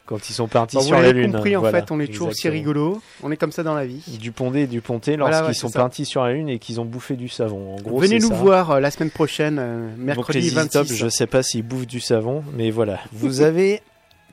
Quand 0.06 0.28
ils 0.28 0.32
sont 0.34 0.46
partis 0.46 0.76
Bah, 0.76 0.82
sur 0.82 0.98
la 1.00 1.12
lune. 1.12 1.32
compris, 1.32 1.56
en 1.56 1.60
voilà, 1.60 1.80
fait, 1.80 1.90
on 1.90 2.00
est 2.00 2.06
toujours 2.08 2.28
aussi 2.28 2.48
rigolo. 2.50 3.00
On 3.22 3.30
est 3.30 3.36
comme 3.38 3.52
ça 3.52 3.62
dans 3.62 3.74
la 3.74 3.86
vie. 3.86 4.18
Du 4.20 4.32
pondé 4.32 4.60
et 4.62 4.66
du 4.66 4.80
ponté 4.80 5.16
Voilà, 5.16 5.40
lorsqu'ils 5.40 5.64
ouais, 5.64 5.70
sont 5.70 5.78
partis 5.78 6.04
sur 6.04 6.22
la 6.24 6.32
lune 6.32 6.48
et 6.50 6.58
qu'ils 6.58 6.78
ont 6.80 6.84
bouffé 6.84 7.16
du 7.16 7.28
savon. 7.28 7.76
En 7.76 7.80
gros, 7.80 7.98
Venez 7.98 8.18
nous 8.18 8.28
ça. 8.28 8.34
voir 8.34 8.70
euh, 8.72 8.80
la 8.80 8.90
semaine 8.90 9.10
prochaine, 9.10 9.58
euh, 9.58 9.88
Donc 9.96 9.98
mercredi 10.04 10.40
les 10.40 10.50
26. 10.50 10.70
Top, 10.70 10.86
je 10.86 11.08
sais 11.08 11.26
pas 11.26 11.42
s'ils 11.42 11.62
bouffent 11.62 11.86
du 11.86 12.00
savon, 12.00 12.44
mais 12.54 12.70
voilà. 12.70 12.98
Vous 13.12 13.40
avez 13.40 13.80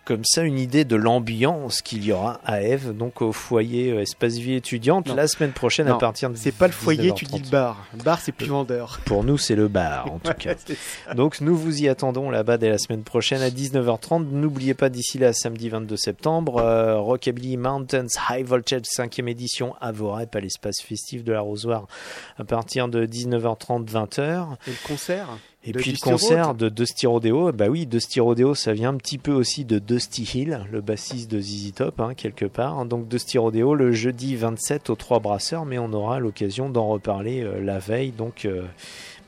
comme 0.06 0.24
ça 0.24 0.44
une 0.44 0.58
idée 0.60 0.86
de 0.86 0.96
l'ambiance 0.96 1.82
qu'il 1.82 2.06
y 2.06 2.12
aura 2.12 2.40
à 2.46 2.62
Eve, 2.62 2.96
donc 2.96 3.22
au 3.22 3.32
foyer 3.32 3.92
euh, 3.92 4.02
Espace 4.02 4.36
Vie 4.38 4.54
étudiante, 4.54 5.08
Non. 5.08 5.16
la 5.16 5.28
semaine 5.28 5.52
prochaine 5.52 5.88
à 5.88 5.96
partir 5.96 6.30
de 6.30 6.36
C'est 6.38 6.52
pas 6.54 6.68
le 6.68 6.74
foyer, 6.74 7.12
tu 7.14 7.26
19h30. 7.26 7.32
dis 7.38 7.42
le 7.46 7.50
bar. 7.50 7.86
Le 7.98 8.04
bar, 8.04 8.20
c'est 8.22 8.32
plus 8.32 8.46
vendeur. 8.48 9.00
Pour 9.06 9.24
nous, 9.24 9.38
c'est 9.38 9.56
le 9.56 9.68
bar, 9.68 10.12
en 10.12 10.20
tout 10.24 10.28
Ouais, 10.30 10.36
cas. 10.36 11.14
Donc, 11.16 11.42
nous 11.42 11.58
vous 11.58 11.82
y 11.82 11.90
attendons 11.90 12.30
là-bas 12.30 12.58
dès 12.58 12.70
la 12.70 12.78
semaine 12.78 13.04
prochaine 13.04 13.42
à 13.42 13.50
19h30. 13.50 14.26
N'oubliez 14.32 14.74
pas 14.76 14.90
d'ici 14.90 15.18
là, 15.18 15.34
samedi 15.34 15.70
22 15.70 15.98
septembre, 15.98 16.58
euh, 16.60 16.98
Rockabilly 17.00 17.58
Mountains 17.58 18.06
High 18.30 18.46
Voltage 18.46 18.84
5e 18.84 19.28
édition 19.28 19.74
à 19.82 19.92
Vorep 19.92 20.36
à 20.36 20.40
l'espace 20.40 20.82
festif 20.82 21.24
de 21.24 21.34
l'arrosoir 21.34 21.88
à 22.38 22.44
partir 22.44 22.88
de 22.88 23.06
19h30, 23.06 23.86
20h. 23.90 24.48
Et 24.68 24.72
le 24.72 24.88
concert? 24.88 25.28
Et 25.68 25.72
de 25.72 25.80
puis 25.80 25.92
le 25.92 25.98
concert 25.98 26.54
de 26.54 26.70
Dusty 26.70 27.08
Rodeo, 27.08 27.52
bah 27.52 27.68
oui, 27.70 27.88
Dusty 27.88 28.20
Rodeo, 28.20 28.54
ça 28.54 28.74
vient 28.74 28.90
un 28.90 28.98
petit 28.98 29.18
peu 29.18 29.32
aussi 29.32 29.66
de 29.66 29.80
Dusty 29.80 30.30
Hill, 30.34 30.62
le 30.72 30.82
bassiste 30.82 31.32
de 31.32 31.40
ZZ 31.42 31.74
Top, 31.74 32.00
hein, 32.00 32.14
quelque 32.16 32.46
part. 32.46 32.86
Donc 32.86 33.08
Dusty 33.08 33.40
Rodeo 33.40 33.74
le 33.74 33.92
jeudi 33.92 34.36
27 34.36 34.92
aux 34.92 34.96
Trois 34.96 35.20
Brasseurs, 35.20 35.66
mais 35.66 35.80
on 35.80 35.92
aura 35.92 36.20
l'occasion 36.20 36.70
d'en 36.70 36.88
reparler 36.88 37.42
euh, 37.42 37.60
la 37.62 37.80
veille, 37.80 38.12
donc 38.12 38.46
euh, 38.46 38.64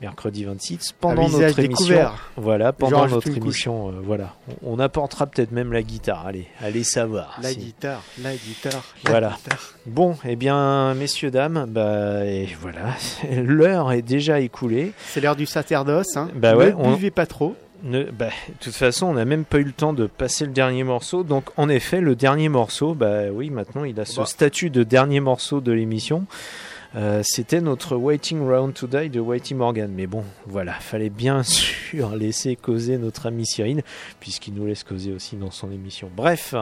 mercredi 0.00 0.44
26, 0.44 0.94
pendant 1.00 1.28
notre 1.28 1.58
émission. 1.58 1.62
découvert. 1.86 2.30
Voilà, 2.36 2.72
pendant 2.72 3.06
notre 3.08 3.28
émission, 3.28 3.88
euh, 3.88 3.92
voilà. 4.02 4.34
On, 4.62 4.74
on 4.76 4.78
apportera 4.78 5.26
peut-être 5.26 5.50
même 5.52 5.72
la 5.72 5.82
guitare. 5.82 6.26
Allez, 6.26 6.46
allez 6.60 6.84
savoir. 6.84 7.38
La 7.42 7.48
si- 7.50 7.56
guitare, 7.56 8.02
la 8.22 8.32
guitare, 8.34 8.84
la 9.04 9.10
Voilà. 9.10 9.36
guitare. 9.36 9.74
Bon, 9.86 10.16
eh 10.24 10.36
bien, 10.36 10.94
messieurs, 10.94 11.30
dames, 11.30 11.66
bah, 11.68 12.24
et 12.24 12.48
voilà, 12.60 12.94
l'heure 13.32 13.92
est 13.92 14.02
déjà 14.02 14.40
écoulée. 14.40 14.92
C'est 15.06 15.20
l'heure 15.20 15.36
du 15.36 15.46
sacerdoce. 15.46 16.16
Hein. 16.16 16.28
Bah 16.34 16.52
ne 16.52 16.58
ouais, 16.58 16.74
on- 16.78 16.92
buvez 16.94 17.10
pas 17.10 17.26
trop. 17.26 17.56
Ne- 17.84 18.04
bah, 18.10 18.26
de 18.48 18.54
toute 18.60 18.74
façon, 18.74 19.06
on 19.06 19.12
n'a 19.14 19.24
même 19.24 19.44
pas 19.44 19.58
eu 19.58 19.64
le 19.64 19.70
temps 19.72 19.92
de 19.92 20.06
passer 20.06 20.44
le 20.44 20.50
dernier 20.50 20.82
morceau. 20.82 21.22
Donc, 21.22 21.44
en 21.56 21.68
effet, 21.68 22.00
le 22.00 22.16
dernier 22.16 22.48
morceau, 22.48 22.94
bah 22.94 23.30
oui, 23.32 23.50
maintenant 23.50 23.84
il 23.84 23.98
a 24.00 24.04
ce 24.04 24.16
Bah. 24.18 24.26
statut 24.26 24.68
de 24.70 24.82
dernier 24.82 25.20
morceau 25.20 25.60
de 25.60 25.70
l'émission. 25.70 26.26
Euh, 26.96 27.22
C'était 27.24 27.60
notre 27.60 27.96
Waiting 27.96 28.40
Round 28.40 28.72
to 28.74 28.86
Die 28.86 29.10
de 29.10 29.20
Whitey 29.20 29.54
Morgan. 29.54 29.90
Mais 29.94 30.06
bon, 30.06 30.24
voilà, 30.46 30.72
fallait 30.74 31.10
bien 31.10 31.42
sûr 31.44 32.16
laisser 32.16 32.56
causer 32.56 32.98
notre 32.98 33.26
ami 33.26 33.46
Cyril, 33.46 33.82
puisqu'il 34.20 34.54
nous 34.54 34.66
laisse 34.66 34.84
causer 34.84 35.12
aussi 35.12 35.36
dans 35.36 35.50
son 35.50 35.70
émission. 35.70 36.10
Bref. 36.14 36.54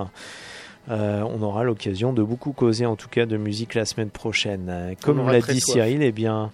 euh, 0.88 1.22
on 1.22 1.42
aura 1.42 1.64
l'occasion 1.64 2.12
de 2.12 2.22
beaucoup 2.22 2.52
causer 2.52 2.86
en 2.86 2.96
tout 2.96 3.08
cas 3.08 3.26
de 3.26 3.36
musique 3.36 3.74
la 3.74 3.84
semaine 3.84 4.10
prochaine. 4.10 4.94
Comme 5.02 5.20
aura 5.20 5.32
l'a 5.32 5.40
dit 5.40 5.60
soif. 5.60 5.74
Cyril, 5.74 6.02
eh 6.02 6.12
bien, 6.12 6.50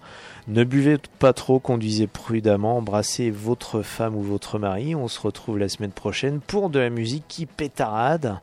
ne 0.49 0.65
buvez 0.65 0.99
pas 1.19 1.33
trop, 1.33 1.59
conduisez 1.59 2.07
prudemment, 2.07 2.79
embrassez 2.79 3.31
votre 3.31 3.83
femme 3.83 4.17
ou 4.17 4.23
votre 4.23 4.59
mari. 4.59 4.95
On 4.95 5.09
se 5.09 5.21
retrouve 5.21 5.59
la 5.59 5.69
semaine 5.69 5.93
prochaine 5.93 6.41
pour 6.41 6.69
de 6.71 6.79
la 6.79 6.91
musique 6.91 7.25
qui 7.29 7.47
pétarade. 7.47 8.39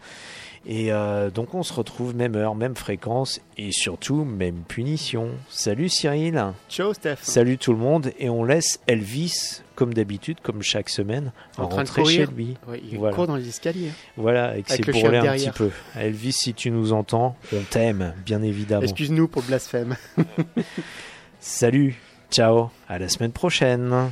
Et 0.66 0.92
euh, 0.92 1.30
donc 1.30 1.54
on 1.56 1.64
se 1.64 1.74
retrouve 1.74 2.16
même 2.16 2.36
heure, 2.36 2.54
même 2.54 2.76
fréquence 2.76 3.40
et 3.58 3.72
surtout 3.72 4.26
même 4.26 4.64
punition. 4.68 5.30
Salut 5.50 5.90
Cyril. 5.90 6.54
Ciao 6.70 6.94
Steph. 6.94 7.18
Salut 7.22 7.58
tout 7.58 7.72
le 7.72 7.80
monde 7.80 8.12
et 8.20 8.30
on 8.30 8.44
laisse 8.44 8.80
Elvis 8.88 9.62
comme 9.76 9.94
d'habitude, 9.94 10.40
comme 10.44 10.62
chaque 10.62 10.90
semaine, 10.90 11.32
En 11.58 11.68
train 11.68 11.84
de 11.84 11.88
rentrer 11.90 12.04
chez 12.06 12.26
courir. 12.26 12.32
lui. 12.32 12.58
Ouais, 12.68 12.82
il 12.92 12.98
Voilà. 12.98 13.16
court 13.16 13.28
dans 13.28 13.38
les 13.38 13.48
escaliers. 13.48 13.92
Voilà, 14.18 14.50
avec, 14.50 14.70
Avec 14.70 14.86
ses 14.86 14.92
bourrelets 14.92 15.20
un 15.20 15.34
petit 15.36 15.52
peu. 15.52 15.72
Elvis, 15.98 16.34
si 16.34 16.54
tu 16.54 16.70
nous 16.70 16.92
entends, 16.92 17.38
on 17.54 17.62
t'aime, 17.62 18.14
bien 18.26 18.42
évidemment. 18.42 18.82
Excuse-nous 18.84 19.30
pour 19.30 19.42
le 19.44 19.48
blasphème. 19.48 19.96
Salut, 21.40 21.96
ciao, 22.30 22.70
à 22.90 23.00
la 23.00 23.08
semaine 23.08 23.32
prochaine. 23.32 24.12